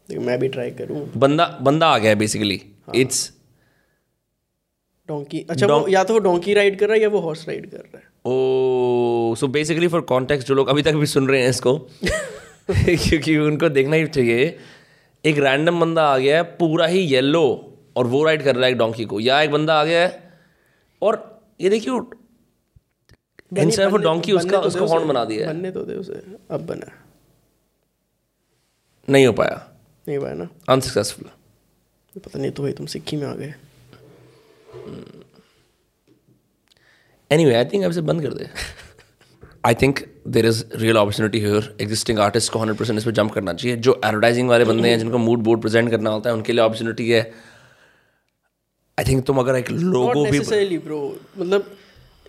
[0.09, 2.61] मैं भी ट्राई करूँ। बंदा बंदा आ गया बेसिकली
[2.95, 3.33] इट्स
[5.09, 7.71] डोंकी अच्छा वो या तो वो डोंकी राइड कर रहा है या वो हॉर्स राइड
[7.71, 11.43] कर रहा है। Oh so basically for context जो लोग अभी तक भी सुन रहे
[11.43, 11.79] हैं इसको
[12.71, 14.59] क्योंकि उनको देखना ही चाहिए
[15.25, 17.45] एक रैंडम बंदा आ गया है पूरा ही येलो
[17.97, 20.33] और वो राइड कर रहा है एक डोंकी को। या एक बंदा आ गया है
[21.03, 21.93] और ये देखिए
[23.63, 26.91] इंस्टेड ऑफ़ डोंकी उसका तो उसका हॉर्न बना दिया बनने तो दे उसे। अब बना।
[29.09, 29.69] नहीं हो पाया।
[30.09, 31.31] नहीं पाया ना। अनसक्सेसफुल
[32.21, 33.55] पता नहीं तो भाई तुम सिक्की में आ गए।
[37.33, 38.49] एनीवे आई थिंक अब से बंद कर दे।
[39.67, 43.33] I think there is real opportunity here existing artist को हंड्रेड परसेंट इस पर जंप
[43.33, 46.53] करना चाहिए। जो एडवर्टाइजिंग वाले बंदे हैं जिनको मूड बोर्ड प्रेजेंट करना होता है उनके
[46.53, 47.21] लिए अपॉर्चुनिटी है।
[48.99, 50.41] आई थिंक तुम अगर एक लोगो भी
[50.89, 51.01] bro.
[51.39, 51.71] मतलब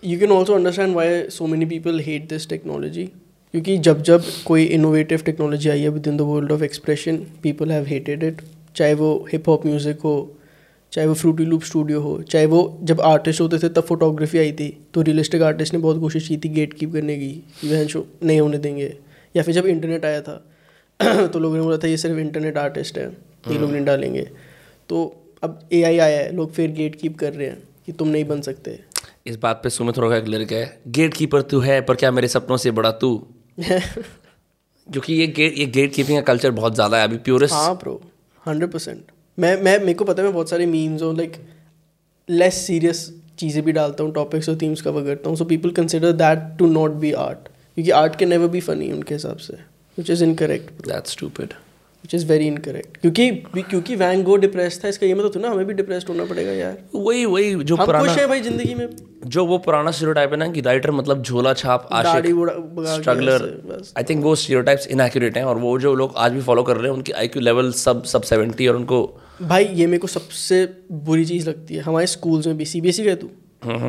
[0.04, 1.04] you can also understand why
[1.34, 3.06] so many people hate this technology.
[3.54, 7.72] क्योंकि जब जब कोई इनोवेटिव टेक्नोलॉजी आई है with in the world of expression people
[7.72, 8.40] have hated it
[8.76, 10.14] चाहे वो हिप हॉप म्यूज़िक हो
[10.94, 14.52] चाहे वो फ्रूटी लूप स्टूडियो हो चाहे वो जब आर्टिस्ट होते थे तब फोटोग्राफी आई
[14.52, 17.30] थी तो रियलिस्टिक आर्टिस्ट ने बहुत कोशिश की थी गेट कीप करने की
[17.60, 18.92] कि वह शो नहीं होने देंगे।
[19.34, 20.36] या फिर जब इंटरनेट आया था
[21.26, 23.06] तो लोगों ने बोला था ये सिर्फ़ इंटरनेट आर्टिस्ट है
[23.50, 24.22] ये लोग नहीं डालेंगे।
[24.88, 25.04] तो
[25.42, 28.40] अब एआई आया है लोग फिर गेट कीप कर रहे हैं कि तुम नहीं बन
[28.40, 28.78] सकते।
[29.26, 32.28] इस बात पे सुमित रोगा एक लिरिक है गेट कीपर तू है पर क्या मेरे
[32.28, 33.16] सपनों से बड़ा तू?
[33.60, 38.00] क्योंकि ये गेट ये गेट कीपिंग का कल्चर बहुत ज़्यादा है अभी प्योरेस्ट हाँ प्रो
[38.46, 39.04] हंड्रेड परसेंट
[39.38, 41.36] मैं मैं मेरे को पता है मैं बहुत सारे मीम्स और लाइक
[42.28, 43.08] लेस सीरियस
[43.38, 46.66] चीज़ें भी डालता हूँ टॉपिक्स और थीम्स कवर करता हूँ so people consider that to
[46.66, 49.58] not be art क्योंकि art can never be funny उनके हिसाब से
[49.98, 51.52] which is incorrect that's stupid
[52.04, 53.30] which is very incorrect क्योंकि
[53.60, 56.76] क्योंकि वैन गो डिप्रेस था इसका ये मतलब ना हमें भी डिप्रेस्ड होना पड़ेगा यार।
[56.94, 58.88] वही वही जो हम पुराना खुश है भाई ज़िंदगी में।
[59.26, 64.04] जो वो पुराना स्टीरियोटाइप है ना कि राइटर मतलब झोला छाप आशिक के स्ट्रगलर आई
[64.04, 66.96] थिंक वो स्टीरियोटाइप्स इनएक्यूरेट हैं और वो जो लोग आज भी फॉलो कर रहे हैं
[66.96, 69.00] उनकी आईक्यू लेवल सब सब 70 और उनको
[69.42, 73.14] भाई ये मेरे को सबसे बुरी चीज़ लगती है। हमारे स्कूल्स में भी सीबीएसई गए
[73.14, 73.30] तू?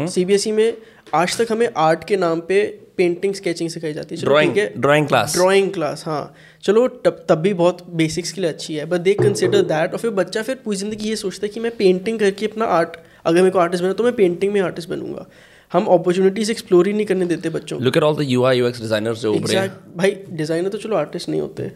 [0.07, 0.77] सी बी एस ई में
[1.13, 2.63] आज तक हमें आर्ट के नाम पे
[2.97, 7.53] पेंटिंग स्केचिंग सिखाई जाती है। Drawing drawing class drawing class हाँ। चलो तब तब भी
[7.53, 10.77] बहुत बेसिक्स के लिए अच्छी है बट दे कंसिडर दैट और फिर बच्चा फिर पूरी
[10.77, 13.93] ज़िंदगी ये सोचता है कि मैं पेंटिंग करके अपना आर्ट अगर मेरे को आर्टिस्ट बना
[13.93, 15.25] तो मैं पेंटिंग में आर्टिस्ट बनूँगा।
[15.71, 19.21] हम अपॉर्चुनिटीज़ एक्सप्लोर ही नहीं करने देते बच्चों look at all the UI UX designers
[19.21, 21.71] जो भाई डिज़ाइनर तो चलो आर्टिस्ट नहीं होते।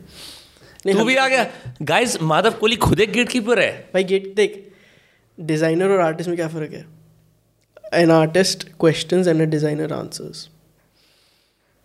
[0.85, 1.45] तू भी आ गया।
[1.81, 4.63] गाइस माधव कोहली खुद एक गेटकीपर है। भाई गेट देख
[5.37, 6.85] डिज़ाइनर और आर्टिस्ट में क्या फ़र्क है?
[7.93, 10.47] An artist questions and a designer answers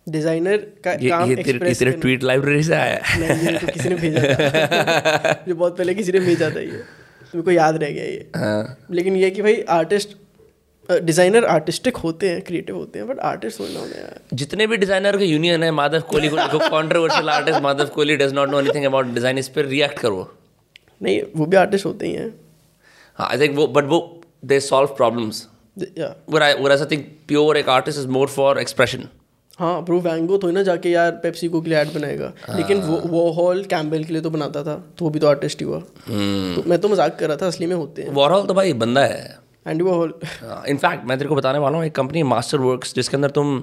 [0.07, 3.95] designer का ये काम ये तेरे तेरे ट्वीट लाइब्रेरी से आया। नहीं तो किसी ने
[3.95, 6.83] भेजा था। ये बहुत पहले किसी ने भेजा था ये।
[7.35, 8.29] मेरे को याद रह गया ये?
[8.35, 10.15] हाँ। लेकिन ये कि भाई आर्टिस्ट
[10.91, 15.17] डिज़ाइनर आर्टिस्टिक होते हैं क्रिएटिव होते हैं बट आर्टिस्ट होना होना यार जितने भी डिज़ाइनर
[15.17, 19.13] के यूनियन है माधव कोहली को controversial artist Madhav Kohli does not know anything about
[19.13, 20.29] design इस पर रिएक्ट करो।
[21.03, 22.33] नहीं वो भी आर्टिस्ट होते ही हैं।
[23.17, 23.99] हाँ आई थिंक वो बट वो
[24.45, 25.47] they solve problems
[26.89, 29.01] think pure एक artist is more for expression.
[29.59, 33.29] हाँ ब्रो वैंगो तो ना जाके यार पेप्सी को लिए ऐड बनाएगा। लेकिन वो वो
[33.31, 36.63] हॉल कैम्बेल के लिए तो बनाता था तो वो भी तो आर्टिस्ट ही हुआ। तो
[36.69, 39.37] मैं तो मज़ाक कर रहा था असली में होते हैं। वॉरहॉल तो भाई बंदा है।
[39.67, 40.13] एंडी वो हॉल
[40.69, 43.59] इनफैक्ट मैं तेरे को बताने वाला हूँ एक कंपनी मास्टर वर्क्स जिसके अंदर तुम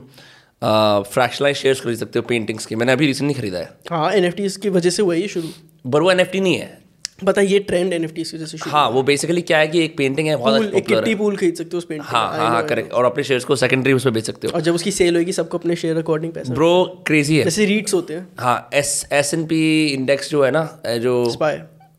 [0.63, 4.69] फ्रैक्शनलाइज शेयर्स खरीद सकते हो पेंटिंग्स के। मैंने अभी रिसेंटली खरीदा है। हाँ एन की
[4.69, 5.49] वजह से हुआ ये शुरू।
[5.93, 6.81] पर वो एन नहीं है।
[7.27, 10.29] पता ये ट्रेंड एन की वजह से हाँ वो बेसिकली क्या है कि एक पेंटिंग
[10.29, 13.05] है बहुत एक किट्टी पूल खरीद सकते हो उस पेंट हाँ हाँ हाँ करेक्ट और
[13.05, 15.59] अपने शेयर्स को सेकेंडरी उस पर बेच सकते हो। और जब उसकी सेल होगी सबको
[15.59, 19.45] अपने शेयर अकॉर्डिंग पैसा। ब्रो क्रेजी है। जैसे रीट्स होते हैं। हाँ S S and
[19.47, 21.25] P index जो है ना जो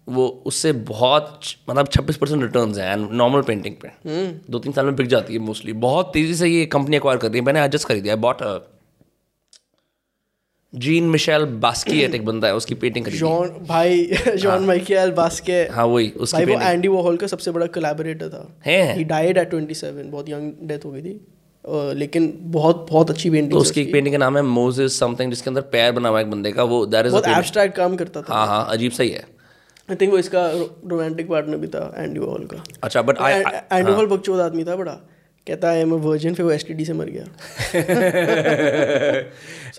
[0.08, 1.40] वो उससे बहुत
[1.70, 5.08] मतलब छब्बीस परसेंट रिटर्न है एंड नॉर्मल पेंटिंग पे। हम्म। दो तीन साल में बिक
[5.08, 7.88] जाती है मोस्टली बहुत तेज़ी से ये कंपनी एक्वायर कर रही है। मैंने आज जस्ट
[7.88, 8.38] खरीदी है। बॉट
[10.74, 14.06] जीन मिशेल बास्किएट एक बंदा है उसकी पेंटिंग खरीदी जॉन भाई
[14.36, 18.48] जॉन माइकल बास्के हाँ वही उसकी भाई वो एंडी वॉहल का सबसे बड़ा कोलैबोरेटर था।
[18.66, 21.20] है ही। डाइड एट 27 बहुत यंग डेथ हो गई थी।
[22.00, 25.50] लेकिन बहुत बहुत अच्छी पेंटिंग तो उसकी एक पेंटिंग का नाम है मोजेस समथिंग जिसके
[25.50, 28.22] अंदर पैर बना हुआ है एक बंदे का। वो दैट इज़ बहुत एब्स्ट्रैक्ट काम करता
[28.22, 29.33] था। हाँ हाँ अजीब सा ही है।
[29.90, 30.42] आई थिंक वो इसका
[30.90, 34.92] रोमांटिक पार्टनर भी था एंडी वॉहल का। अच्छा बट एंडी वॉहल बकचोद आदमी था बड़ा।
[35.48, 37.26] कहता है मैं वर्जिन फिर वो एसटीडी से मर गया।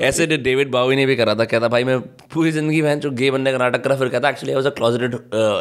[0.08, 1.98] ऐसे डेविड बावी ने भी करा था कहता भाई मैं
[2.34, 4.70] पूरी ज़िंदगी में जो गे बनने का नाटक करा फिर कहता actually I was a
[4.80, 5.14] closeted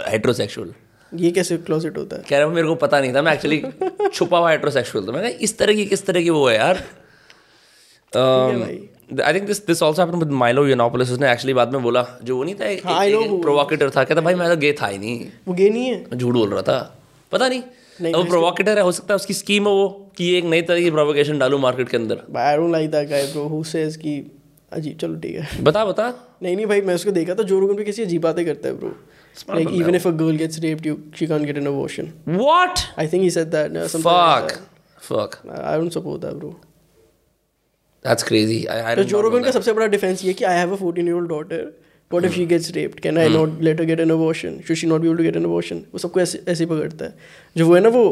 [0.07, 0.73] heterosexual
[1.11, 2.23] ये कैसे क्लोजेट होता है?
[2.29, 3.61] कह रहा हूँ मेरे को पता नहीं था मैं एक्चुअली
[4.13, 6.83] छुपा हुआ हेट्रोसेक्सुअल था। मैं इस तरह की किस तरह की वो है यार?
[9.23, 12.37] I think this this also happened with Milo Yiannopoulos उसने एक्चुअली बाद में बोला जो
[12.37, 14.87] वो नहीं था एक, हाँ, know एक, प्रोवोकेटर था कहता भाई मैं तो गे था
[14.87, 16.79] ही नहीं वो गे नहीं है झूठ बोल रहा था
[17.31, 17.61] पता नहीं
[18.01, 20.81] नहीं, वो प्रोवोकेटर है हो सकता है उसकी स्कीम है वो कि एक नई तरह
[20.81, 24.19] की प्रोवोकेशन डालू मार्केट के अंदर I don't like that guy bro who says कि
[24.71, 26.13] अजीब चलो ठीक है बता बता
[26.43, 28.77] नहीं नहीं भाई मैं उसको देखा था जो रोगन पे किसी अजीब बातें करता है
[28.77, 28.95] bro
[29.47, 32.13] Like even if a girl gets raped, you she can't get an abortion.
[32.25, 32.89] What?
[32.97, 33.75] I think he said that.
[33.75, 34.61] uh, something like Fuck.
[34.97, 35.43] Fuck.
[35.43, 35.63] that.
[35.63, 36.55] I I don't support that, bro.
[38.05, 38.59] That's crazy.
[38.67, 39.53] I, I तो did जो का that.
[39.53, 41.63] सबसे बड़ा defence ये कि I have a 14 year old daughter.
[42.11, 42.97] What if she gets raped?
[43.03, 44.57] Can I not let her get an abortion?
[44.65, 45.77] Should she not be able to get an abortion?
[45.93, 47.15] वो सबको ऐसे ऐसे ही पकड़ता है।
[47.57, 48.03] जो वो है ना वो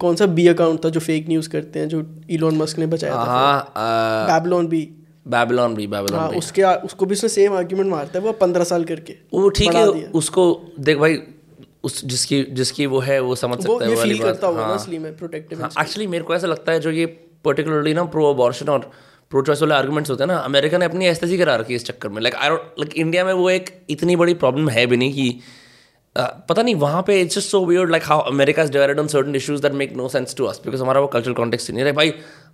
[0.00, 3.14] कौन सा बी अकाउंट था जो फेक न्यूज़ करते हैं जो इलॉन मस्क ने बचाया
[3.14, 3.18] था?
[3.18, 4.82] हाँ बैबलॉन बी
[5.28, 8.64] बैबलॉन भी हाँ बैबलॉन भी उसके उसको भी उसने सेम आर्ग्यूमेंट मारता है वो पंद्रह
[8.64, 9.86] साल करके। वो ठीक है
[10.22, 10.46] उसको
[10.80, 11.18] देख भाई
[11.84, 14.66] उस जिसकी जिसकी वो है वो समझ सकता है वो वाली बात। करता होगा ना
[14.66, 17.06] हाँ। प्रोटेक्टिव हाँ एक्चुअली मेरे को ऐसा लगता है जो ये
[17.44, 18.90] पर्टिकुलरली ना प्रो अबॉर्शन और
[19.30, 21.84] प्रो चॉइस वाले आर्गुमेंट्स होते हैं ना अमेरिका ने अपनी ऐसी करा रखी है इस
[21.86, 25.12] चक्कर में। लाइक आई लाइक इंडिया में वो एक इतनी बड़ी प्रॉब्लम है भी नहीं
[25.12, 25.40] कि
[26.16, 29.36] पता नहीं वहाँ पे it's just so weird like how America is divided on certain
[29.36, 32.12] issues that make no sense to us because हमारा वो कल्चरल कॉन्टेक्स्ट नहीं है। भाई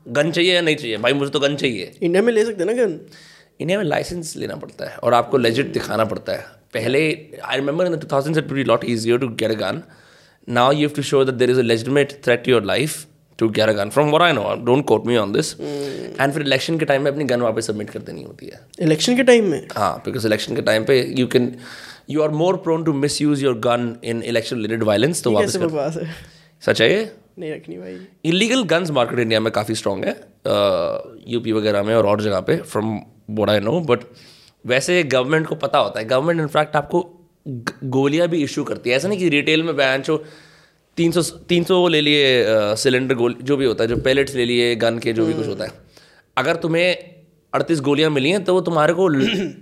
[0.09, 0.97] गन चाहिए या नहीं चाहिए?
[0.97, 2.99] भाई मुझे तो गन चाहिए। इंडिया में ले सकते हैं ना गन
[3.61, 6.45] इंडिया में लाइसेंस लेना पड़ता है और आपको लेजिट दिखाना पड़ता है।
[6.75, 7.01] पहले
[7.45, 9.83] I remember in the two thousand lot easier to get a gun
[10.49, 13.05] now you have to show that there is a legitimate threat to your life
[13.39, 16.43] to get a gun from what I know don't quote me on this and फिर
[16.43, 19.51] election के time में अपनी gun वापस submit कर देनी होती है। Election के टाइम
[19.51, 19.67] में?
[19.77, 21.55] हाँ बिकॉज़ इलेक्शन के टाइम पे you can
[22.11, 22.93] you are more prone to
[23.23, 26.15] misuse your gun in election related violence तो वापस कर।
[26.63, 26.91] सच है?
[26.91, 30.15] ये नहीं रखनी भाई। इलीगल गन्स मार्केट इंडिया में काफ़ी स्ट्रॉन्ग है।
[31.29, 32.99] यूपी वगैरह में और और जगह पे from
[33.31, 34.01] what I know but
[34.65, 37.05] वैसे गवर्नमेंट को पता होता है। गवर्नमेंट इनफैक्ट आपको
[37.97, 40.17] गोलियाँ भी इशू करती है। ऐसा नहीं कि रिटेल में बैन जो
[40.97, 42.25] तीन सौ तीन सौ ले लिए
[42.77, 45.47] सिलेंडर गोली जो भी होता है जो पैलेट्स ले लिए गन के जो भी कुछ
[45.47, 45.71] होता है।
[46.37, 46.87] अगर तुम्हें
[47.53, 49.09] अड़तीस गोलियाँ मिली हैं तो वो तुम्हारे को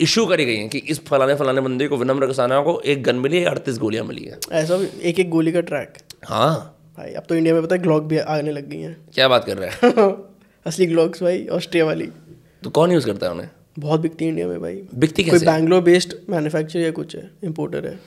[0.04, 3.16] इशू करी गई हैं कि इस फलाने फलाने बंदे को विनम्र कसाना को एक गन
[3.16, 6.54] मिली है अड़तीस गोलियाँ मिली हैं। ऐसा भी एक एक गोली का ट्रैक हाँ।
[6.98, 9.44] भाई अब तो इंडिया में पता है ग्लॉक भी आने लग गई हैं। क्या बात
[9.44, 10.12] कर रहे हैं?
[10.66, 12.08] असली ग्लॉक्स भाई ऑस्ट्रिया वाली।
[12.62, 13.48] तो कौन यूज़ करता है उन्हें?
[13.78, 17.30] बहुत बिकती है इंडिया में भाई। बिकती कोई कैसे बैंगलोर बेस्ड मैन्युफैक्चर या कुछ है
[17.44, 17.98] इम्पोर्टर है।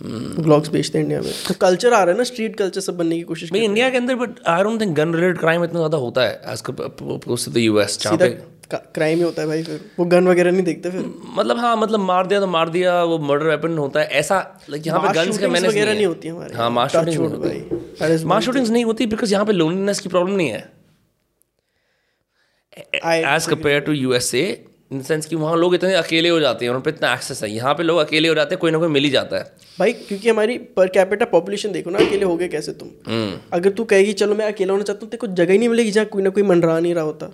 [0.00, 3.16] ग्लॉक्स बेचते हैं इंडिया में। तो कल्चर आ रहा है ना स्ट्रीट कल्चर सब बनने
[3.16, 5.98] की कोशिश भाई इंडिया के अंदर but I don't think gun related crime इतना ज़्यादा
[5.98, 8.28] होता है as compared to the US जहाँ पे
[8.68, 11.04] क्राइम ही होता है भाई फिर। वो गन वगैरह नहीं देखते फिर।
[11.34, 14.38] मतलब हाँ मतलब मार दिया तो मार दिया वो मर्डर वेपन होता है। ऐसा
[14.70, 18.44] लाइक यहाँ पे गन्स के मैंने वगैरह नहीं होती हमारे। हाँ मास शूटिंग भाई। मास
[18.44, 20.72] शूटिंग्स नहीं होती बिकॉज़ यहाँ पे लोनलीनेस की प्रॉब्लम नहीं है।
[23.26, 24.42] As compared to USA
[24.90, 27.50] in sense कि वहाँ लोग इतने अकेले हो जाते हैं उन पर इतना एक्सेस है।
[27.50, 29.44] यहाँ पे लोग अकेले हो जाते हैं कोई ना कोई मिल ही जाता है।
[29.78, 32.88] भाई क्योंकि हमारी पर कैपिटा पॉपुलेशन देखो ना अकेले हो गए कैसे तुम?
[33.06, 35.68] हम्म। अगर तू कहेगी चलो मैं अकेला होना चाहता हूँ तेरे को जगह ही नहीं
[35.68, 37.30] मिलेगी जहाँ कोई ना कोई मंडरा नहीं रहा होता।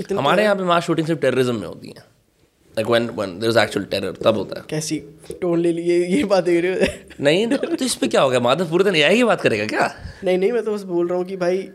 [0.00, 2.04] इतना हमारे यहाँ पे मास शूटिंग सिर्फ़ टेररिज्म में होती है।
[2.76, 4.98] Like when when there is actual terror तब होता है। कैसी
[5.40, 7.24] टोन ले लिए ये बात देख रहे हो?
[7.24, 8.40] नहीं तो इस पे क्या हो गया?
[8.40, 9.90] माधव पूरे दिन यही बात करेगा क्या?
[10.24, 11.68] नहीं नहीं मैं तो बस बोल रहा हूँ कि भाई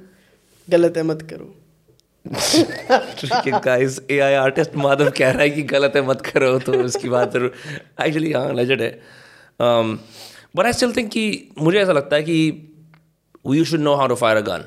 [0.67, 1.53] गलत है मत करो।
[2.25, 7.33] गाइस एआई आर्टिस्ट माधव कह रहा है कि गलत है मत करो तो उसकी बात
[7.33, 7.53] ज़रूर।
[8.05, 8.91] एक्चुअली हाँ लेजेंड है।
[9.59, 11.23] बट आई स्टिल थिंक कि
[11.59, 12.37] मुझे ऐसा लगता है कि
[13.47, 14.63] we should know how to fire a gun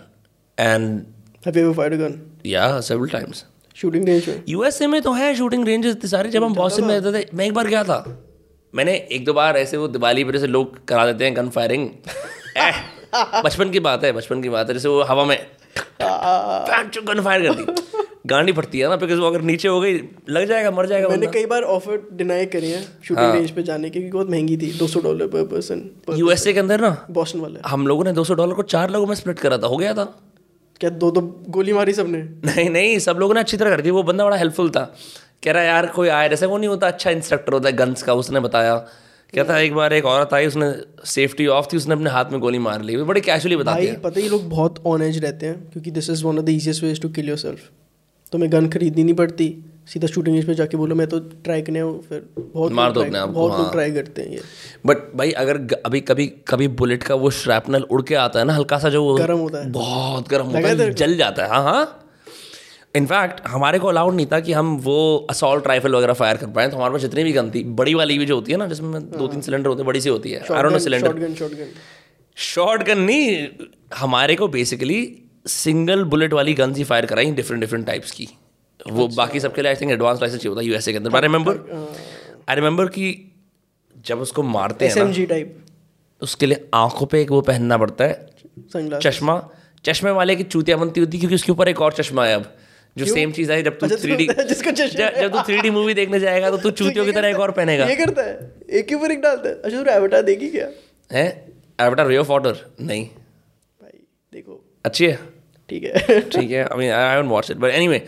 [0.58, 1.02] and
[1.46, 3.44] have you ever fired a gun या several times
[3.76, 7.18] shooting range USA में तो है शूटिंग रेंजेस इतने सारे। जब हम बॉस्टन में रहते
[7.18, 8.04] थे मैं एक बार गया था।
[8.74, 11.88] मैंने एक दो बार ऐसे वो दिवाली पर जैसे लोग करा देते हैं गन फायरिंग
[13.44, 15.36] बचपन की बात है बचपन की बात है। जैसे वो हवा में
[17.04, 17.64] गन फायर कर दी।
[18.26, 21.26] गांडी पड़ती है ना बिकॉज़ वो अगर नीचे हो गई लग जाएगा मर जाएगा मैंने
[21.26, 24.70] कई बार ऑफ़र डिनाई करी है। शूटिंग रेंज पे जाने की क्योंकि बहुत महँगी थी
[24.78, 25.82] 200 डॉलर पर पर्सन
[26.16, 29.14] यूएसए के अंदर ना बॉस्टन वाले। हम लोगों ने 200 डॉलर को चार लोगों में
[29.14, 30.04] स्प्लिट करा था हो गया था।
[30.80, 32.18] क्या दो दो गोली मारी सबने?
[32.46, 34.84] नहीं नहीं सब लोगों ने अच्छी तरह कर दी वो बंदा बड़ा हेल्पफुल था।
[35.44, 38.14] कह रहा यार कोई आया जैसे वो नहीं होता अच्छा इंस्ट्रक्टर होता है गन्स का
[38.14, 38.74] उसने बताया।
[39.34, 40.72] कहता था एक बार एक औरत आई उसने
[41.04, 44.20] सेफ्टी ऑफ़ थी उसने अपने हाथ में गोली मार ली। बड़े कैजुअली बताती भाई पता
[44.20, 47.00] ही लोग बहुत ऑन एज रहते हैं क्योंकि this is one of the easiest ways
[47.00, 47.70] to kill yourself
[48.32, 51.80] तुम्हें गन खरीदनी नहीं पड़ती सीधा शूटिंग रेंज पे जाके बोलो मैं तो ट्राई करने
[51.80, 54.40] हूँ फिर बहुत मार दो अपने आप बहुत हाँ। ट्राई करते हैं ये।
[54.86, 58.52] बट भाई अगर अभी कभी कभी बुलेट का वो श्रैपनल उड़ के आता है ना
[58.52, 60.94] हल्का सा जो गर्म होता है। बहुत गर्म होता है है?
[60.94, 62.03] जल जाता है हाँ हाँ।
[62.94, 66.68] इनफैक्ट हमारे को अलाउड नहीं था कि हम वो असॉल्ट राइफल वगैरह फायर कर पाए
[66.68, 69.10] तो हमारे पास जितनी भी गन थी बड़ी वाली भी जो होती है ना जिसमें
[69.10, 71.66] दो तीन सिलेंडर होते हैं बड़ी सी होती है। सिलेंडर
[72.36, 73.46] शॉर्ट गन नहीं
[73.96, 75.00] हमारे को बेसिकली
[75.46, 78.28] सिंगल बुलेट वाली गन्स ही फायर कराई डिफरेंट डिफरेंट टाइप्स की।
[78.80, 81.14] वो अच्छा। बाकी सबके लिए आई थिंक एडवांस लाइसेंस चाहिए होता है यूएसए के अंदर।
[81.14, 81.58] आई रिमेंबर
[82.48, 83.12] आई रिमेंबर कि
[84.06, 85.56] जब उसको मारते हैं टाइप
[86.22, 89.42] उसके लिए आँखों पे एक वो पहनना पड़ता है चश्मा।
[89.84, 92.44] चश्मे वाले की चूतिया बनती होती है क्योंकि उसके ऊपर एक और चश्मा है अब।
[92.96, 95.70] जो सेम चीज़ है जब तू अच्छा, थ्री डी तो जिसका जब तू थ्री डी
[95.70, 98.86] मूवी देखने जाएगा तो तू चूतियों की तरह एक और पहनेगा। ये करता है। एक
[98.88, 100.68] के ऊपर एक डालता है। अच्छा तू एवटा देखी क्या?
[101.10, 101.26] है?
[101.78, 103.98] एवटार वे ऑफ़ वाटर नहीं। भाई
[104.32, 105.18] देखो। अच्छी है?
[105.70, 108.02] ठीक है। ठीक है I mean I don't watch it but anyway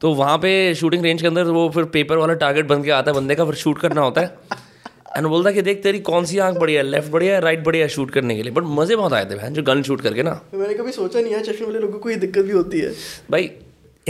[0.00, 3.10] तो वहाँ पे शूटिंग रेंज के अंदर वो फिर पेपर वाला टारगेट बन के आता
[3.10, 4.58] है बंदे का फिर शूट करना होता है।
[5.16, 6.86] एंड बोलता कि देख तेरी कौन सी आँख बढ़िया है?
[6.88, 8.52] लेफ़्ट बढ़िया है राइट बढ़िया है शूट करने के लिए?
[8.52, 11.34] बट मज़े बहुत आए थे बहन जो गन शूट करके ना। मैंने कभी सोचा नहीं
[11.34, 12.92] है चश्मे वाले लोगों को ये दिक्कत भी होती है।
[13.30, 13.50] भाई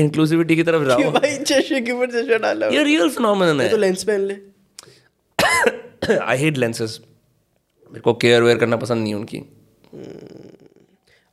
[0.01, 3.77] इंक्लूसिविटी की तरफ़ जाओ। भाई चश्मे के ऊपर चश्मा डाला ये रियल फिनोमिनन है। तो
[3.77, 4.37] लेंस पहन ले।
[6.17, 7.01] आई हेट लेंसेज
[7.91, 9.43] मेरे को केयर वेयर करना पसंद नहीं उनकी।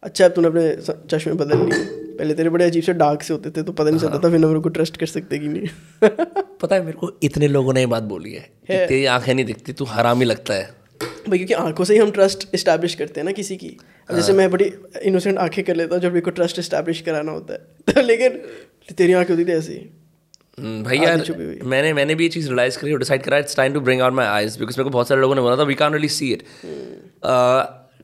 [0.04, 0.76] अच्छा अब तूने अपने
[1.08, 1.86] चश्मे बदल लिए।
[2.18, 4.40] पहले तेरे बड़े अजीब से डार्क से होते थे तो पता नहीं चलता था फिर
[4.40, 5.68] नंबर को ट्रस्ट कर सकते कि नहीं।
[6.62, 9.46] पता है मेरे को इतने लोगों ने ये बात बोली है है। तेरी आँखें नहीं
[9.46, 10.64] दिखती तू हरामी लगता है।
[11.04, 13.78] भाई क्योंकि आँखों से ही हम ट्रस्ट इस्टेब्लिश करते हैं ना किसी की।
[14.10, 14.72] जैसे मैं बड़ी
[15.04, 17.60] इनोसेंट आँखें कर लेता हूँ जब मेरे को ट्रस्ट इस्टेब्लिश कराना होता है।
[17.94, 18.42] तो लेकिन
[18.98, 19.80] तेरी आँखें होती थी ऐसी।
[20.60, 21.24] हम्म, भाई यार
[21.66, 24.14] मैंने मैंने भी ये चीज़ रियलाइज़ करी और डिसाइड करा it's time to bring out
[24.14, 26.32] my eyes because मेरे को बहुत सारे लोगों ने बोला था we can really see
[26.34, 26.44] it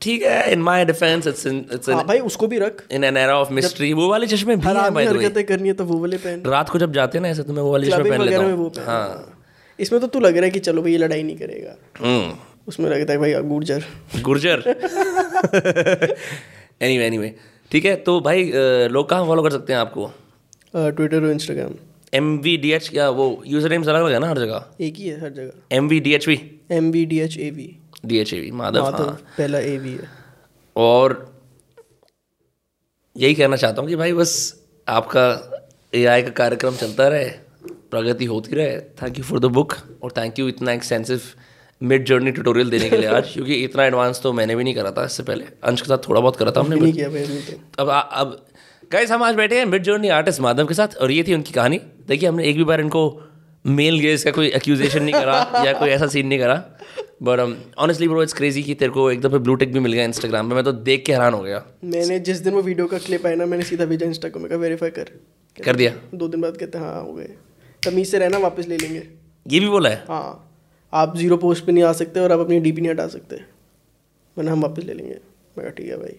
[0.02, 3.16] ठीक है in my defence it's in it's हाँ भाई उसको भी रख। In an
[3.16, 5.74] era of mystery वो वाले चश्मे भी हैं हरामी बाय द वे हरकतें करनी है
[5.74, 7.90] तो वो वाले पहन। रात को जब जाते हैं ना ऐसे तो मैं वो वाले
[7.90, 9.30] चश्मे पहन लेता हूँ। हाँ।
[9.78, 12.34] इसमें तो तू लग रहा है कि चलो भाई ये लड़ाई नहीं करेगा। हम्म,
[12.68, 13.84] उसमें लगता है भाई गुर्जर।
[14.22, 14.60] गुर्जर?
[16.82, 17.34] एनीवे एनीवे
[17.70, 18.50] ठीक है तो भाई
[18.90, 20.10] लोग कहाँ फॉलो कर सकते हैं आपको?
[20.74, 21.74] ट्विटर और Instagram
[22.12, 24.64] M V D H या वो यूज़र नेम्स अलग अलग है ना हर जगह?
[24.80, 26.40] एक ही है हर जगह। M V D H V
[26.72, 27.68] M B D H A V
[28.06, 30.08] D H A V Madhav Madhav हाँ। पहला ए वी है।
[30.76, 31.32] और
[33.16, 34.32] यही कहना चाहता हूँ कि भाई बस
[34.86, 35.26] आपका
[35.92, 37.28] ए आई का कार्यक्रम चलता रहे
[37.90, 41.20] प्रगति होती रहे। Thank you for the book और थैंक यू इतना एक्सटेंसिव
[41.82, 44.90] मिड जर्नी ट्यूटोरियल देने के लिए आज क्योंकि इतना एडवांस तो मैंने भी नहीं करा
[44.90, 47.90] था इससे पहले। अंश के साथ थोड़ा बहुत करा था हमने नहीं किया तो अब
[47.90, 48.46] आ- अब
[48.92, 51.52] गाइस हम आज बैठे हैं मिड जर्नी आर्टिस्ट माधव के साथ और ये थी उनकी
[51.52, 53.22] कहानी। देखिए हमने एक भी बार इनको
[53.66, 56.64] मेल गेज का कोई एक्यूजेशन नहीं करा या कोई ऐसा सीन नहीं करा।
[57.22, 57.40] But
[57.78, 60.48] honestly bro it's crazy कि तेरे को एक दफे ब्लू टिक भी मिल गया इंस्टाग्राम
[60.48, 63.26] पे। मैं तो देख के हैरान हो गया। मैंने जिस दिन वो वीडियो का क्लिप
[63.26, 65.10] आया ना मैंने सीधा भेजा इंस्टाग्राम को मैं कहा वेरीफाई कर।
[65.64, 67.30] कर दिया। दो दिन बाद कहते हैं हाँ हो गए।
[67.86, 69.02] तमीज से रहना वापस ले लेंगे।
[69.50, 70.04] ये भी बोला है?
[70.08, 70.53] हाँ।
[70.94, 73.36] आप ज़ीरो पोस्ट पे नहीं आ सकते और आप अपनी डीपी नहीं हटा सकते।
[74.36, 75.16] मैंने हम वापस ले लेंगे।
[75.58, 76.16] मैं ठीक है भाई।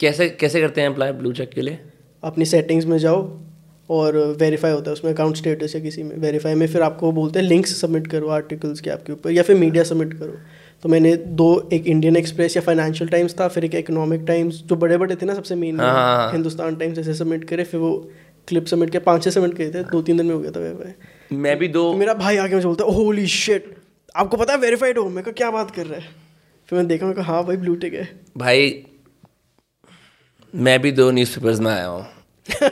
[0.00, 1.78] कैसे कैसे करते हैं अप्लाई ब्लू चेक के लिए?
[2.22, 3.38] अपनी सेटिंग्स में जाओ
[3.90, 7.38] और वेरीफाई होता है। उसमें अकाउंट स्टेटस या किसी में वेरीफाई में फिर आपको बोलते
[7.38, 10.36] हैं लिंक्स सबमिट करो आर्टिकल्स के आपके ऊपर या फिर मीडिया सबमिट करो।
[10.82, 14.76] तो मैंने दो एक इंडियन एक्सप्रेस या फाइनेंशियल टाइम्स था फिर एक इकोनॉमिक टाइम्स जो
[14.76, 15.80] बड़े बड़े थे ना सबसे मेन।
[16.32, 17.92] हिंदुस्तान टाइम्स ऐसे सबमिट करे फिर वो
[18.48, 20.60] क्लिप सबमिट किया पाँच छः सबमिट किए थे दो तीन दिन में हो गया था
[20.60, 23.74] वेरीफाई मैं भी दो मेरा भाई आके मुझे बोलता है होली शिट
[24.16, 26.06] आपको पता है वेरीफाइड हो मैं कहा क्या बात कर रहा है?
[26.68, 28.84] फिर मैं देखा मैं कहा हाँ भाई ब्लू टिक है। भाई
[30.54, 32.06] मैं भी दो न्यूज़पेपर्स में आया हूँ।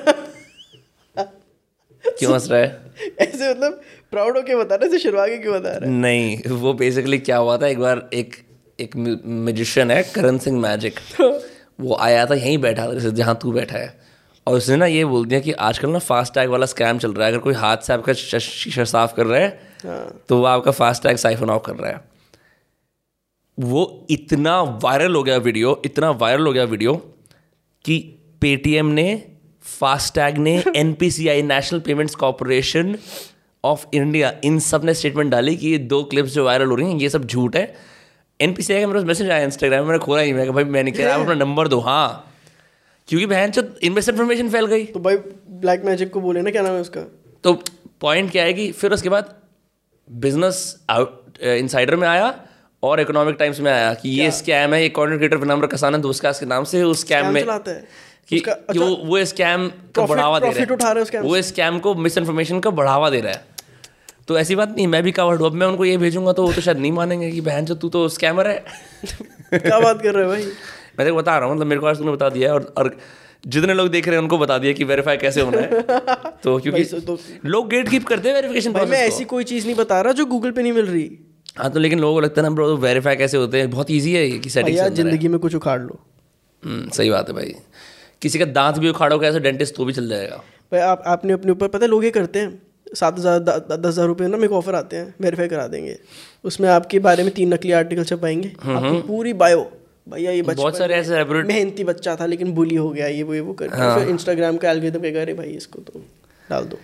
[2.19, 2.81] क्यों हंस रहा है?
[3.21, 7.19] ऐसे मतलब प्राउड होके बता रहा है शर्मा के क्यों बता रहा नहीं वो बेसिकली
[7.19, 8.37] क्या हुआ था एक बार एक
[8.81, 8.97] एक
[9.27, 10.95] म्यूजिशियन है करण सिंह मैजिक
[11.81, 14.01] वो आया था यहीं बैठा था जैसे जहाँ तू बैठा है।
[14.47, 17.27] और उसने ना ये बोल दिया कि आजकल ना फास्ट टैग वाला स्कैम चल रहा
[17.27, 21.03] है अगर कोई हाथ से आपका शीशा साफ़ कर रहा हाँ तो वो आपका फास्ट
[21.03, 22.01] टैग साइफन ऑफ़ कर रहा है।
[23.59, 26.95] वो इतना वायरल हो गया वीडियो इतना वायरल हो गया वीडियो
[27.85, 27.99] कि
[28.41, 29.23] पेटीएम ने
[29.63, 32.97] फास्टैग ने NPCI National Payments Corporation
[33.65, 36.99] of India इन सबने स्टेटमेंट डाली कि ये दो क्लिप्स जो वायरल हो रही हैं
[36.99, 37.75] ये सब झूठ है।
[38.41, 41.21] एनपीसीआई का मेरे मैसेज आया इंस्टाग्राम में मैंने खोला ही मैं भाई मैंने किया आप
[41.21, 42.35] अपना नंबर दो। हाँ।
[43.09, 46.63] क्योंकि बहन चो इनमें इन्फॉर्मेशन फैल गई। तो भाई ब्लैक मैजिक को बोले ना क्या
[46.63, 47.01] नाम है उसका?
[47.45, 47.53] तो
[48.01, 49.35] पॉइंट क्या है कि फिर उसके बाद
[50.11, 52.35] बिज़नेस आउट इनसाइडर में आया
[52.83, 56.27] और इकोनॉमिक टाइम्स में आया कि ये स्कैम है ये कंटेंट क्रिएटर विनम्र कसाना दोस्त
[56.27, 57.45] के नाम से उस स्कैम में
[58.29, 62.61] कि कि वो वो स्कैम का बढ़ावा दे रहा है। वो स्कैम को मिस इन्फॉर्मेशन
[62.61, 63.45] का बढ़ावा दे रहा है।
[64.29, 66.53] तो ऐसी बात नहीं मैं भी कवर्ड हूँ अब मैं उनको ये भेजूँगा तो वो
[66.53, 68.65] तो शायद नहीं मानेंगे कि बहन जो तू तो स्कैमर है।
[69.55, 70.45] क्या बात कर रहे हो भाई?
[70.99, 72.97] मैं तो बता रहा हूँ मतलब मेरे को आज तूने बता दिया है और और
[73.47, 75.83] जितने लोग देख रहे हैं उनको बता दिया कि वेरीफाई कैसे होना है।
[76.43, 79.77] तो क्योंकि तो- लोग गेट कीप करते हैं वेरिफिकेशन भाई मैं ऐसी कोई चीज़ नहीं
[79.77, 81.19] बता रहा जो गूगल पे नहीं मिल रही।
[81.59, 83.71] हाँ तो लेकिन लोगों को लगता है ना ब्रो वेरीफाई कैसे होते हैं?
[83.71, 86.01] बहुत इजी है ये कि सेटिंग भैया ज़िंदगी में कुछ उखाड़ लो।
[86.97, 87.55] सही बात है भाई।
[88.23, 90.37] किसी का दांत भी उखाड़ो ऐसे डेंटिस्ट तो भी चल जाएगा।
[90.73, 92.63] भाई आप आपने अपने ऊपर पता है लोग ये करते हैं।
[92.95, 95.99] सात हज़ार दस हज़ार रुपये ना मेरे को ऑफ़र आते हैं वेरीफाई करा देंगे।
[96.45, 98.53] उसमें आपके बारे में तीन नकली आर्टिकल छपाएँगे।
[99.07, 99.71] पूरी बायो
[100.09, 103.35] भैया ये बहुत सारे ऐसे रेपुटेड मेहनती बच्चा था लेकिन बुली हो गया ये वो
[103.35, 106.01] ये वो कर फिर इंस्टाग्राम का एल्गोरिथम कहेगा अरे भाई इसको तो
[106.51, 106.79] डाल दो।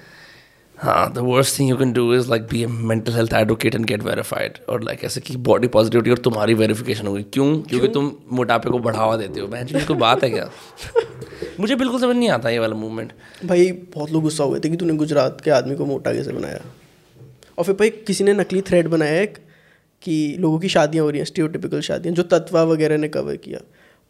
[0.79, 3.85] हाँ the worst thing you can do is like be a mental health advocate and
[3.85, 7.59] get verified और लाइक ऐसे कि बॉडी पॉजिटिविटी और तुम्हारी वेरिफिकेशन होगी क्यों?
[7.63, 10.51] क्योंकि तुम मोटापे को बढ़ावा देते हो मैं कोई बात है क्या?
[11.61, 13.13] मुझे बिल्कुल समझ नहीं आता ये वाला मूवमेंट
[13.45, 16.61] भाई बहुत लोग गुस्सा हुए थे कि तूने गुजरात के आदमी को मोटा कैसे बनाया।
[17.59, 19.39] और फिर भाई किसी ने नकली थ्रेड बनाया एक
[20.03, 23.61] कि लोगों की शादियाँ हो रही हैं स्टीरियोटिपिकल शादियाँ जो तत्वा वगैरह ने कवर किया।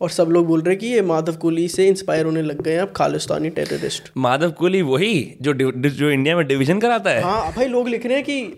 [0.00, 2.72] और सब लोग बोल रहे हैं कि ये माधव कोहली से इंस्पायर होने लग गए
[2.72, 7.22] हैं अब खालिस्तानी टेररिस्ट माधव कोहली वही जो जो इंडिया में डिवीज़न कराता है?
[7.22, 8.56] हाँ भाई लोग लिख रहे हैं कि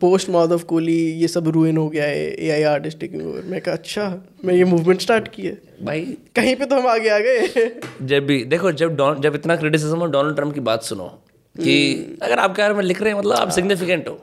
[0.00, 3.74] पोस्ट माधव कोहली ये सब रुइन हो गया है ए आई टेकिंग ओवर मैं कहा
[3.74, 4.04] अच्छा
[4.44, 6.00] मैं ये मूवमेंट स्टार्ट की है। भाई
[6.36, 7.70] कहीं पे तो हम आगे आ गए
[8.04, 11.08] जब भी देखो जब जब इतना क्रिटिसिज्म हो डोनाल्ड ट्रंप की बात सुनो
[11.56, 14.20] कि अगर आपके बारे में लिख रहे हैं मतलब आप सिग्निफिकेंट हो।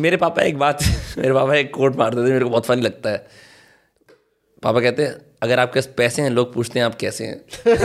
[0.00, 0.78] मेरे पापा एक बात
[1.18, 3.26] मेरे पापा एक कोट मारते थे मेरे को बहुत फनी लगता है।
[4.62, 7.40] पापा कहते हैं अगर आपके पास पैसे हैं लोग पूछते हैं आप कैसे हैं?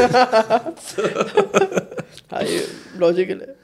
[2.32, 2.44] हाँ
[3.00, 3.56] लॉजिकल है।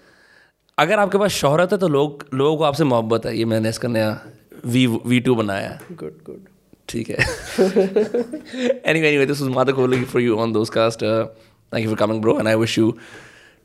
[0.79, 3.87] अगर आपके पास शोहरत है तो लोग लोगों को आपसे मोहब्बत है। ये मैंने इसका
[3.87, 4.21] नया
[4.65, 6.45] वी वी टू बनाया। गुड गुड
[6.89, 7.17] ठीक है।
[9.29, 11.03] Was Madhu Kohli for you on those cast.
[11.03, 11.27] Uh,
[11.71, 12.97] thank you for coming bro and I wish you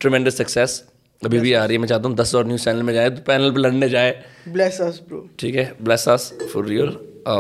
[0.01, 0.83] tremendous success.
[1.25, 3.23] अभी भी आ रही है। मैं चाहता हूँ दस और न्यूज़ चैनल में जाए तो
[3.27, 4.11] पैनल पर लड़ने जाए।
[4.49, 5.01] ब्लेस अस
[5.39, 5.77] ठीक है?
[5.83, 6.09] Bless
[6.53, 6.97] for real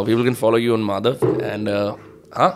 [0.07, 1.69] we will can follow you on Madhav and
[2.35, 2.51] हाँ?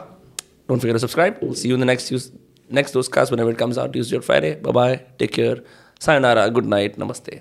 [0.68, 2.30] Don't figure subscribe see you next use
[2.70, 5.62] next दोस्त cast one it comes out use your Friday bye take care
[6.00, 7.40] sign good night नमस्ते